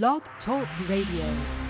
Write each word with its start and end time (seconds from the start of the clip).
Blog 0.00 0.22
Talk 0.42 0.66
Radio. 0.88 1.61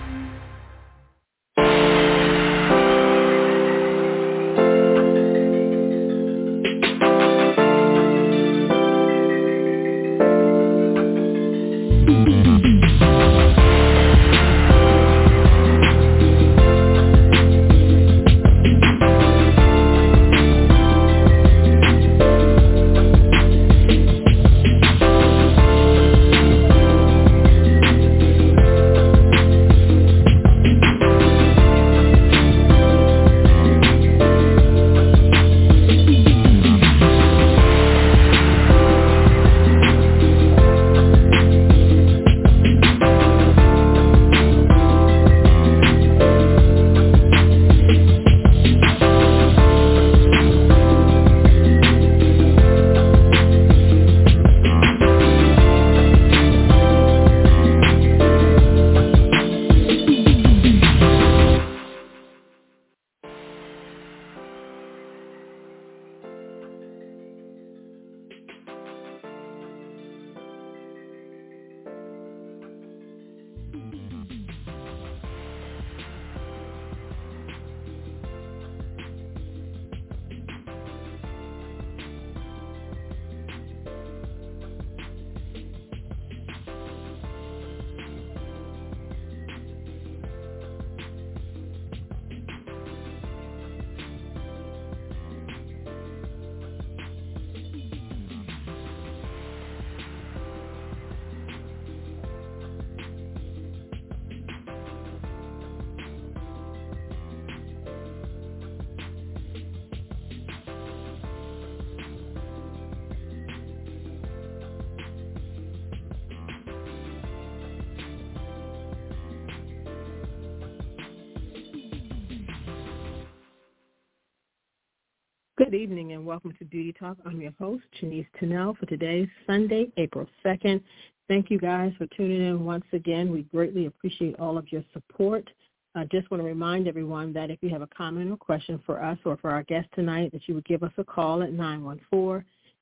Good 125.73 125.81
evening 125.81 126.11
and 126.11 126.23
welcome 126.23 126.53
to 126.59 126.65
Beauty 126.65 126.93
Talk. 126.93 127.17
I'm 127.25 127.41
your 127.41 127.53
host, 127.59 127.81
Janice 127.99 128.27
Tunnell, 128.39 128.77
for 128.77 128.85
today's 128.85 129.27
Sunday, 129.47 129.91
April 129.97 130.27
2nd. 130.45 130.83
Thank 131.27 131.49
you 131.49 131.57
guys 131.57 131.91
for 131.97 132.05
tuning 132.15 132.45
in 132.45 132.63
once 132.63 132.85
again. 132.93 133.31
We 133.31 133.41
greatly 133.41 133.87
appreciate 133.87 134.39
all 134.39 134.59
of 134.59 134.71
your 134.71 134.83
support. 134.93 135.49
I 135.95 136.05
just 136.11 136.29
want 136.29 136.43
to 136.43 136.45
remind 136.45 136.87
everyone 136.87 137.33
that 137.33 137.49
if 137.49 137.57
you 137.63 137.69
have 137.69 137.81
a 137.81 137.87
comment 137.87 138.29
or 138.29 138.37
question 138.37 138.79
for 138.85 139.03
us 139.03 139.17
or 139.25 139.35
for 139.37 139.49
our 139.49 139.63
guest 139.63 139.87
tonight, 139.95 140.31
that 140.33 140.47
you 140.47 140.53
would 140.53 140.65
give 140.65 140.83
us 140.83 140.91
a 140.99 141.03
call 141.03 141.41
at 141.41 141.49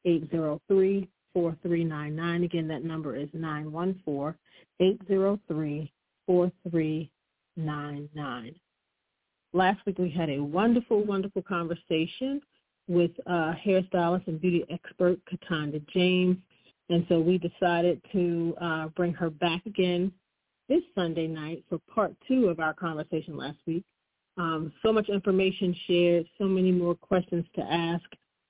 914-803-4399. 0.05 2.43
Again, 2.43 2.67
that 2.67 2.83
number 2.83 3.15
is 3.15 3.29
914-803-4399. 3.29 5.87
Last 9.53 9.85
week 9.85 9.97
we 9.97 10.09
had 10.09 10.29
a 10.29 10.43
wonderful, 10.43 11.05
wonderful 11.05 11.41
conversation 11.41 12.41
with 12.91 13.11
uh, 13.25 13.53
hairstylist 13.65 14.27
and 14.27 14.41
beauty 14.41 14.65
expert 14.69 15.17
Cataanda 15.25 15.81
James. 15.93 16.37
And 16.89 17.05
so 17.07 17.19
we 17.21 17.37
decided 17.37 18.01
to 18.11 18.53
uh, 18.59 18.87
bring 18.89 19.13
her 19.13 19.29
back 19.29 19.65
again 19.65 20.11
this 20.67 20.81
Sunday 20.93 21.27
night 21.27 21.63
for 21.69 21.79
part 21.93 22.13
two 22.27 22.47
of 22.47 22.59
our 22.59 22.73
conversation 22.73 23.37
last 23.37 23.57
week. 23.65 23.85
Um, 24.37 24.73
so 24.83 24.91
much 24.91 25.07
information 25.07 25.75
shared, 25.87 26.25
so 26.37 26.45
many 26.45 26.71
more 26.71 26.95
questions 26.95 27.45
to 27.55 27.61
ask. 27.61 28.03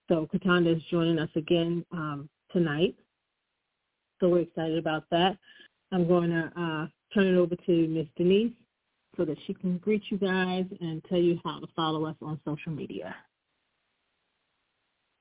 So 0.09 0.27
Cataanda 0.33 0.75
is 0.75 0.83
joining 0.89 1.19
us 1.19 1.29
again 1.35 1.85
um, 1.91 2.27
tonight. 2.51 2.95
So 4.19 4.29
we're 4.29 4.41
excited 4.41 4.77
about 4.77 5.03
that. 5.11 5.37
I'm 5.91 6.07
going 6.07 6.29
to 6.31 6.51
uh, 6.59 6.87
turn 7.13 7.27
it 7.27 7.37
over 7.37 7.55
to 7.55 7.87
Miss 7.87 8.07
Denise 8.17 8.53
so 9.17 9.25
that 9.25 9.37
she 9.45 9.53
can 9.53 9.77
greet 9.77 10.03
you 10.09 10.17
guys 10.17 10.65
and 10.79 11.03
tell 11.05 11.19
you 11.19 11.39
how 11.43 11.59
to 11.59 11.67
follow 11.75 12.05
us 12.05 12.15
on 12.21 12.39
social 12.45 12.71
media. 12.71 13.15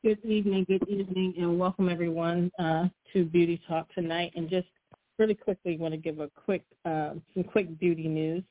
Good 0.03 0.25
evening, 0.25 0.65
good 0.67 0.89
evening, 0.89 1.35
and 1.37 1.59
welcome 1.59 1.91
everyone 1.91 2.51
uh, 2.59 2.89
to 3.13 3.27
Beauty 3.27 3.61
Talk 3.69 3.87
tonight. 3.93 4.33
And 4.35 4.49
just 4.49 4.69
really 5.19 5.35
quickly 5.35 5.77
want 5.77 5.93
to 5.93 5.99
give 5.99 6.21
a 6.21 6.31
quick, 6.43 6.63
uh, 6.87 7.17
some 7.35 7.45
quick 7.45 7.79
beauty 7.79 8.09
news. 8.09 8.43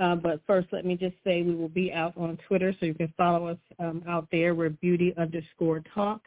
Uh, 0.00 0.16
but 0.16 0.40
first, 0.48 0.66
let 0.72 0.84
me 0.84 0.96
just 0.96 1.14
say 1.22 1.42
we 1.42 1.54
will 1.54 1.68
be 1.68 1.92
out 1.92 2.12
on 2.16 2.36
Twitter, 2.48 2.74
so 2.80 2.86
you 2.86 2.94
can 2.94 3.14
follow 3.16 3.46
us 3.46 3.58
um, 3.78 4.02
out 4.08 4.26
there. 4.32 4.56
We're 4.56 4.70
beauty 4.70 5.14
underscore 5.16 5.80
talk, 5.94 6.22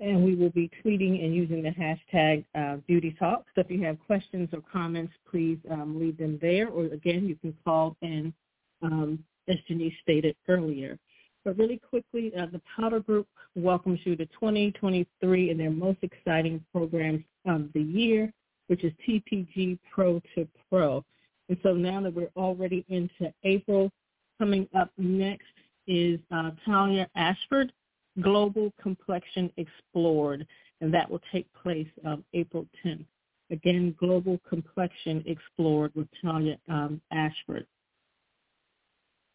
and 0.00 0.24
we 0.24 0.34
will 0.34 0.50
be 0.50 0.68
tweeting 0.84 1.24
and 1.24 1.32
using 1.32 1.62
the 1.62 1.70
hashtag 1.70 2.44
uh, 2.56 2.78
beauty 2.88 3.14
talk. 3.20 3.44
So 3.54 3.60
if 3.60 3.70
you 3.70 3.84
have 3.84 4.00
questions 4.04 4.48
or 4.52 4.62
comments, 4.62 5.12
please 5.30 5.58
um, 5.70 5.96
leave 5.96 6.18
them 6.18 6.40
there. 6.42 6.66
Or 6.70 6.86
again, 6.86 7.28
you 7.28 7.36
can 7.36 7.54
call 7.64 7.96
in, 8.02 8.34
um, 8.82 9.22
as 9.46 9.58
Janice 9.68 9.94
stated 10.02 10.34
earlier. 10.48 10.98
But 11.44 11.56
really 11.56 11.78
quickly, 11.78 12.32
uh, 12.36 12.46
the 12.46 12.60
Powder 12.76 13.00
Group 13.00 13.26
welcomes 13.54 14.00
you 14.04 14.16
to 14.16 14.26
2023 14.26 15.50
and 15.50 15.58
their 15.58 15.70
most 15.70 15.98
exciting 16.02 16.64
programs 16.72 17.24
of 17.46 17.72
the 17.72 17.80
year, 17.80 18.32
which 18.66 18.84
is 18.84 18.92
TPG 19.06 19.78
Pro 19.90 20.20
to 20.34 20.48
Pro. 20.68 21.04
And 21.48 21.58
so 21.62 21.72
now 21.72 22.02
that 22.02 22.14
we're 22.14 22.30
already 22.36 22.84
into 22.88 23.32
April, 23.44 23.90
coming 24.38 24.68
up 24.76 24.90
next 24.98 25.46
is 25.86 26.20
uh, 26.30 26.50
Talia 26.66 27.08
Ashford, 27.14 27.72
Global 28.20 28.72
Complexion 28.80 29.50
Explored, 29.56 30.46
and 30.80 30.92
that 30.92 31.10
will 31.10 31.22
take 31.32 31.46
place 31.54 31.88
um, 32.04 32.24
April 32.34 32.66
10th. 32.84 33.06
Again, 33.50 33.94
Global 33.98 34.38
Complexion 34.48 35.24
Explored 35.26 35.92
with 35.94 36.08
Talia 36.22 36.58
um, 36.68 37.00
Ashford. 37.10 37.66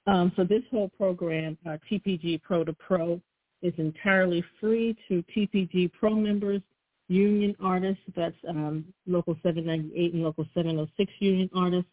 Um, 0.05 0.31
so 0.35 0.43
this 0.43 0.63
whole 0.69 0.89
program, 0.89 1.57
uh, 1.65 1.77
TPG 1.89 2.41
Pro 2.41 2.63
to 2.63 2.73
Pro, 2.73 3.21
is 3.61 3.73
entirely 3.77 4.43
free 4.59 4.95
to 5.07 5.23
TPG 5.35 5.91
Pro 5.93 6.13
members, 6.15 6.61
union 7.07 7.55
artists, 7.61 8.03
that's 8.15 8.35
um, 8.47 8.85
Local 9.07 9.35
798 9.43 10.13
and 10.13 10.23
Local 10.23 10.45
706 10.53 11.11
union 11.19 11.49
artists, 11.55 11.89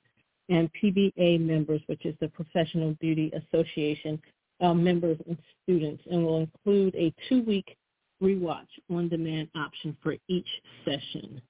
and 0.49 0.69
PBA 0.83 1.41
members, 1.41 1.81
which 1.87 2.05
is 2.05 2.15
the 2.21 2.29
Professional 2.29 2.95
Beauty 3.01 3.33
Association 3.33 4.21
uh, 4.61 4.75
members 4.75 5.19
and 5.29 5.39
students, 5.63 6.03
and 6.11 6.25
will 6.25 6.41
include 6.41 6.95
a 6.97 7.15
two-week 7.29 7.77
rewatch 8.21 8.67
on-demand 8.91 9.49
option 9.55 9.97
for 10.03 10.17
each 10.29 10.49
session. 10.85 11.41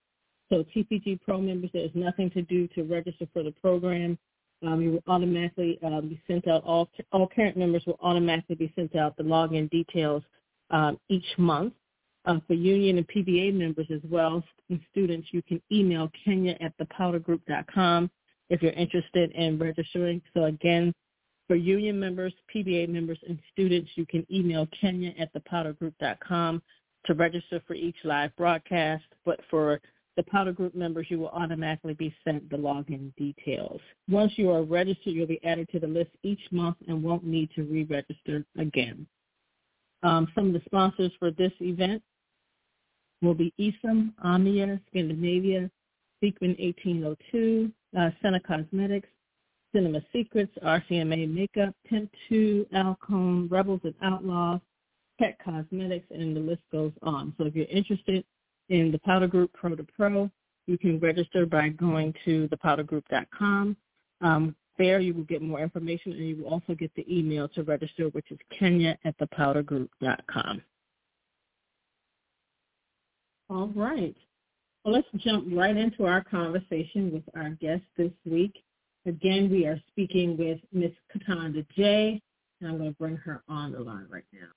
So 0.50 0.64
TPG 0.76 1.20
Pro 1.22 1.40
members, 1.40 1.70
there's 1.72 1.90
nothing 1.94 2.30
to 2.30 2.42
do 2.42 2.68
to 2.68 2.82
register 2.82 3.26
for 3.32 3.42
the 3.42 3.52
program. 3.52 4.18
Um, 4.66 4.82
you 4.82 4.92
will 4.92 5.02
automatically 5.06 5.78
um, 5.82 6.08
be 6.08 6.20
sent 6.26 6.46
out, 6.48 6.62
all, 6.64 6.90
all 7.12 7.28
current 7.28 7.56
members 7.56 7.82
will 7.86 7.98
automatically 8.02 8.56
be 8.56 8.72
sent 8.76 8.94
out 8.94 9.16
the 9.16 9.22
login 9.22 9.70
details 9.70 10.22
um, 10.70 10.98
each 11.08 11.26
month. 11.38 11.72
Uh, 12.26 12.38
for 12.46 12.52
union 12.52 12.98
and 12.98 13.08
PBA 13.08 13.54
members 13.54 13.86
as 13.90 14.02
well, 14.10 14.44
and 14.68 14.78
students, 14.90 15.28
you 15.32 15.40
can 15.40 15.60
email 15.72 16.10
Kenya 16.22 16.54
at 16.60 16.76
thepowdergroup.com 16.76 18.10
if 18.50 18.60
you're 18.60 18.72
interested 18.72 19.30
in 19.32 19.58
registering. 19.58 20.20
So 20.34 20.44
again, 20.44 20.92
for 21.48 21.56
union 21.56 21.98
members, 21.98 22.34
PBA 22.54 22.88
members, 22.90 23.18
and 23.26 23.38
students, 23.52 23.90
you 23.94 24.04
can 24.04 24.26
email 24.30 24.68
Kenya 24.78 25.12
at 25.18 25.32
thepowdergroup.com 25.32 26.62
to 27.06 27.14
register 27.14 27.62
for 27.66 27.74
each 27.74 27.96
live 28.04 28.36
broadcast. 28.36 29.04
But 29.24 29.40
for 29.50 29.80
the 30.16 30.22
Powder 30.24 30.52
Group 30.52 30.74
members, 30.74 31.06
you 31.08 31.18
will 31.18 31.28
automatically 31.28 31.94
be 31.94 32.14
sent 32.24 32.48
the 32.50 32.56
login 32.56 33.14
details. 33.16 33.80
Once 34.08 34.32
you 34.36 34.50
are 34.50 34.62
registered, 34.62 35.14
you'll 35.14 35.26
be 35.26 35.44
added 35.44 35.68
to 35.70 35.78
the 35.78 35.86
list 35.86 36.10
each 36.22 36.40
month 36.50 36.76
and 36.88 37.02
won't 37.02 37.24
need 37.24 37.50
to 37.54 37.62
re-register 37.62 38.44
again. 38.58 39.06
Um, 40.02 40.28
some 40.34 40.48
of 40.48 40.52
the 40.52 40.62
sponsors 40.64 41.12
for 41.18 41.30
this 41.30 41.52
event 41.60 42.02
will 43.22 43.34
be 43.34 43.52
Esom, 43.60 44.12
Omnia, 44.22 44.80
Skindinavia, 44.92 45.70
Beekman 46.20 46.56
1802, 46.58 47.70
uh, 47.98 48.10
Senna 48.22 48.40
Cosmetics, 48.40 49.08
Cinema 49.74 50.00
Secrets, 50.12 50.52
RCMA 50.64 51.32
Makeup, 51.32 51.74
Pimp 51.86 52.10
2, 52.28 52.66
Alcone, 52.74 53.48
Rebels 53.48 53.80
and 53.84 53.94
Outlaws, 54.02 54.60
Pet 55.18 55.36
Cosmetics, 55.44 56.06
and 56.10 56.34
the 56.34 56.40
list 56.40 56.62
goes 56.72 56.92
on. 57.02 57.34
So 57.38 57.44
if 57.44 57.54
you're 57.54 57.66
interested 57.66 58.24
in 58.70 58.90
the 58.90 58.98
Powder 59.00 59.26
Group 59.26 59.52
Pro 59.52 59.74
to 59.74 59.84
Pro, 59.84 60.30
you 60.66 60.78
can 60.78 60.98
register 60.98 61.44
by 61.44 61.68
going 61.68 62.14
to 62.24 62.48
thepowdergroup.com. 62.48 63.76
Um, 64.22 64.56
there 64.78 65.00
you 65.00 65.12
will 65.12 65.24
get 65.24 65.42
more 65.42 65.60
information 65.60 66.12
and 66.12 66.26
you 66.26 66.36
will 66.36 66.50
also 66.50 66.74
get 66.74 66.90
the 66.94 67.04
email 67.12 67.48
to 67.48 67.62
register, 67.62 68.08
which 68.08 68.30
is 68.30 68.38
kenya 68.58 68.96
at 69.04 69.18
thepowdergroup.com. 69.18 70.62
All 73.50 73.68
right. 73.74 74.16
Well, 74.84 74.94
let's 74.94 75.08
jump 75.16 75.48
right 75.52 75.76
into 75.76 76.06
our 76.06 76.24
conversation 76.24 77.12
with 77.12 77.24
our 77.34 77.50
guest 77.50 77.82
this 77.98 78.12
week. 78.24 78.62
Again, 79.06 79.50
we 79.50 79.66
are 79.66 79.78
speaking 79.88 80.36
with 80.38 80.58
Miss 80.72 80.92
Cataanda 81.12 81.66
J, 81.76 82.20
and 82.60 82.70
I'm 82.70 82.78
going 82.78 82.90
to 82.90 82.96
bring 82.96 83.16
her 83.16 83.42
on 83.48 83.72
the 83.72 83.80
line 83.80 84.06
right 84.08 84.24
now. 84.32 84.48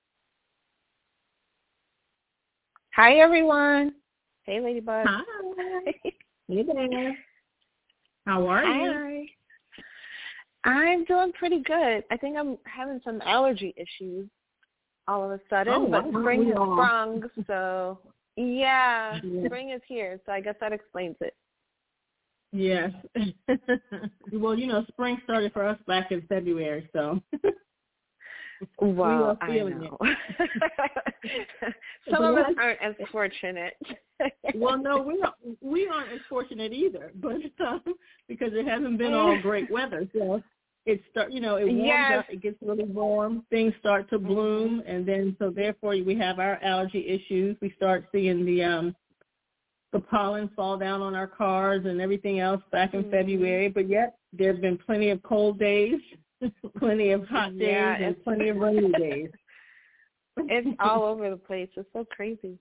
Hi, 2.96 3.16
everyone. 3.16 3.94
Hey, 4.44 4.60
Ladybug. 4.60 5.06
Hi. 5.08 5.94
hey 6.50 6.64
there. 6.64 7.18
How 8.26 8.46
are 8.48 8.66
you? 8.66 8.94
Hi. 10.66 10.70
I'm 10.70 11.06
doing 11.06 11.32
pretty 11.34 11.62
good. 11.62 12.04
I 12.12 12.18
think 12.18 12.38
I'm 12.38 12.58
having 12.66 13.00
some 13.06 13.22
allergy 13.22 13.74
issues 13.78 14.30
all 15.08 15.24
of 15.24 15.32
a 15.32 15.40
sudden, 15.50 15.74
oh, 15.74 15.88
but 15.90 16.10
spring 16.10 16.48
has 16.48 16.56
sprung, 16.56 17.24
so 17.48 18.00
yeah, 18.38 19.20
Yeah. 19.24 19.46
spring 19.46 19.72
is 19.72 19.82
here, 19.88 20.20
so 20.26 20.32
I 20.32 20.40
guess 20.40 20.56
that 20.62 20.72
explains 20.72 21.18
it. 21.20 21.36
Yes. 22.54 22.92
well, 24.32 24.58
you 24.58 24.68
know, 24.68 24.86
spring 24.90 25.18
started 25.24 25.52
for 25.54 25.66
us 25.66 25.78
back 25.88 26.12
in 26.12 26.22
February, 26.28 26.90
so 26.94 27.22
Well, 28.80 29.38
are 29.42 29.50
I 29.50 29.60
know. 29.60 29.98
Some 32.12 32.24
of 32.24 32.38
us 32.38 32.54
aren't 32.60 32.82
as 32.82 32.94
fortunate. 33.12 33.74
well, 34.56 34.78
no, 34.78 34.98
we 35.02 35.22
aren't, 35.22 35.62
we 35.62 35.88
aren't 35.88 36.12
as 36.12 36.20
fortunate 36.30 36.74
either, 36.74 37.12
but 37.16 37.38
um, 37.66 37.82
because 38.28 38.52
it 38.54 38.68
hasn't 38.68 38.98
been 38.98 39.14
all 39.14 39.40
great 39.42 39.70
weather, 39.72 40.08
so 40.14 40.42
it 40.86 41.02
start, 41.12 41.32
you 41.32 41.40
know, 41.40 41.56
it 41.56 41.66
warms 41.66 42.08
Yes. 42.10 42.20
up, 42.20 42.26
it 42.30 42.42
gets 42.42 42.58
really 42.62 42.84
warm, 42.84 43.46
things 43.50 43.74
start 43.80 44.10
to 44.10 44.20
bloom, 44.20 44.84
and 44.86 45.06
then 45.06 45.36
so 45.40 45.50
therefore 45.50 45.96
we 46.06 46.16
have 46.18 46.40
our 46.40 46.60
allergy 46.62 47.08
issues. 47.08 47.56
We 47.62 47.72
start 47.78 48.06
seeing 48.12 48.46
the 48.46 48.64
um 48.64 48.96
the 49.94 50.00
pollen 50.00 50.50
fall 50.56 50.76
down 50.78 51.02
on 51.02 51.14
our 51.14 51.28
cars 51.28 51.86
and 51.86 52.02
everything 52.02 52.40
else 52.40 52.62
back 52.72 52.96
in 52.96 53.04
Mhm. 53.04 53.12
February, 53.12 53.70
but 53.70 53.88
yet 53.88 54.16
there've 54.34 54.60
been 54.60 54.78
plenty 54.78 55.12
of 55.12 55.22
cold 55.22 55.60
days, 55.60 56.02
plenty 56.80 57.12
of 57.12 57.28
hot 57.28 57.58
days, 57.58 57.70
Yeah, 57.70 57.96
and 57.96 58.24
plenty 58.24 58.50
of 58.50 58.58
rainy 58.58 58.92
days. 59.00 59.30
it's 60.38 60.68
all 60.80 61.04
over 61.04 61.30
the 61.30 61.38
place. 61.38 61.70
It's 61.76 61.88
so 61.94 62.06
crazy. 62.12 62.58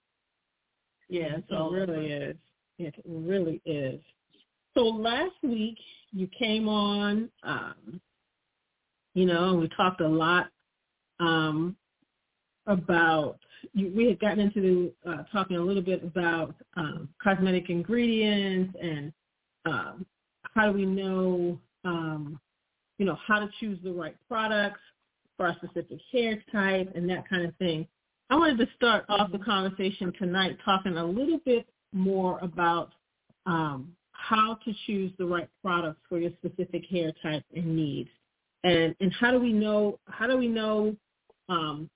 Yes, 1.08 1.40
it 1.49 1.73
really 1.73 2.06
is. 2.12 2.37
It 2.79 2.94
really 3.06 3.61
is. 3.67 4.00
So 4.75 4.82
last 4.82 5.34
week 5.43 5.76
you 6.12 6.29
came 6.38 6.69
on, 6.69 7.29
um, 7.43 8.00
you 9.14 9.26
know, 9.26 9.50
and 9.50 9.61
we 9.61 9.69
talked 9.76 10.00
a 10.00 10.08
lot 10.08 10.49
um, 11.20 11.76
about. 12.67 13.38
You, 13.75 13.93
we 13.94 14.06
had 14.06 14.19
gotten 14.19 14.40
into 14.40 14.93
uh, 15.08 15.23
talking 15.31 15.56
a 15.56 15.61
little 15.62 15.82
bit 15.82 16.02
about 16.02 16.55
um, 16.76 17.08
cosmetic 17.23 17.70
ingredients 17.70 18.75
and 18.82 19.12
um, 19.67 20.06
how 20.55 20.73
do 20.73 20.78
we 20.78 20.85
know, 20.87 21.58
um, 21.85 22.40
you 22.99 23.06
know, 23.06 23.17
how 23.27 23.39
to 23.39 23.49
choose 23.59 23.79
the 23.83 23.93
right 23.93 24.17
products 24.29 24.81
for 25.37 25.47
our 25.47 25.56
specific 25.56 25.99
hair 26.11 26.43
type 26.53 26.93
and 26.94 27.09
that 27.09 27.29
kind 27.29 27.44
of 27.44 27.55
thing. 27.56 27.87
I 28.31 28.37
wanted 28.37 28.59
to 28.59 28.69
start 28.77 29.05
off 29.09 29.31
the 29.31 29.39
conversation 29.39 30.12
tonight 30.19 30.56
talking 30.65 30.97
a 30.97 31.05
little 31.05 31.41
bit 31.44 31.67
more 31.93 32.39
about 32.41 32.93
um, 33.47 33.93
how 34.12 34.59
to 34.65 34.73
choose 34.87 35.12
the 35.19 35.27
right 35.27 35.49
products 35.62 36.00
for 36.09 36.19
your 36.19 36.31
specific 36.39 36.87
hair 36.87 37.12
type 37.23 37.44
and 37.55 37.77
needs, 37.77 38.09
and 38.65 38.95
and 39.00 39.12
how 39.12 39.33
do 39.33 39.38
we 39.38 39.53
know 39.53 39.99
how 40.06 40.27
do 40.27 40.38
we 40.38 40.49
know 40.49 40.97
um, 41.49 41.91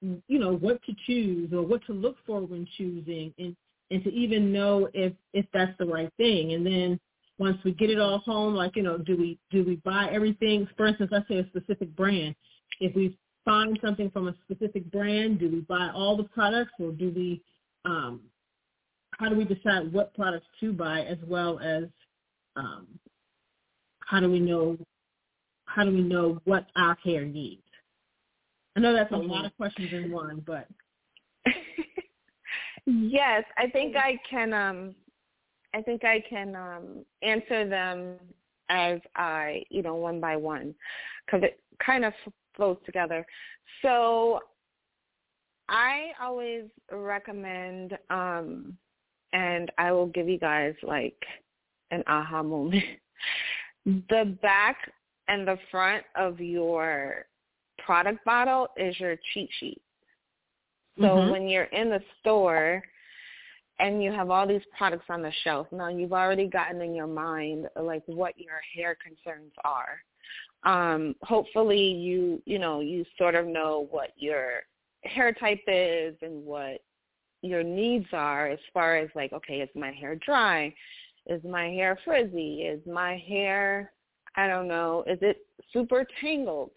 you 0.00 0.38
know 0.38 0.56
what 0.56 0.82
to 0.84 0.94
choose 1.06 1.52
or 1.52 1.62
what 1.62 1.84
to 1.86 1.92
look 1.92 2.16
for 2.26 2.40
when 2.40 2.66
choosing, 2.76 3.32
and 3.38 3.54
and 3.90 4.02
to 4.04 4.12
even 4.12 4.52
know 4.52 4.88
if 4.94 5.12
if 5.34 5.46
that's 5.52 5.76
the 5.78 5.86
right 5.86 6.10
thing, 6.16 6.54
and 6.54 6.66
then 6.66 6.98
once 7.38 7.58
we 7.64 7.72
get 7.72 7.90
it 7.90 7.98
all 8.00 8.18
home, 8.18 8.54
like 8.54 8.76
you 8.76 8.82
know, 8.82 8.98
do 8.98 9.16
we 9.16 9.38
do 9.50 9.64
we 9.64 9.76
buy 9.76 10.08
everything? 10.10 10.66
For 10.76 10.86
instance, 10.86 11.10
let's 11.12 11.28
say 11.28 11.38
a 11.38 11.46
specific 11.48 11.94
brand. 11.94 12.34
If 12.80 12.94
we 12.94 13.16
find 13.44 13.78
something 13.84 14.10
from 14.10 14.28
a 14.28 14.34
specific 14.44 14.90
brand, 14.90 15.38
do 15.38 15.48
we 15.50 15.60
buy 15.60 15.90
all 15.94 16.16
the 16.16 16.24
products 16.24 16.72
or 16.78 16.92
do 16.92 17.12
we 17.14 17.42
um, 17.84 18.22
how 19.12 19.28
do 19.28 19.36
we 19.36 19.44
decide 19.44 19.92
what 19.92 20.14
products 20.14 20.46
to 20.60 20.72
buy 20.72 21.02
as 21.02 21.18
well 21.26 21.58
as 21.60 21.84
um, 22.56 22.86
how 24.00 24.20
do 24.20 24.30
we 24.30 24.40
know 24.40 24.76
how 25.66 25.84
do 25.84 25.90
we 25.92 26.02
know 26.02 26.40
what 26.44 26.66
our 26.76 26.96
hair 27.04 27.24
needs? 27.24 27.62
I 28.76 28.80
know 28.80 28.92
that's 28.92 29.12
a 29.12 29.16
Mhm. 29.16 29.28
lot 29.28 29.44
of 29.46 29.56
questions 29.56 29.92
in 29.92 30.10
one, 30.10 30.40
but 30.40 30.68
yes, 32.86 33.44
I 33.56 33.68
think 33.70 33.96
I 33.96 34.18
can 34.28 34.52
um 34.52 34.94
I 35.74 35.82
think 35.82 36.04
I 36.04 36.22
can 36.28 36.54
um 36.56 37.04
answer 37.22 37.68
them 37.68 38.16
as 38.68 39.00
I, 39.14 39.62
you 39.70 39.82
know, 39.82 39.94
one 39.94 40.20
by 40.20 40.36
one 40.36 40.74
cuz 41.30 41.42
it 41.42 41.60
kind 41.84 42.04
of 42.04 42.12
flows 42.54 42.78
together. 42.84 43.26
So 43.82 44.40
I 45.68 46.12
always 46.20 46.64
recommend 46.90 47.98
um 48.10 48.76
and 49.32 49.70
I 49.78 49.92
will 49.92 50.06
give 50.06 50.28
you 50.28 50.38
guys 50.38 50.74
like 50.82 51.20
an 51.90 52.02
aha 52.06 52.42
moment. 52.42 52.84
the 53.86 54.36
back 54.42 54.92
and 55.28 55.46
the 55.46 55.58
front 55.70 56.04
of 56.14 56.40
your 56.40 57.26
product 57.78 58.24
bottle 58.24 58.68
is 58.76 58.98
your 58.98 59.16
cheat 59.32 59.50
sheet. 59.58 59.82
So 60.98 61.16
Mhm. 61.16 61.30
when 61.30 61.48
you're 61.48 61.64
in 61.64 61.90
the 61.90 62.02
store 62.20 62.82
and 63.78 64.02
you 64.02 64.12
have 64.12 64.30
all 64.30 64.46
these 64.46 64.62
products 64.76 65.06
on 65.08 65.22
the 65.22 65.32
shelf, 65.44 65.66
now 65.70 65.88
you've 65.88 66.12
already 66.12 66.46
gotten 66.46 66.80
in 66.80 66.94
your 66.94 67.06
mind 67.06 67.68
like 67.80 68.02
what 68.06 68.38
your 68.38 68.60
hair 68.74 68.96
concerns 69.02 69.52
are. 69.64 70.00
Um, 70.64 71.14
hopefully 71.22 71.80
you 71.80 72.42
you 72.46 72.58
know 72.58 72.80
you 72.80 73.04
sort 73.18 73.34
of 73.34 73.46
know 73.46 73.86
what 73.90 74.10
your 74.16 74.62
hair 75.04 75.32
type 75.32 75.62
is 75.68 76.16
and 76.22 76.44
what 76.44 76.80
your 77.42 77.62
needs 77.62 78.06
are 78.12 78.48
as 78.48 78.58
far 78.72 78.96
as 78.96 79.08
like 79.14 79.32
okay 79.32 79.60
is 79.60 79.68
my 79.76 79.92
hair 79.92 80.16
dry 80.16 80.74
is 81.26 81.40
my 81.44 81.66
hair 81.66 81.96
frizzy 82.04 82.62
is 82.62 82.80
my 82.86 83.22
hair 83.28 83.92
i 84.34 84.48
don't 84.48 84.66
know 84.66 85.04
is 85.06 85.18
it 85.20 85.46
super 85.72 86.04
tangled 86.20 86.72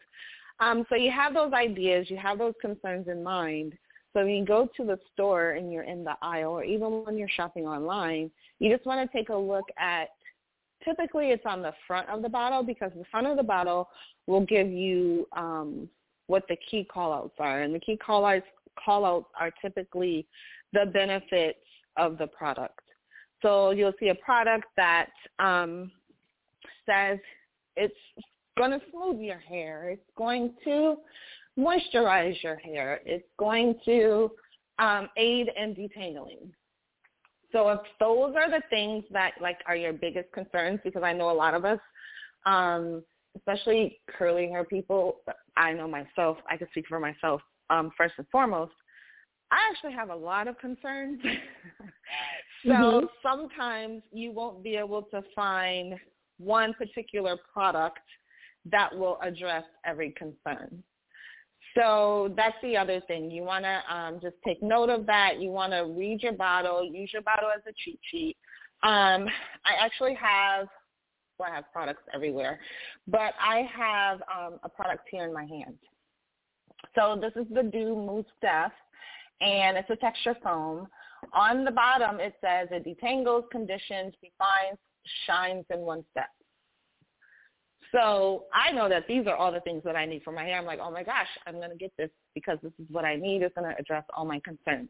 um, 0.60 0.86
so 0.90 0.96
you 0.96 1.12
have 1.12 1.34
those 1.34 1.54
ideas, 1.54 2.10
you 2.10 2.18
have 2.18 2.38
those 2.38 2.54
concerns 2.62 3.08
in 3.08 3.24
mind. 3.24 3.74
So 4.14 4.26
when 4.26 4.30
you 4.30 4.46
go 4.46 4.68
to 4.78 4.84
the 4.84 5.00
store 5.14 5.52
and 5.52 5.72
you're 5.72 5.84
in 5.84 6.04
the 6.04 6.16
aisle, 6.22 6.52
or 6.52 6.64
even 6.64 7.04
when 7.06 7.18
you're 7.18 7.30
shopping 7.30 7.66
online, 7.66 8.32
you 8.60 8.74
just 8.74 8.86
want 8.86 9.10
to 9.10 9.18
take 9.18 9.30
a 9.30 9.36
look 9.36 9.66
at. 9.78 10.10
Typically, 10.84 11.32
it's 11.32 11.46
on 11.46 11.62
the 11.62 11.74
front 11.86 12.08
of 12.08 12.22
the 12.22 12.30
bottle 12.30 12.64
because 12.64 12.92
the 12.96 13.04
front 13.12 13.28
of 13.28 13.36
the 13.36 13.44
bottle 13.44 13.90
will 14.28 14.46
give 14.46 14.70
you 14.70 15.28
um, 15.36 15.90
what 16.28 16.44
the 16.48 16.58
key 16.70 16.88
callouts 16.96 17.32
are, 17.38 17.64
and 17.64 17.76
the 17.76 17.80
key 17.80 17.98
callouts 17.98 18.44
callouts 18.88 19.26
are 19.38 19.52
typically 19.62 20.26
the 20.74 20.86
benefits 20.86 21.60
of 21.98 22.18
the 22.18 22.28
product. 22.28 22.80
So 23.42 23.72
you'll 23.72 23.94
see 24.00 24.10
a 24.10 24.16
product 24.16 24.66
that 24.78 25.10
um, 25.40 25.92
says 26.86 27.20
it's 27.76 27.94
going 28.58 28.72
to 28.72 28.82
smooth 28.92 29.20
your 29.20 29.40
hair. 29.40 29.90
It's 29.90 30.10
going 30.18 30.54
to 30.66 30.98
moisturize 31.60 32.42
your 32.42 32.58
hair. 32.58 33.02
It's 33.06 33.28
going 33.38 33.76
to 33.86 34.32
um, 34.80 35.10
aid 35.18 35.50
in 35.58 35.76
detangling. 35.76 36.52
So 37.52 37.70
if 37.70 37.80
those 38.00 38.36
are 38.36 38.50
the 38.50 38.62
things 38.70 39.04
that 39.12 39.34
like 39.42 39.58
are 39.68 39.76
your 39.76 39.94
biggest 39.94 40.32
concerns, 40.32 40.80
because 40.84 41.04
I 41.04 41.14
know 41.14 41.32
a 41.32 41.34
lot 41.34 41.54
of 41.54 41.66
us, 41.66 41.80
um, 42.46 43.04
especially 43.36 44.00
curly 44.18 44.48
hair 44.48 44.64
people, 44.64 45.18
I 45.58 45.74
know 45.74 45.88
myself, 45.88 46.38
I 46.50 46.58
can 46.58 46.68
speak 46.72 46.86
for 46.88 47.00
myself 47.00 47.42
um, 47.70 47.92
first 47.98 48.14
and 48.18 48.28
foremost. 48.32 48.74
I 49.52 49.58
actually 49.70 49.94
have 49.94 50.10
a 50.10 50.16
lot 50.16 50.48
of 50.48 50.58
concerns. 50.60 51.20
So 52.68 52.74
Mhm. 52.74 53.10
sometimes 53.22 54.04
you 54.12 54.32
won't 54.32 54.64
be 54.64 54.76
able 54.76 55.04
to 55.04 55.22
find 55.34 56.00
one 56.38 56.74
particular 56.74 57.38
product 57.38 58.06
that 58.66 58.94
will 58.96 59.18
address 59.22 59.64
every 59.86 60.12
concern. 60.12 60.84
So 61.76 62.34
that's 62.36 62.56
the 62.64 62.78
other 62.78 63.02
thing. 63.08 63.30
You 63.30 63.44
want 63.44 63.66
to 63.66 63.96
um, 63.96 64.20
just 64.22 64.36
take 64.46 64.62
note 64.64 64.90
of 64.90 65.06
that. 65.06 65.40
You 65.40 65.52
want 65.52 65.72
to 65.74 65.94
read 65.96 66.24
your 66.24 66.34
bottle, 66.34 66.84
use 66.84 67.12
your 67.14 67.22
bottle 67.22 67.50
as 67.56 67.62
a 67.68 67.74
cheat 67.84 68.00
sheet. 68.10 68.38
Um, 68.82 69.28
I 69.66 69.76
actually 69.80 70.16
have, 70.16 70.68
well, 71.38 71.50
I 71.52 71.56
have 71.56 71.66
products 71.72 72.04
everywhere, 72.14 72.60
but 73.08 73.34
I 73.40 73.68
have 73.76 74.22
um, 74.36 74.60
a 74.64 74.70
product 74.70 75.08
here 75.12 75.26
in 75.26 75.34
my 75.34 75.46
hand. 75.46 75.78
So 76.96 77.20
this 77.22 77.34
is 77.36 77.48
the 77.54 77.64
Doux 77.64 77.96
Mousse 77.96 78.26
Def, 78.42 78.72
and 79.42 79.78
it's 79.78 79.90
a 79.90 79.96
texture 79.98 80.36
foam. 80.44 80.88
On 81.34 81.66
the 81.66 81.72
bottom, 81.72 82.20
it 82.20 82.34
says 82.42 82.70
it 82.72 82.86
detangles, 82.86 83.50
conditions, 83.52 84.14
defines, 84.24 84.78
shines 85.28 85.66
in 85.70 85.80
one 85.80 86.04
step. 86.12 86.30
So 87.92 88.46
I 88.54 88.72
know 88.72 88.88
that 88.88 89.08
these 89.08 89.26
are 89.26 89.36
all 89.36 89.52
the 89.52 89.62
things 89.62 89.82
that 89.84 89.96
I 89.96 90.06
need 90.06 90.24
for 90.24 90.32
my 90.32 90.44
hair. 90.44 90.58
I'm 90.58 90.66
like, 90.66 90.80
oh 90.82 90.92
my 90.92 91.04
gosh, 91.04 91.28
I'm 91.48 91.56
going 91.56 91.72
to 91.72 91.76
get 91.76 91.92
this 91.98 92.10
because 92.36 92.60
this 92.62 92.74
is 92.80 92.86
what 92.90 93.06
I 93.06 93.16
need. 93.16 93.42
It's 93.42 93.56
going 93.56 93.70
to 93.70 93.80
address 93.80 94.04
all 94.16 94.26
my 94.26 94.40
concerns. 94.44 94.90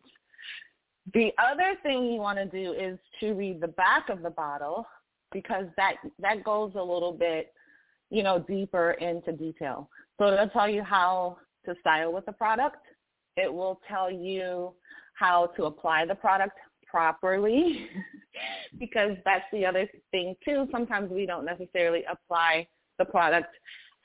The 1.14 1.32
other 1.42 1.76
thing 1.82 2.06
you 2.06 2.20
want 2.20 2.38
to 2.38 2.46
do 2.46 2.74
is 2.74 3.00
to 3.20 3.34
read 3.34 3.62
the 3.62 3.70
back 3.70 4.10
of 4.10 4.22
the 4.22 4.30
bottle 4.30 4.86
because 5.32 5.66
that 5.78 5.96
that 6.20 6.44
goes 6.44 6.72
a 6.76 6.84
little 6.84 7.14
bit, 7.14 7.54
you 8.10 8.22
know, 8.22 8.40
deeper 8.48 8.92
into 8.92 9.32
detail. 9.32 9.90
So 10.20 10.28
it'll 10.28 10.50
tell 10.50 10.70
you 10.70 10.84
how 10.84 11.38
to 11.66 11.76
style 11.80 12.12
with 12.12 12.26
the 12.26 12.34
product. 12.34 12.78
It 13.38 13.52
will 13.52 13.80
tell 13.88 14.12
you 14.12 14.74
how 15.14 15.48
to 15.56 15.66
apply 15.66 16.06
the 16.06 16.16
product 16.16 16.58
properly 16.86 17.88
because 18.80 19.12
that's 19.26 19.46
the 19.54 19.66
other 19.66 19.88
thing 20.12 20.36
too. 20.44 20.68
Sometimes 20.72 21.12
we 21.12 21.26
don't 21.26 21.46
necessarily 21.46 22.04
apply 22.12 22.68
the 23.00 23.06
product 23.06 23.50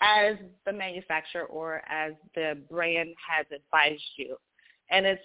as 0.00 0.36
the 0.66 0.72
manufacturer 0.72 1.44
or 1.44 1.82
as 1.88 2.12
the 2.34 2.58
brand 2.70 3.10
has 3.28 3.46
advised 3.54 4.02
you. 4.16 4.36
And 4.90 5.06
it's 5.06 5.22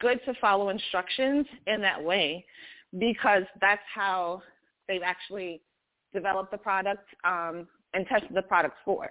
good 0.00 0.20
to 0.26 0.34
follow 0.40 0.70
instructions 0.70 1.46
in 1.66 1.80
that 1.82 2.02
way 2.02 2.44
because 2.98 3.42
that's 3.60 3.82
how 3.92 4.42
they've 4.88 5.02
actually 5.04 5.60
developed 6.12 6.50
the 6.50 6.58
product 6.58 7.06
um, 7.24 7.66
and 7.94 8.06
tested 8.06 8.34
the 8.34 8.42
product 8.42 8.76
for. 8.84 9.10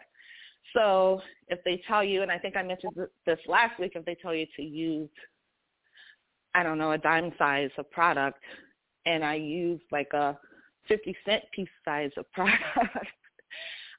So 0.73 1.21
if 1.47 1.59
they 1.65 1.81
tell 1.87 2.03
you, 2.03 2.21
and 2.21 2.31
I 2.31 2.37
think 2.37 2.55
I 2.55 2.63
mentioned 2.63 2.93
this 3.25 3.39
last 3.47 3.79
week, 3.79 3.93
if 3.95 4.05
they 4.05 4.15
tell 4.21 4.33
you 4.33 4.45
to 4.55 4.61
use, 4.61 5.09
I 6.53 6.63
don't 6.63 6.77
know, 6.77 6.91
a 6.91 6.97
dime 6.97 7.31
size 7.37 7.71
of 7.77 7.89
product, 7.91 8.39
and 9.05 9.23
I 9.23 9.35
use 9.35 9.81
like 9.91 10.13
a 10.13 10.37
50 10.87 11.15
cent 11.25 11.43
piece 11.53 11.67
size 11.83 12.11
of 12.17 12.31
product, 12.33 13.07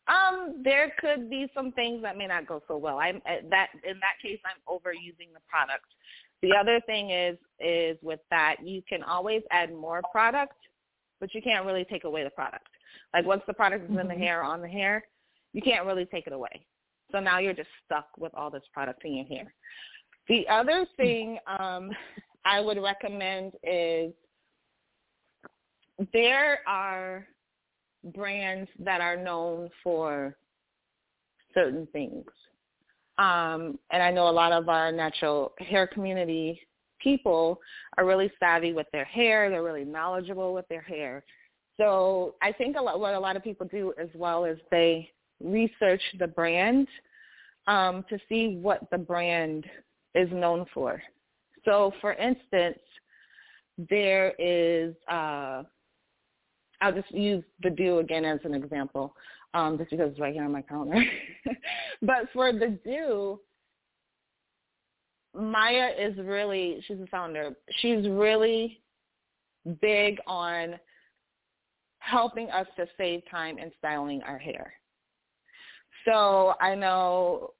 um, 0.08 0.62
there 0.64 0.92
could 0.98 1.30
be 1.30 1.46
some 1.54 1.72
things 1.72 2.02
that 2.02 2.16
may 2.16 2.26
not 2.26 2.46
go 2.46 2.62
so 2.66 2.76
well. 2.76 2.98
I'm 2.98 3.20
that 3.24 3.68
in 3.84 4.00
that 4.00 4.16
case, 4.22 4.40
I'm 4.44 4.60
overusing 4.68 5.32
the 5.32 5.40
product. 5.48 5.84
The 6.42 6.54
other 6.58 6.80
thing 6.86 7.10
is 7.10 7.38
is 7.60 7.96
with 8.02 8.20
that 8.30 8.56
you 8.64 8.82
can 8.88 9.02
always 9.02 9.42
add 9.50 9.72
more 9.72 10.02
product, 10.10 10.56
but 11.20 11.34
you 11.34 11.42
can't 11.42 11.64
really 11.64 11.84
take 11.84 12.04
away 12.04 12.24
the 12.24 12.30
product. 12.30 12.66
Like 13.14 13.26
once 13.26 13.42
the 13.46 13.54
product 13.54 13.84
is 13.84 13.90
mm-hmm. 13.90 14.00
in 14.00 14.08
the 14.08 14.14
mm-hmm. 14.14 14.22
hair 14.22 14.42
on 14.42 14.60
the 14.60 14.68
hair, 14.68 15.04
you 15.52 15.62
can't 15.62 15.86
really 15.86 16.06
take 16.06 16.26
it 16.26 16.32
away. 16.32 16.66
So 17.12 17.20
now 17.20 17.38
you're 17.38 17.52
just 17.52 17.68
stuck 17.84 18.08
with 18.18 18.32
all 18.34 18.50
this 18.50 18.62
product 18.72 19.04
in 19.04 19.14
your 19.14 19.26
hair. 19.26 19.54
The 20.28 20.48
other 20.48 20.86
thing 20.96 21.38
um, 21.46 21.90
I 22.44 22.60
would 22.60 22.78
recommend 22.78 23.52
is 23.62 24.12
there 26.12 26.60
are 26.66 27.26
brands 28.04 28.68
that 28.80 29.00
are 29.00 29.16
known 29.16 29.70
for 29.82 30.36
certain 31.54 31.86
things. 31.92 32.24
Um, 33.18 33.78
and 33.92 34.02
I 34.02 34.10
know 34.10 34.28
a 34.28 34.30
lot 34.30 34.52
of 34.52 34.68
our 34.68 34.90
natural 34.90 35.52
hair 35.58 35.86
community 35.86 36.60
people 37.02 37.60
are 37.98 38.06
really 38.06 38.30
savvy 38.38 38.72
with 38.72 38.86
their 38.92 39.04
hair. 39.04 39.50
They're 39.50 39.62
really 39.62 39.84
knowledgeable 39.84 40.54
with 40.54 40.66
their 40.68 40.80
hair. 40.80 41.24
So 41.76 42.36
I 42.42 42.52
think 42.52 42.76
a 42.76 42.82
lot, 42.82 43.00
what 43.00 43.14
a 43.14 43.20
lot 43.20 43.36
of 43.36 43.42
people 43.42 43.66
do 43.66 43.92
as 44.00 44.08
well 44.14 44.44
is 44.44 44.58
they 44.70 45.10
research 45.42 46.02
the 46.18 46.26
brand 46.26 46.86
um, 47.66 48.04
to 48.08 48.18
see 48.28 48.58
what 48.60 48.88
the 48.90 48.98
brand 48.98 49.64
is 50.14 50.28
known 50.32 50.66
for. 50.72 51.02
So 51.64 51.92
for 52.00 52.12
instance, 52.14 52.78
there 53.90 54.32
is 54.38 54.94
uh, 55.10 55.62
I'll 56.82 56.92
just 56.92 57.10
use 57.12 57.44
the 57.62 57.70
Doux 57.70 57.98
again 57.98 58.24
as 58.24 58.40
an 58.44 58.54
example, 58.54 59.14
um, 59.54 59.78
just 59.78 59.90
because 59.90 60.10
it's 60.10 60.20
right 60.20 60.34
here 60.34 60.44
on 60.44 60.52
my 60.52 60.62
counter. 60.62 61.02
but 62.02 62.28
for 62.32 62.52
the 62.52 62.78
Doux, 62.84 63.40
Maya 65.34 65.90
is 65.96 66.18
really, 66.18 66.82
she's 66.86 66.98
the 66.98 67.06
founder. 67.06 67.54
She's 67.80 68.06
really 68.08 68.82
big 69.80 70.18
on 70.26 70.74
helping 72.00 72.50
us 72.50 72.66
to 72.76 72.86
save 72.98 73.22
time 73.30 73.58
in 73.58 73.70
styling 73.78 74.20
our 74.22 74.38
hair. 74.38 74.72
So 76.04 76.54
I 76.60 76.74
know 76.74 77.50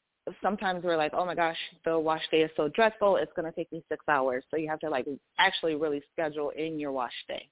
sometimes 0.43 0.83
we're 0.83 0.97
like, 0.97 1.13
oh 1.15 1.25
my 1.25 1.37
gosh, 1.37 1.57
the 1.85 1.97
wash 1.97 2.23
day 2.33 2.43
is 2.43 2.51
so 2.57 2.69
dreadful. 2.69 3.17
It's 3.17 3.31
going 3.37 3.51
to 3.51 3.57
take 3.57 3.71
me 3.71 3.85
six 3.89 4.05
hours. 4.09 4.43
So 4.51 4.57
you 4.57 4.69
have 4.69 4.81
to 4.81 4.91
like 4.91 5.07
actually 5.39 5.77
really 5.77 6.03
schedule 6.13 6.51
in 6.57 6.81
your 6.81 6.91
wash 6.91 7.13
day 7.29 7.49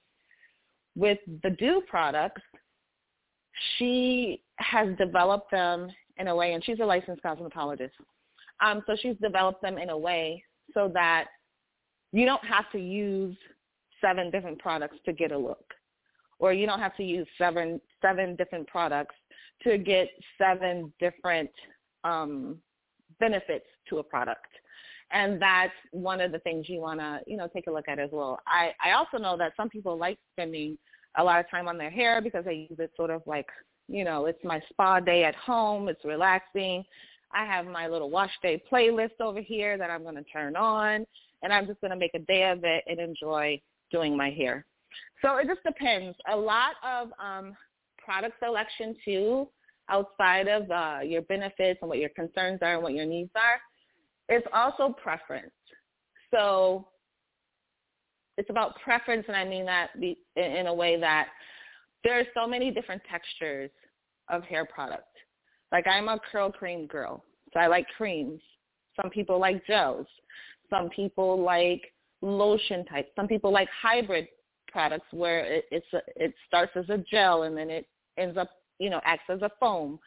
with 0.97 1.19
the 1.43 1.51
Doux 1.51 1.83
products, 1.89 2.43
she 3.77 4.43
has 4.57 4.89
developed 4.97 5.51
them 5.51 5.89
in 6.19 6.29
a 6.29 6.35
way, 6.35 6.53
and 6.53 6.65
she's 6.65 6.81
a 6.81 6.85
licensed 6.85 7.23
cosmetologist. 7.23 7.91
Um, 8.61 8.83
so 8.87 8.97
she's 9.01 9.17
developed 9.23 9.63
them 9.63 9.79
in 9.79 9.91
a 9.91 9.97
way 9.97 10.43
so 10.75 10.91
that 10.95 11.27
you 12.13 12.27
don't 12.27 12.45
have 12.45 12.71
to 12.73 12.79
use 12.79 13.37
seven 14.01 14.31
different 14.31 14.59
products 14.59 14.97
to 15.05 15.13
get 15.13 15.33
a 15.33 15.39
look, 15.39 15.65
or 16.39 16.53
you 16.53 16.67
don't 16.67 16.81
have 16.81 16.97
to 16.97 17.05
use 17.05 17.27
seven 17.39 17.81
seven 18.03 18.37
different 18.37 18.67
products 18.67 19.15
to 19.63 19.79
get 19.79 20.09
seven 20.39 20.93
different 20.99 21.51
um, 22.05 22.57
benefits 23.19 23.67
to 23.89 23.99
a 23.99 24.03
product 24.03 24.47
and 25.13 25.41
that's 25.41 25.73
one 25.93 26.21
of 26.21 26.33
the 26.33 26.39
things 26.41 26.69
you 26.69 26.81
want 26.81 27.01
to 27.01 27.21
you 27.27 27.37
know 27.37 27.49
take 27.53 27.67
a 27.67 27.71
look 27.71 27.89
at 27.89 27.99
as 27.99 28.11
well. 28.13 28.39
I 28.47 28.73
i 28.85 28.93
also 28.93 29.19
know 29.19 29.37
that 29.37 29.53
some 29.57 29.69
people 29.69 29.99
like 29.99 30.19
spending 30.33 30.79
a 31.19 31.25
lot 31.25 31.41
of 31.41 31.51
time 31.51 31.69
on 31.69 31.79
their 31.79 31.91
hair 31.91 32.21
because 32.21 32.45
they 32.45 32.69
use 32.71 32.79
it 32.79 32.93
sort 32.97 33.11
of 33.11 33.23
like 33.27 33.47
you 33.89 34.05
know 34.05 34.27
it's 34.27 34.43
my 34.45 34.61
spa 34.71 35.01
day 35.01 35.25
at 35.25 35.35
home 35.35 35.89
it's 35.89 36.05
relaxing. 36.05 36.85
I 37.33 37.45
have 37.45 37.67
my 37.67 37.87
little 37.87 38.11
wash 38.11 38.33
day 38.43 38.63
playlist 38.71 39.21
over 39.21 39.41
here 39.41 39.79
that 39.79 39.91
i'm 39.91 40.03
going 40.03 40.17
to 40.17 40.25
turn 40.25 40.57
on 40.57 41.07
and 41.43 41.53
i'm 41.53 41.67
just 41.67 41.81
going 41.81 41.93
to 41.93 41.97
make 41.97 42.15
a 42.15 42.21
day 42.21 42.51
of 42.51 42.65
it 42.65 42.85
and 42.87 42.99
enjoy 42.99 43.61
doing 43.91 44.17
my 44.17 44.31
hair. 44.31 44.65
So 45.23 45.37
it 45.37 45.47
just 45.47 45.63
depends. 45.65 46.17
A 46.33 46.37
lot 46.37 46.75
of 46.85 47.09
um 47.25 47.55
product 48.05 48.37
selection 48.43 48.97
too 49.05 49.49
outside 49.89 50.47
of 50.47 50.71
uh, 50.71 50.99
your 51.05 51.23
benefits 51.23 51.79
and 51.83 51.89
what 51.89 51.99
your 51.99 52.11
concerns 52.11 52.61
are 52.63 52.75
and 52.75 52.83
what 52.83 52.95
your 52.95 53.07
needs 53.07 53.31
are 53.35 53.61
it's 54.31 54.47
also 54.55 54.95
preference. 55.03 55.51
So 56.33 56.87
it's 58.39 58.49
about 58.49 58.81
preference, 58.83 59.25
and 59.29 59.37
I 59.37 59.45
mean 59.45 59.67
that 59.67 59.91
in 60.37 60.67
a 60.67 60.75
way 60.75 60.99
that 60.99 61.29
there 62.05 62.19
are 62.19 62.25
so 62.35 62.47
many 62.47 62.71
different 62.71 63.03
textures 63.11 63.71
of 64.31 64.43
hair 64.45 64.65
product. 64.65 65.05
Like 65.73 65.87
I'm 65.87 66.09
a 66.09 66.19
curl 66.31 66.51
cream 66.51 66.87
girl, 66.87 67.25
so 67.53 67.61
I 67.61 67.67
like 67.67 67.87
creams. 67.97 68.41
Some 69.01 69.11
people 69.11 69.39
like 69.39 69.67
gels. 69.67 70.07
Some 70.71 70.89
people 70.91 71.43
like 71.43 71.83
lotion 72.23 72.85
type. 72.87 73.09
Some 73.17 73.27
people 73.27 73.53
like 73.53 73.69
hybrid 73.83 74.29
products 74.69 75.07
where 75.11 75.41
it, 75.41 75.65
it's 75.71 75.87
a, 75.93 76.01
it 76.17 76.33
starts 76.47 76.73
as 76.77 76.89
a 76.89 76.99
gel 77.11 77.43
and 77.43 77.57
then 77.57 77.71
it 77.71 77.87
ends 78.17 78.39
up, 78.39 78.51
you 78.79 78.89
know, 78.91 79.01
acts 79.05 79.25
as 79.29 79.43
a 79.43 79.51
foam. 79.59 79.99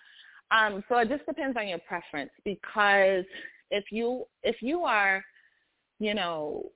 Um, 0.51 0.83
so 0.87 0.97
it 0.97 1.09
just 1.09 1.25
depends 1.25 1.57
on 1.57 1.67
your 1.67 1.79
preference 1.79 2.31
because 2.45 3.25
if 3.73 3.85
you 3.91 4.23
if 4.43 4.61
you 4.61 4.83
are, 4.83 5.23
you 5.99 6.13
know, 6.13 6.69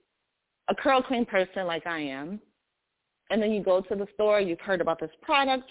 a 0.68 0.75
curl 0.75 1.01
cream 1.01 1.25
person 1.25 1.66
like 1.66 1.88
I 1.88 2.00
am, 2.00 2.42
and 3.30 3.42
then 3.42 3.51
you 3.51 3.63
go 3.63 3.82
to 3.82 3.96
the 3.96 4.08
store, 4.16 4.42
you've 4.42 4.60
heard 4.60 4.82
about 4.82 5.00
this 5.00 5.12
product, 5.22 5.70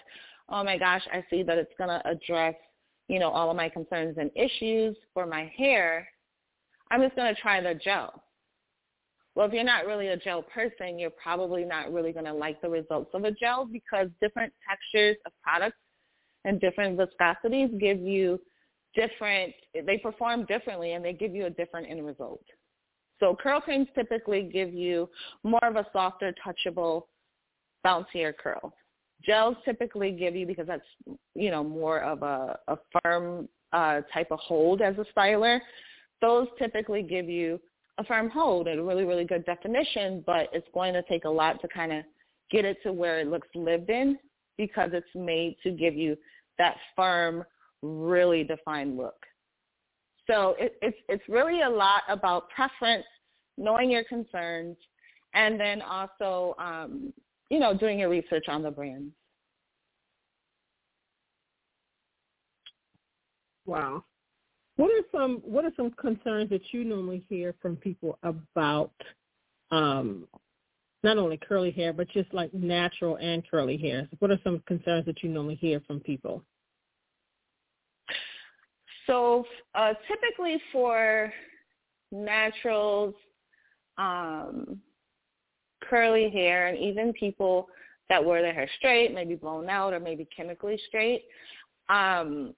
oh 0.49 0.63
my 0.65 0.79
gosh, 0.79 1.03
I 1.13 1.25
see 1.29 1.43
that 1.43 1.59
it's 1.59 1.73
going 1.77 1.91
to 1.91 2.09
address, 2.09 2.55
you 3.09 3.19
know, 3.19 3.31
all 3.31 3.51
of 3.51 3.57
my 3.57 3.69
concerns 3.69 4.17
and 4.19 4.31
issues 4.35 4.97
for 5.13 5.27
my 5.27 5.53
hair. 5.57 6.09
I'm 6.91 7.03
just 7.03 7.17
going 7.17 7.35
to 7.35 7.41
try 7.41 7.61
the 7.61 7.75
gel. 7.75 8.23
Well, 9.35 9.47
if 9.47 9.53
you're 9.53 9.65
not 9.65 9.87
really 9.87 10.09
a 10.09 10.17
gel 10.17 10.43
person, 10.43 10.99
you're 10.99 11.11
probably 11.11 11.65
not 11.65 11.93
really 11.93 12.13
going 12.13 12.25
to 12.25 12.33
like 12.33 12.61
the 12.63 12.71
results 12.71 13.11
of 13.13 13.25
a 13.25 13.33
gel 13.33 13.67
because 13.67 14.09
different 14.21 14.53
textures 14.67 15.17
of 15.27 15.33
products 15.43 15.77
and 16.45 16.61
different 16.61 16.99
viscosities 16.99 17.79
give 17.79 17.99
you 17.99 18.41
different, 18.97 19.55
they 19.87 19.99
perform 19.99 20.45
differently 20.47 20.95
and 20.95 21.05
they 21.05 21.13
give 21.13 21.35
you 21.35 21.47
a 21.47 21.51
different 21.51 21.89
end 21.89 22.05
result. 22.05 22.43
So 23.21 23.37
curl 23.41 23.61
creams 23.61 23.89
typically 23.95 24.43
give 24.43 24.75
you 24.75 25.09
more 25.43 25.65
of 25.65 25.77
a 25.77 25.87
softer, 25.93 26.35
touchable, 26.45 27.05
bouncier 27.85 28.37
curl. 28.37 28.75
Gels 29.25 29.57
typically 29.65 30.11
give 30.13 30.35
you 30.35 30.47
because 30.47 30.67
that's 30.67 30.85
you 31.35 31.51
know 31.51 31.65
more 31.65 32.01
of 32.01 32.23
a, 32.23 32.59
a 32.69 32.77
firm 33.03 33.49
uh, 33.73 34.03
type 34.13 34.29
of 34.31 34.39
hold 34.41 34.83
as 34.83 34.95
a 34.99 35.07
styler. 35.17 35.61
Those 36.21 36.47
typically 36.59 37.03
give 37.03 37.29
you 37.29 37.61
a 37.99 38.05
firm 38.05 38.29
hold 38.29 38.69
and 38.69 38.81
a 38.81 38.83
really 38.83 39.05
really 39.05 39.25
good 39.25 39.47
definition, 39.47 40.23
but 40.27 40.49
it's 40.53 40.69
going 40.75 40.93
to 40.93 41.03
take 41.03 41.25
a 41.25 41.31
lot 41.31 41.61
to 41.63 41.69
kind 41.69 41.93
of 41.93 42.05
get 42.51 42.65
it 42.65 42.77
to 42.83 42.93
where 42.93 43.21
it 43.21 43.29
looks 43.29 43.49
lived 43.55 43.89
in 43.89 44.19
because 44.59 44.91
it's 44.93 45.07
made 45.15 45.57
to 45.63 45.71
give 45.71 45.95
you 45.95 46.17
that 46.59 46.77
firm, 46.95 47.45
really 47.87 48.45
defined 48.45 48.97
look. 48.97 49.15
So 50.29 50.57
it, 50.59 50.77
it's 50.83 50.97
it's 51.09 51.23
really 51.29 51.63
a 51.63 51.71
lot 51.71 52.03
about 52.09 52.49
preference, 52.51 53.07
knowing 53.57 53.91
your 53.91 54.05
concerns, 54.05 54.77
and 55.35 55.59
then 55.59 55.83
also 55.83 56.55
um, 56.59 57.13
you 57.51 57.61
know 57.61 57.77
doing 57.77 57.99
your 57.99 58.09
research 58.09 58.45
on 58.49 58.63
the 58.63 58.71
brands. 58.71 59.13
Wow. 63.67 64.05
What 64.77 64.91
are 64.91 65.05
some 65.13 65.43
what 65.45 65.65
are 65.65 65.73
some 65.77 65.91
concerns 65.93 66.51
that 66.51 66.63
you 66.73 66.85
normally 66.85 67.25
hear 67.29 67.55
from 67.61 67.77
people 67.77 68.19
about 68.23 68.93
um, 69.71 70.27
not 71.03 71.19
only 71.19 71.37
curly 71.37 71.71
hair 71.71 71.93
but 71.93 72.09
just 72.11 72.33
like 72.35 72.53
natural 72.53 73.17
and 73.17 73.43
curly 73.49 73.77
hair? 73.77 74.09
What 74.19 74.31
are 74.31 74.41
some 74.45 74.63
concerns 74.67 75.07
that 75.07 75.23
you 75.23 75.31
normally 75.31 75.57
hear 75.57 75.81
from 75.87 76.01
people? 76.01 76.43
So 79.07 79.45
uh, 79.75 79.95
typically 80.09 80.61
for 80.73 81.33
naturals, 82.13 83.15
um, 83.99 84.81
curly 85.83 86.31
hair, 86.31 86.69
and 86.69 86.79
even 86.79 87.13
people 87.13 87.69
that 88.09 88.25
wear 88.25 88.43
their 88.43 88.53
hair 88.53 88.69
straight, 88.79 89.15
maybe 89.15 89.35
blown 89.35 89.69
out 89.69 89.93
or 89.93 90.01
maybe 90.01 90.29
chemically 90.37 90.79
straight, 90.89 91.25
um, 91.89 92.55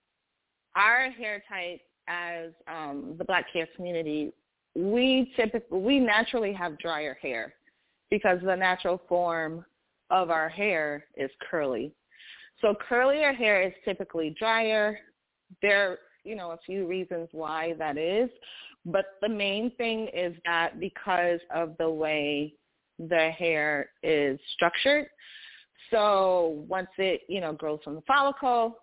our 0.75 1.11
hair 1.11 1.43
type 1.49 1.81
as 2.09 2.51
um, 2.67 3.15
the 3.19 3.25
black 3.25 3.47
hair 3.53 3.69
community, 3.77 4.33
we 4.75 5.33
typically 5.37 5.79
we 5.79 5.99
naturally 5.99 6.53
have 6.53 6.79
drier 6.79 7.19
hair 7.21 7.55
because 8.11 8.39
the 8.45 8.55
natural 8.55 9.01
form 9.09 9.65
of 10.11 10.31
our 10.31 10.49
hair 10.49 11.05
is 11.17 11.31
curly. 11.51 11.93
So 12.61 12.75
curlier 12.89 13.35
hair 13.35 13.63
is 13.63 13.73
typically 13.85 14.35
drier. 14.39 14.99
There 15.63 15.99
you 16.25 16.37
know, 16.37 16.51
a 16.51 16.59
few 16.65 16.87
reasons 16.87 17.29
why 17.33 17.75
that 17.79 17.97
is. 17.97 18.31
But 18.85 19.07
the 19.21 19.29
main 19.29 19.71
thing 19.73 20.09
is 20.15 20.35
that 20.45 20.81
because 20.81 21.41
of 21.55 21.77
the 21.79 21.91
way 21.91 22.55
the 22.99 23.31
hair 23.31 23.91
is 24.03 24.39
structured, 24.55 25.07
so 25.91 26.65
once 26.69 26.89
it, 26.99 27.23
you 27.29 27.41
know, 27.41 27.53
grows 27.53 27.81
from 27.83 27.95
the 27.95 28.03
follicle, 28.03 28.79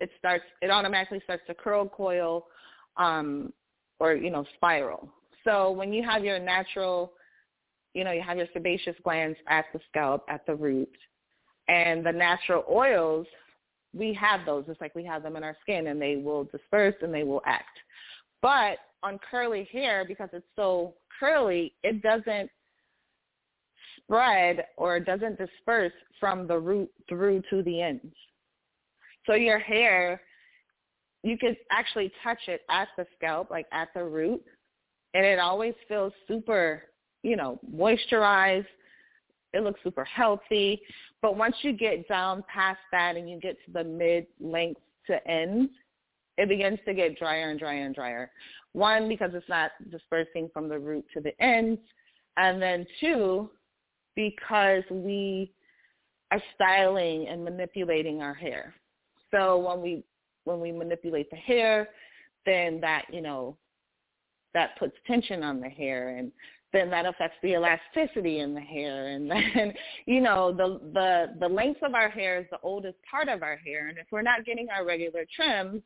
it 0.00 0.10
starts, 0.18 0.44
it 0.62 0.70
automatically 0.70 1.20
starts 1.24 1.42
to 1.46 1.54
curl, 1.54 1.88
coil, 1.88 2.46
um, 2.96 3.52
or, 4.00 4.14
you 4.14 4.30
know, 4.30 4.44
spiral. 4.54 5.08
So 5.44 5.70
when 5.70 5.92
you 5.92 6.02
have 6.02 6.24
your 6.24 6.38
natural, 6.38 7.12
you 7.94 8.04
know, 8.04 8.12
you 8.12 8.22
have 8.22 8.36
your 8.36 8.46
sebaceous 8.52 8.96
glands 9.02 9.38
at 9.48 9.66
the 9.72 9.80
scalp, 9.88 10.24
at 10.28 10.46
the 10.46 10.54
root, 10.54 10.94
and 11.68 12.04
the 12.04 12.12
natural 12.12 12.64
oils 12.70 13.26
we 13.94 14.12
have 14.14 14.44
those 14.44 14.66
just 14.66 14.80
like 14.80 14.94
we 14.94 15.04
have 15.04 15.22
them 15.22 15.36
in 15.36 15.42
our 15.42 15.56
skin 15.62 15.88
and 15.88 16.00
they 16.00 16.16
will 16.16 16.44
disperse 16.44 16.94
and 17.02 17.12
they 17.12 17.24
will 17.24 17.42
act. 17.46 17.78
But 18.42 18.78
on 19.02 19.18
curly 19.30 19.68
hair, 19.72 20.04
because 20.06 20.28
it's 20.32 20.46
so 20.56 20.94
curly, 21.18 21.74
it 21.82 22.02
doesn't 22.02 22.50
spread 23.96 24.66
or 24.76 25.00
doesn't 25.00 25.38
disperse 25.38 25.92
from 26.18 26.46
the 26.46 26.58
root 26.58 26.90
through 27.08 27.42
to 27.50 27.62
the 27.62 27.82
ends. 27.82 28.14
So 29.26 29.34
your 29.34 29.58
hair, 29.58 30.20
you 31.22 31.36
could 31.36 31.56
actually 31.70 32.10
touch 32.22 32.38
it 32.46 32.62
at 32.70 32.88
the 32.96 33.06
scalp, 33.16 33.50
like 33.50 33.66
at 33.72 33.88
the 33.94 34.04
root, 34.04 34.42
and 35.14 35.24
it 35.24 35.38
always 35.38 35.74
feels 35.86 36.12
super, 36.26 36.84
you 37.22 37.36
know, 37.36 37.58
moisturized. 37.74 38.66
It 39.52 39.62
looks 39.62 39.80
super 39.82 40.04
healthy. 40.04 40.80
But 41.22 41.36
once 41.36 41.56
you 41.62 41.72
get 41.72 42.08
down 42.08 42.44
past 42.52 42.80
that 42.92 43.16
and 43.16 43.28
you 43.28 43.40
get 43.40 43.56
to 43.66 43.72
the 43.72 43.84
mid 43.84 44.26
length 44.40 44.80
to 45.06 45.26
end, 45.28 45.70
it 46.36 46.48
begins 46.48 46.78
to 46.86 46.94
get 46.94 47.18
drier 47.18 47.50
and 47.50 47.58
drier 47.58 47.84
and 47.84 47.94
drier. 47.94 48.30
One, 48.72 49.08
because 49.08 49.30
it's 49.34 49.48
not 49.48 49.72
dispersing 49.90 50.50
from 50.52 50.68
the 50.68 50.78
root 50.78 51.04
to 51.14 51.20
the 51.20 51.32
ends. 51.42 51.80
And 52.36 52.62
then 52.62 52.86
two, 53.00 53.50
because 54.14 54.84
we 54.90 55.52
are 56.30 56.42
styling 56.54 57.26
and 57.28 57.42
manipulating 57.42 58.22
our 58.22 58.34
hair. 58.34 58.74
So 59.30 59.58
when 59.58 59.82
we 59.82 60.04
when 60.44 60.60
we 60.60 60.72
manipulate 60.72 61.30
the 61.30 61.36
hair, 61.36 61.90
then 62.46 62.80
that, 62.80 63.04
you 63.12 63.20
know, 63.20 63.56
that 64.54 64.78
puts 64.78 64.96
tension 65.06 65.42
on 65.42 65.60
the 65.60 65.68
hair 65.68 66.16
and 66.16 66.32
then 66.72 66.90
that 66.90 67.06
affects 67.06 67.36
the 67.42 67.54
elasticity 67.54 68.40
in 68.40 68.54
the 68.54 68.60
hair. 68.60 69.08
And 69.08 69.30
then 69.30 69.72
you 70.06 70.20
know 70.20 70.52
the 70.52 70.80
the 70.92 71.34
the 71.40 71.48
length 71.48 71.82
of 71.82 71.94
our 71.94 72.08
hair 72.08 72.40
is 72.40 72.46
the 72.50 72.58
oldest 72.62 72.98
part 73.10 73.28
of 73.28 73.42
our 73.42 73.56
hair. 73.56 73.88
And 73.88 73.98
if 73.98 74.06
we're 74.10 74.22
not 74.22 74.44
getting 74.44 74.68
our 74.70 74.84
regular 74.84 75.24
trims 75.34 75.82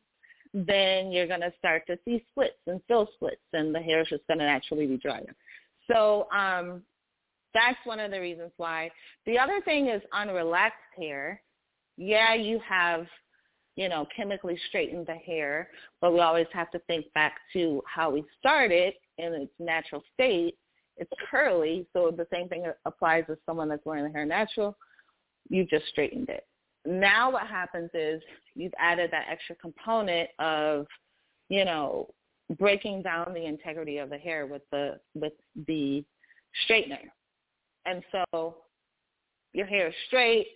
then 0.53 1.11
you're 1.11 1.27
going 1.27 1.41
to 1.41 1.51
start 1.57 1.83
to 1.87 1.97
see 2.05 2.23
splits 2.29 2.59
and 2.67 2.79
fill 2.87 3.09
splits 3.15 3.41
and 3.53 3.73
the 3.73 3.79
hair 3.79 4.01
is 4.01 4.07
just 4.07 4.25
going 4.27 4.37
to 4.39 4.45
naturally 4.45 4.85
be 4.85 4.97
drier. 4.97 5.35
So 5.91 6.27
um 6.35 6.83
that's 7.53 7.77
one 7.83 7.99
of 7.99 8.09
the 8.09 8.19
reasons 8.19 8.51
why. 8.57 8.89
The 9.27 9.37
other 9.37 9.61
thing 9.61 9.87
is 9.87 10.01
unrelaxed 10.13 10.71
hair. 10.97 11.41
Yeah 11.97 12.35
you 12.35 12.59
have 12.67 13.07
you 13.75 13.89
know 13.89 14.05
chemically 14.15 14.59
straightened 14.69 15.07
the 15.07 15.15
hair 15.15 15.69
but 15.99 16.13
we 16.13 16.19
always 16.19 16.47
have 16.53 16.69
to 16.71 16.79
think 16.79 17.11
back 17.13 17.35
to 17.53 17.81
how 17.87 18.11
we 18.11 18.23
started 18.39 18.93
in 19.17 19.33
its 19.33 19.51
natural 19.59 20.03
state 20.13 20.55
it's 20.97 21.11
curly, 21.29 21.87
so 21.93 22.11
the 22.15 22.27
same 22.31 22.47
thing 22.47 22.65
applies 22.85 23.25
to 23.27 23.37
someone 23.45 23.69
that's 23.69 23.85
wearing 23.85 24.03
the 24.03 24.11
hair 24.11 24.25
natural. 24.25 24.77
You've 25.49 25.69
just 25.69 25.87
straightened 25.87 26.29
it. 26.29 26.45
Now 26.85 27.31
what 27.31 27.47
happens 27.47 27.89
is 27.93 28.21
you've 28.55 28.73
added 28.77 29.09
that 29.11 29.27
extra 29.29 29.55
component 29.55 30.29
of, 30.39 30.85
you 31.49 31.65
know, 31.65 32.09
breaking 32.59 33.01
down 33.01 33.33
the 33.33 33.45
integrity 33.45 33.97
of 33.97 34.09
the 34.09 34.17
hair 34.17 34.45
with 34.45 34.61
the 34.71 34.99
with 35.15 35.33
the 35.67 36.03
straightener. 36.67 37.09
And 37.85 38.03
so 38.11 38.57
your 39.53 39.65
hair 39.65 39.87
is 39.87 39.93
straight, 40.07 40.47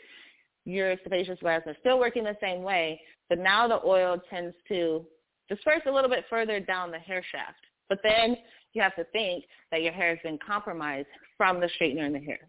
your 0.65 0.95
sebaceous 1.03 1.39
glands 1.39 1.65
are 1.67 1.77
still 1.79 1.99
working 1.99 2.23
the 2.23 2.37
same 2.41 2.61
way, 2.61 2.99
but 3.29 3.39
now 3.39 3.67
the 3.67 3.81
oil 3.85 4.17
tends 4.29 4.55
to 4.67 5.05
disperse 5.49 5.81
a 5.87 5.91
little 5.91 6.09
bit 6.09 6.25
further 6.29 6.59
down 6.59 6.91
the 6.91 6.99
hair 6.99 7.23
shaft. 7.31 7.59
But 7.89 7.99
then 8.03 8.37
you 8.77 8.83
have 8.83 8.95
to 8.95 9.03
think 9.05 9.45
that 9.71 9.81
your 9.81 9.91
hair 9.91 10.09
has 10.09 10.19
been 10.23 10.37
compromised 10.45 11.07
from 11.35 11.59
the 11.59 11.67
straightener 11.79 12.05
in 12.05 12.13
the 12.13 12.19
hair. 12.19 12.47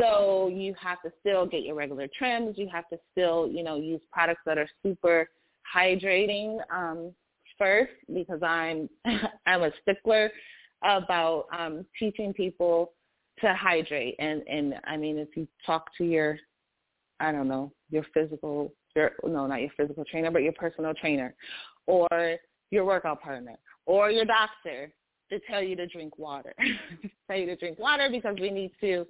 So 0.00 0.48
you 0.52 0.74
have 0.80 1.02
to 1.02 1.10
still 1.20 1.44
get 1.44 1.62
your 1.62 1.74
regular 1.74 2.06
trims. 2.16 2.56
You 2.56 2.68
have 2.72 2.88
to 2.90 2.98
still, 3.10 3.48
you 3.48 3.64
know, 3.64 3.76
use 3.76 4.00
products 4.12 4.42
that 4.46 4.58
are 4.58 4.68
super 4.82 5.28
hydrating 5.74 6.58
um, 6.70 7.12
first 7.58 7.92
because 8.14 8.42
I'm 8.42 8.88
I'm 9.46 9.62
a 9.62 9.72
stickler 9.82 10.30
about 10.84 11.46
um, 11.58 11.84
teaching 11.98 12.32
people 12.32 12.92
to 13.40 13.54
hydrate. 13.54 14.14
And 14.20 14.42
and 14.48 14.74
I 14.84 14.96
mean, 14.96 15.18
if 15.18 15.28
you 15.34 15.48
talk 15.64 15.88
to 15.98 16.04
your, 16.04 16.38
I 17.18 17.32
don't 17.32 17.48
know, 17.48 17.72
your 17.90 18.04
physical, 18.14 18.72
your 18.94 19.12
no, 19.24 19.46
not 19.46 19.62
your 19.62 19.70
physical 19.76 20.04
trainer, 20.04 20.30
but 20.30 20.42
your 20.42 20.52
personal 20.52 20.94
trainer, 20.94 21.34
or 21.86 22.36
your 22.70 22.84
workout 22.84 23.20
partner, 23.20 23.56
or 23.86 24.10
your 24.10 24.26
doctor, 24.26 24.92
to 25.30 25.40
tell 25.40 25.62
you 25.62 25.76
to 25.76 25.86
drink 25.86 26.18
water. 26.18 26.54
tell 27.28 27.38
you 27.38 27.46
to 27.46 27.56
drink 27.56 27.78
water 27.78 28.08
because 28.10 28.36
we 28.40 28.50
need 28.50 28.72
to 28.80 29.06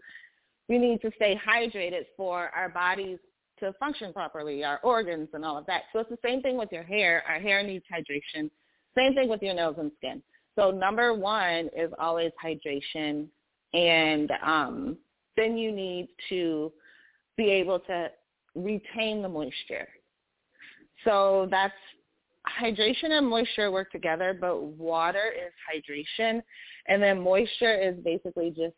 we 0.68 0.78
need 0.78 1.00
to 1.02 1.10
stay 1.16 1.38
hydrated 1.46 2.06
for 2.16 2.50
our 2.54 2.68
bodies 2.68 3.18
to 3.60 3.72
function 3.74 4.12
properly, 4.12 4.64
our 4.64 4.80
organs 4.82 5.28
and 5.32 5.44
all 5.44 5.56
of 5.56 5.66
that. 5.66 5.82
So 5.92 6.00
it's 6.00 6.10
the 6.10 6.18
same 6.24 6.42
thing 6.42 6.56
with 6.56 6.70
your 6.72 6.82
hair. 6.82 7.22
Our 7.28 7.38
hair 7.38 7.62
needs 7.62 7.84
hydration. 7.92 8.50
Same 8.96 9.14
thing 9.14 9.28
with 9.28 9.42
your 9.42 9.54
nails 9.54 9.76
and 9.78 9.92
skin. 9.98 10.22
So 10.56 10.70
number 10.70 11.14
one 11.14 11.70
is 11.76 11.92
always 11.98 12.32
hydration 12.42 13.26
and 13.72 14.32
um, 14.42 14.96
then 15.36 15.56
you 15.56 15.70
need 15.70 16.08
to 16.30 16.72
be 17.36 17.50
able 17.50 17.78
to 17.80 18.10
retain 18.54 19.22
the 19.22 19.28
moisture. 19.28 19.88
So 21.04 21.46
that's 21.50 21.74
hydration 22.48 23.10
and 23.10 23.26
moisture 23.26 23.70
work 23.70 23.90
together, 23.90 24.36
but 24.38 24.62
water 24.62 25.32
is 25.32 25.52
hydration, 25.66 26.42
and 26.86 27.02
then 27.02 27.20
moisture 27.20 27.74
is 27.74 27.96
basically 28.04 28.50
just 28.50 28.76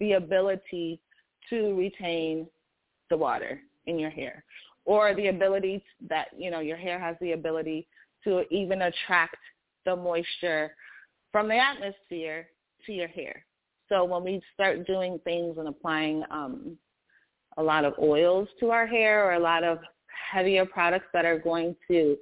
the 0.00 0.12
ability 0.12 1.00
to 1.50 1.74
retain 1.76 2.46
the 3.10 3.16
water 3.16 3.60
in 3.86 3.98
your 3.98 4.10
hair, 4.10 4.44
or 4.84 5.14
the 5.14 5.28
ability 5.28 5.82
that 6.08 6.28
you 6.36 6.50
know 6.50 6.60
your 6.60 6.76
hair 6.76 6.98
has 6.98 7.16
the 7.20 7.32
ability 7.32 7.86
to 8.24 8.42
even 8.52 8.82
attract 8.82 9.36
the 9.84 9.96
moisture 9.96 10.74
from 11.32 11.48
the 11.48 11.56
atmosphere 11.56 12.48
to 12.84 12.92
your 12.92 13.08
hair. 13.08 13.44
So 13.88 14.04
when 14.04 14.22
we 14.22 14.42
start 14.54 14.86
doing 14.86 15.18
things 15.24 15.56
and 15.58 15.68
applying 15.68 16.22
um, 16.30 16.76
a 17.56 17.62
lot 17.62 17.84
of 17.84 17.94
oils 17.98 18.48
to 18.60 18.70
our 18.70 18.86
hair 18.86 19.24
or 19.24 19.34
a 19.34 19.40
lot 19.40 19.64
of 19.64 19.78
heavier 20.30 20.66
products 20.66 21.06
that 21.12 21.24
are 21.24 21.38
going 21.38 21.74
to 21.88 22.16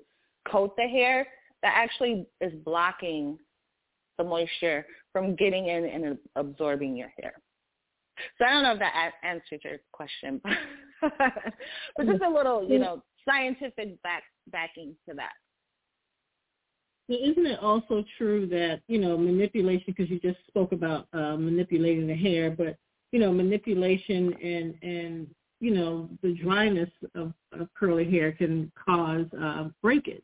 coat 0.50 0.76
the 0.76 0.86
hair, 0.86 1.26
that 1.62 1.72
actually 1.76 2.26
is 2.40 2.52
blocking 2.64 3.38
the 4.18 4.24
moisture 4.24 4.86
from 5.12 5.34
getting 5.36 5.68
in 5.68 5.84
and 5.84 6.18
absorbing 6.36 6.96
your 6.96 7.12
hair. 7.20 7.34
So 8.38 8.46
I 8.46 8.52
don't 8.52 8.62
know 8.62 8.72
if 8.72 8.78
that 8.78 9.12
answered 9.22 9.60
your 9.62 9.78
question, 9.92 10.40
but 11.02 12.06
just 12.06 12.22
a 12.22 12.28
little, 12.28 12.66
you 12.68 12.78
know, 12.78 13.02
scientific 13.28 14.00
back 14.02 14.22
backing 14.50 14.94
to 15.08 15.14
that. 15.16 15.32
Now, 17.08 17.16
isn't 17.16 17.46
it 17.46 17.58
also 17.60 18.04
true 18.16 18.46
that 18.48 18.80
you 18.88 18.98
know 18.98 19.16
manipulation? 19.16 19.84
Because 19.86 20.10
you 20.10 20.18
just 20.20 20.38
spoke 20.48 20.72
about 20.72 21.08
uh, 21.12 21.36
manipulating 21.36 22.06
the 22.06 22.16
hair, 22.16 22.50
but 22.50 22.76
you 23.12 23.20
know 23.20 23.32
manipulation 23.32 24.34
and 24.42 24.74
and 24.82 25.26
you 25.60 25.74
know 25.74 26.08
the 26.22 26.34
dryness 26.34 26.90
of, 27.14 27.32
of 27.52 27.68
curly 27.74 28.10
hair 28.10 28.32
can 28.32 28.70
cause 28.84 29.26
uh, 29.40 29.68
breakage. 29.82 30.22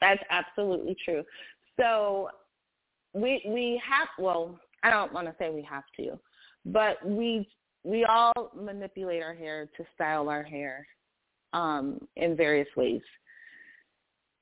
That's 0.00 0.22
absolutely 0.30 0.96
true. 1.04 1.22
So 1.78 2.28
we 3.14 3.42
we 3.46 3.80
have 3.88 4.08
well, 4.18 4.58
I 4.82 4.90
don't 4.90 5.12
want 5.12 5.26
to 5.26 5.34
say 5.38 5.50
we 5.50 5.62
have 5.62 5.84
to, 5.96 6.18
but 6.66 7.04
we 7.04 7.48
we 7.84 8.04
all 8.04 8.50
manipulate 8.54 9.22
our 9.22 9.34
hair 9.34 9.68
to 9.76 9.84
style 9.94 10.28
our 10.28 10.42
hair 10.42 10.86
um, 11.52 11.98
in 12.16 12.36
various 12.36 12.68
ways. 12.76 13.02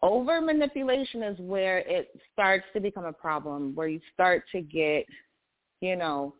Over 0.00 0.40
manipulation 0.40 1.22
is 1.22 1.38
where 1.38 1.78
it 1.78 2.10
starts 2.32 2.64
to 2.74 2.80
become 2.80 3.04
a 3.04 3.12
problem, 3.12 3.72
where 3.74 3.86
you 3.86 4.00
start 4.12 4.44
to 4.50 4.60
get, 4.60 5.04
you 5.80 5.94
know, 5.94 6.34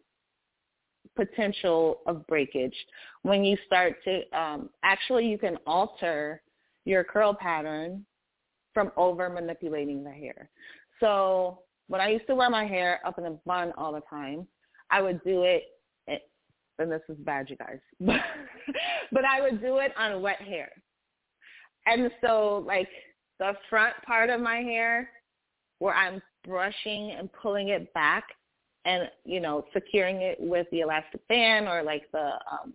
potential 1.16 2.01
of 2.07 2.27
breakage. 2.27 2.75
When 3.22 3.44
you 3.44 3.57
start 3.66 3.96
to, 4.05 4.38
um, 4.38 4.70
actually 4.83 5.27
you 5.27 5.38
can 5.38 5.59
alter 5.66 6.42
your 6.85 7.05
curl 7.05 7.35
pattern 7.35 8.05
from 8.75 8.90
over 8.96 9.29
manipulating 9.29 10.03
the 10.03 10.11
hair. 10.11 10.48
So 11.01 11.61
when 11.88 12.01
I 12.01 12.09
used 12.09 12.27
to 12.29 12.35
wear 12.35 12.48
my 12.48 12.64
hair 12.64 13.01
up 13.05 13.18
in 13.18 13.27
a 13.27 13.33
bun 13.44 13.72
all 13.77 13.92
the 13.92 14.03
time, 14.09 14.46
I 14.90 15.03
would 15.03 15.22
do 15.25 15.42
it, 15.42 15.64
and 16.79 16.90
this 16.90 17.03
is 17.09 17.16
bad, 17.18 17.48
you 17.51 17.57
guys, 17.57 17.79
but 19.12 19.25
I 19.25 19.40
would 19.40 19.61
do 19.61 19.79
it 19.79 19.92
on 19.98 20.22
wet 20.22 20.40
hair. 20.40 20.70
And 21.87 22.11
so 22.20 22.64
like 22.66 22.88
the 23.38 23.53
front 23.68 23.94
part 24.07 24.31
of 24.31 24.40
my 24.40 24.57
hair 24.59 25.11
where 25.79 25.94
I'm 25.94 26.22
brushing 26.46 27.12
and 27.18 27.29
pulling 27.33 27.68
it 27.68 27.92
back 27.92 28.25
and, 28.84 29.10
you 29.24 29.40
know, 29.40 29.64
securing 29.72 30.22
it 30.22 30.38
with 30.40 30.66
the 30.70 30.80
elastic 30.80 31.26
band 31.28 31.68
or 31.68 31.82
like 31.82 32.10
the 32.12 32.32
um, 32.50 32.72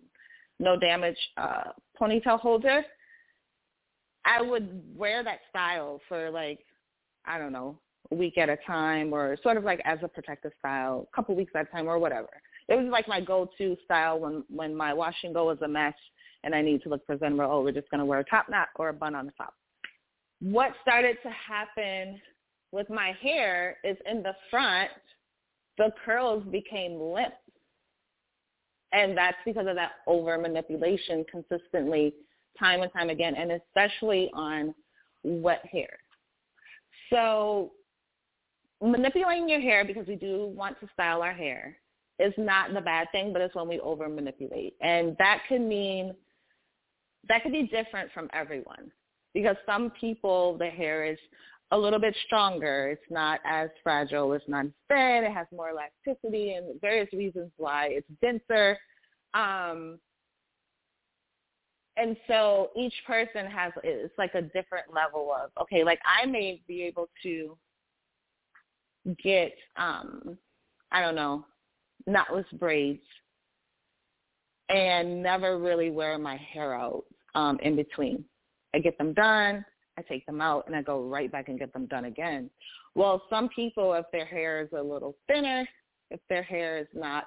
no 0.58 0.78
damage 0.78 1.16
uh, 1.36 1.72
ponytail 2.00 2.40
holder, 2.40 2.82
I 4.24 4.42
would 4.42 4.82
wear 4.96 5.22
that 5.24 5.40
style 5.50 6.00
for 6.08 6.30
like, 6.30 6.60
I 7.24 7.38
don't 7.38 7.52
know, 7.52 7.78
a 8.10 8.14
week 8.14 8.38
at 8.38 8.48
a 8.48 8.56
time 8.66 9.12
or 9.12 9.36
sort 9.42 9.56
of 9.56 9.64
like 9.64 9.80
as 9.84 9.98
a 10.02 10.08
protective 10.08 10.52
style, 10.58 11.08
a 11.12 11.16
couple 11.16 11.34
weeks 11.36 11.52
at 11.54 11.68
a 11.68 11.70
time 11.70 11.86
or 11.86 11.98
whatever. 11.98 12.28
It 12.68 12.74
was 12.76 12.88
like 12.90 13.08
my 13.08 13.20
go-to 13.20 13.76
style 13.84 14.18
when, 14.18 14.44
when 14.50 14.74
my 14.74 14.92
wash 14.92 15.16
and 15.24 15.34
go 15.34 15.46
was 15.46 15.58
a 15.62 15.68
mess 15.68 15.94
and 16.44 16.54
I 16.54 16.62
need 16.62 16.82
to 16.82 16.88
look 16.88 17.04
presentable. 17.06 17.48
Oh, 17.50 17.62
we're 17.62 17.72
just 17.72 17.90
going 17.90 18.00
to 18.00 18.04
wear 18.04 18.18
a 18.18 18.24
top 18.24 18.48
knot 18.48 18.68
or 18.76 18.90
a 18.90 18.92
bun 18.92 19.14
on 19.14 19.26
the 19.26 19.32
top 19.32 19.54
what 20.40 20.72
started 20.82 21.16
to 21.22 21.30
happen 21.30 22.20
with 22.72 22.88
my 22.90 23.12
hair 23.20 23.76
is 23.84 23.96
in 24.10 24.22
the 24.22 24.34
front, 24.50 24.90
the 25.78 25.92
curls 26.04 26.44
became 26.50 27.00
limp. 27.00 27.34
And 28.92 29.16
that's 29.16 29.36
because 29.44 29.66
of 29.66 29.76
that 29.76 29.92
over 30.06 30.36
manipulation 30.38 31.24
consistently 31.30 32.14
time 32.58 32.82
and 32.82 32.92
time 32.92 33.10
again, 33.10 33.34
and 33.36 33.52
especially 33.52 34.30
on 34.34 34.74
wet 35.22 35.64
hair. 35.70 35.98
So 37.10 37.72
manipulating 38.82 39.48
your 39.48 39.60
hair 39.60 39.84
because 39.84 40.06
we 40.06 40.16
do 40.16 40.52
want 40.54 40.78
to 40.80 40.88
style 40.92 41.22
our 41.22 41.32
hair 41.32 41.76
is 42.18 42.32
not 42.36 42.74
the 42.74 42.80
bad 42.80 43.08
thing, 43.12 43.32
but 43.32 43.42
it's 43.42 43.54
when 43.54 43.68
we 43.68 43.78
over 43.80 44.08
manipulate. 44.08 44.74
And 44.80 45.16
that 45.18 45.42
can 45.48 45.68
mean 45.68 46.14
that 47.28 47.42
could 47.42 47.52
be 47.52 47.64
different 47.64 48.10
from 48.12 48.28
everyone 48.32 48.90
because 49.34 49.56
some 49.66 49.90
people 50.00 50.56
the 50.58 50.66
hair 50.66 51.04
is 51.04 51.18
a 51.70 51.78
little 51.78 51.98
bit 51.98 52.16
stronger. 52.26 52.90
It's 52.90 53.10
not 53.10 53.40
as 53.44 53.68
fragile. 53.82 54.32
It's 54.32 54.48
not 54.48 54.66
thin. 54.88 55.24
It 55.24 55.32
has 55.32 55.46
more 55.54 55.70
elasticity 55.70 56.54
and 56.54 56.80
various 56.80 57.12
reasons 57.12 57.50
why 57.56 57.88
it's 57.90 58.08
denser. 58.22 58.78
Um, 59.34 59.98
and 61.96 62.16
so 62.26 62.70
each 62.76 62.94
person 63.06 63.46
has 63.46 63.72
it's 63.82 64.16
like 64.16 64.34
a 64.34 64.42
different 64.42 64.86
level 64.94 65.34
of 65.34 65.50
okay 65.60 65.82
like 65.82 65.98
i 66.06 66.24
may 66.24 66.62
be 66.68 66.80
able 66.82 67.08
to 67.24 67.58
get 69.20 69.52
um 69.76 70.38
i 70.92 71.00
don't 71.00 71.16
know 71.16 71.44
knotless 72.08 72.44
braids 72.60 73.02
and 74.68 75.20
never 75.20 75.58
really 75.58 75.90
wear 75.90 76.18
my 76.18 76.36
hair 76.36 76.72
out 76.72 77.04
um 77.34 77.58
in 77.64 77.74
between 77.74 78.24
I 78.74 78.78
get 78.78 78.98
them 78.98 79.12
done, 79.12 79.64
I 79.98 80.02
take 80.02 80.24
them 80.26 80.40
out, 80.40 80.64
and 80.66 80.76
I 80.76 80.82
go 80.82 81.02
right 81.02 81.30
back 81.30 81.48
and 81.48 81.58
get 81.58 81.72
them 81.72 81.86
done 81.86 82.04
again. 82.04 82.48
Well, 82.94 83.22
some 83.28 83.48
people, 83.48 83.94
if 83.94 84.06
their 84.12 84.24
hair 84.24 84.62
is 84.62 84.68
a 84.72 84.82
little 84.82 85.16
thinner, 85.26 85.68
if 86.10 86.20
their 86.28 86.42
hair 86.42 86.78
is 86.78 86.86
not 86.94 87.26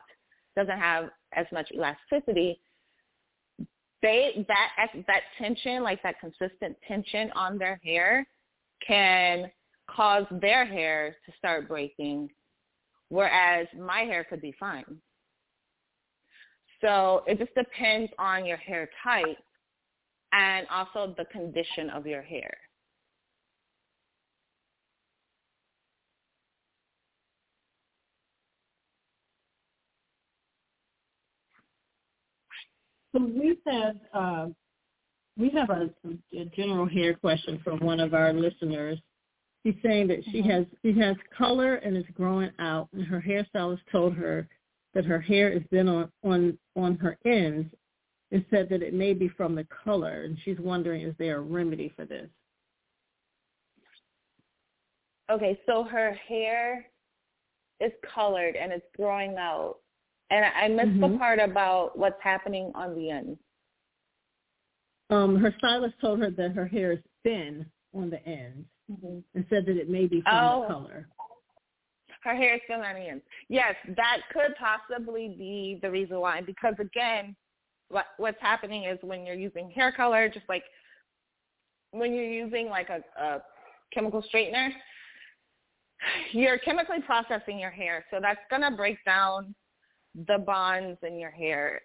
doesn't 0.56 0.80
have 0.80 1.10
as 1.34 1.46
much 1.52 1.70
elasticity, 1.72 2.60
they 4.02 4.46
that 4.48 4.88
that 5.08 5.22
tension, 5.38 5.84
like 5.84 6.02
that 6.04 6.20
consistent 6.20 6.76
tension 6.88 7.30
on 7.36 7.58
their 7.58 7.80
hair, 7.84 8.26
can 8.86 9.52
cause 9.90 10.26
their 10.42 10.66
hair 10.66 11.16
to 11.26 11.32
start 11.38 11.68
breaking, 11.68 12.30
whereas 13.10 13.68
my 13.78 14.02
hair 14.02 14.24
could 14.24 14.42
be 14.42 14.54
fine. 14.60 15.02
So 16.82 17.24
it 17.28 17.38
just 17.38 17.54
depends 17.54 18.12
on 18.18 18.46
your 18.46 18.58
hair 18.58 18.90
type 19.04 19.38
and 20.34 20.68
also 20.70 21.14
the 21.18 21.26
condition 21.26 21.90
of 21.90 22.06
your 22.08 22.22
hair. 22.22 22.58
So 33.14 33.24
we 33.24 33.58
have 33.68 33.96
uh, 34.14 34.48
we 35.38 35.50
have 35.50 35.70
a, 35.70 35.90
a, 36.34 36.46
general 36.56 36.88
hair 36.88 37.14
question 37.14 37.60
from 37.64 37.80
one 37.80 38.00
of 38.00 38.14
our 38.14 38.32
listeners. 38.32 39.00
She's 39.66 39.76
saying 39.84 40.08
that 40.08 40.24
she 40.32 40.42
mm-hmm. 40.42 40.50
has 40.50 40.66
she 40.82 40.98
has 41.00 41.16
color 41.38 41.76
and 41.76 41.98
is 41.98 42.06
growing 42.14 42.52
out, 42.60 42.88
and 42.94 43.06
her 43.06 43.22
hairstylist 43.22 43.82
told 43.92 44.16
her 44.16 44.48
that 44.94 45.06
her 45.06 45.20
hair 45.20 45.50
is 45.50 45.64
been 45.72 45.90
on 45.90 46.10
on 46.24 46.58
on 46.76 46.96
her 46.98 47.18
ends 47.26 47.68
it 48.32 48.46
said 48.50 48.70
that 48.70 48.82
it 48.82 48.94
may 48.94 49.14
be 49.14 49.28
from 49.28 49.56
the 49.56 49.68
color, 49.84 50.24
and 50.24 50.38
she's 50.44 50.60
wondering 50.60 51.02
is 51.02 51.16
there 51.20 51.38
a 51.38 51.42
remedy 51.42 51.92
for 51.96 52.06
this? 52.06 52.30
Okay, 55.30 55.60
so 55.66 55.84
her 55.84 56.14
hair 56.28 56.86
is 57.80 57.92
colored 58.14 58.56
and 58.56 58.72
it's 58.72 58.86
growing 58.96 59.36
out. 59.38 59.78
And 60.30 60.46
I 60.46 60.68
missed 60.68 61.00
mm-hmm. 61.00 61.14
the 61.14 61.18
part 61.18 61.40
about 61.40 61.98
what's 61.98 62.22
happening 62.22 62.72
on 62.76 62.96
the 62.96 63.10
end. 63.10 63.38
Um, 65.10 65.36
her 65.38 65.54
stylist 65.58 65.96
told 66.00 66.20
her 66.20 66.32
that 66.32 66.52
her 66.54 66.68
hair 66.68 66.94
is 66.94 67.00
thin 67.24 67.66
on 67.94 68.10
the 68.10 68.26
ends 68.26 68.66
mm-hmm. 68.90 69.20
and 69.36 69.46
said 69.50 69.66
that 69.66 69.78
it 69.78 69.90
may 69.90 70.08
be 70.08 70.22
from 70.22 70.34
oh. 70.34 70.62
the 70.62 70.74
color. 70.74 71.08
Her 72.24 72.36
hair 72.36 72.56
is 72.56 72.62
thin 72.68 72.80
on 72.80 72.96
the 72.96 73.10
ends. 73.10 73.24
Yes, 73.50 73.76
that 73.98 74.20
could 74.32 74.54
possibly 74.58 75.36
be 75.38 75.80
the 75.82 75.92
reason 75.92 76.20
why. 76.20 76.42
Because 76.42 76.76
again, 76.80 77.36
what 77.92 78.06
what's 78.18 78.42
happening 78.42 78.86
is 78.86 78.98
when 79.02 79.26
you're 79.26 79.36
using 79.36 79.70
hair 79.70 79.92
color, 79.92 80.30
just 80.30 80.48
like 80.50 80.64
when 81.92 82.14
you're 82.14 82.24
using 82.32 82.70
like 82.70 82.90
a, 82.90 83.02
a 83.22 83.42
chemical 83.94 84.24
straightener, 84.34 84.70
you're 86.32 86.58
chemically 86.60 87.02
processing 87.06 87.60
your 87.60 87.70
hair. 87.70 88.06
So 88.12 88.20
that's 88.22 88.40
going 88.50 88.62
to 88.62 88.72
break 88.76 88.98
down 89.06 89.54
the 90.28 90.38
bonds 90.38 90.98
in 91.04 91.20
your 91.20 91.32
hair. 91.32 91.82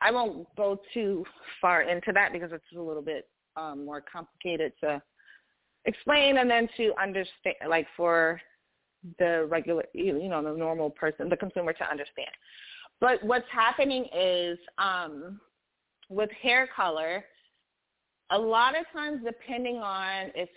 I 0.00 0.10
won't 0.10 0.46
go 0.56 0.78
too 0.92 1.24
far 1.60 1.82
into 1.82 2.12
that 2.12 2.32
because 2.32 2.50
it's 2.52 2.64
a 2.76 2.80
little 2.80 3.02
bit 3.02 3.28
um, 3.56 3.84
more 3.86 4.02
complicated 4.02 4.72
to 4.80 5.00
explain 5.86 6.38
and 6.38 6.50
then 6.50 6.68
to 6.76 6.92
understand, 7.00 7.56
like 7.68 7.86
for 7.96 8.40
the 9.18 9.46
regular, 9.48 9.84
you 9.94 10.28
know, 10.28 10.42
the 10.42 10.52
normal 10.58 10.90
person, 10.90 11.28
the 11.28 11.36
consumer 11.36 11.72
to 11.72 11.90
understand. 11.90 12.28
But 13.00 13.22
what's 13.22 13.46
happening 13.50 14.06
is 14.14 14.58
um, 14.78 15.40
with 16.08 16.30
hair 16.42 16.68
color, 16.74 17.24
a 18.30 18.38
lot 18.38 18.78
of 18.78 18.84
times 18.92 19.20
depending 19.24 19.76
on 19.78 20.30
if, 20.34 20.48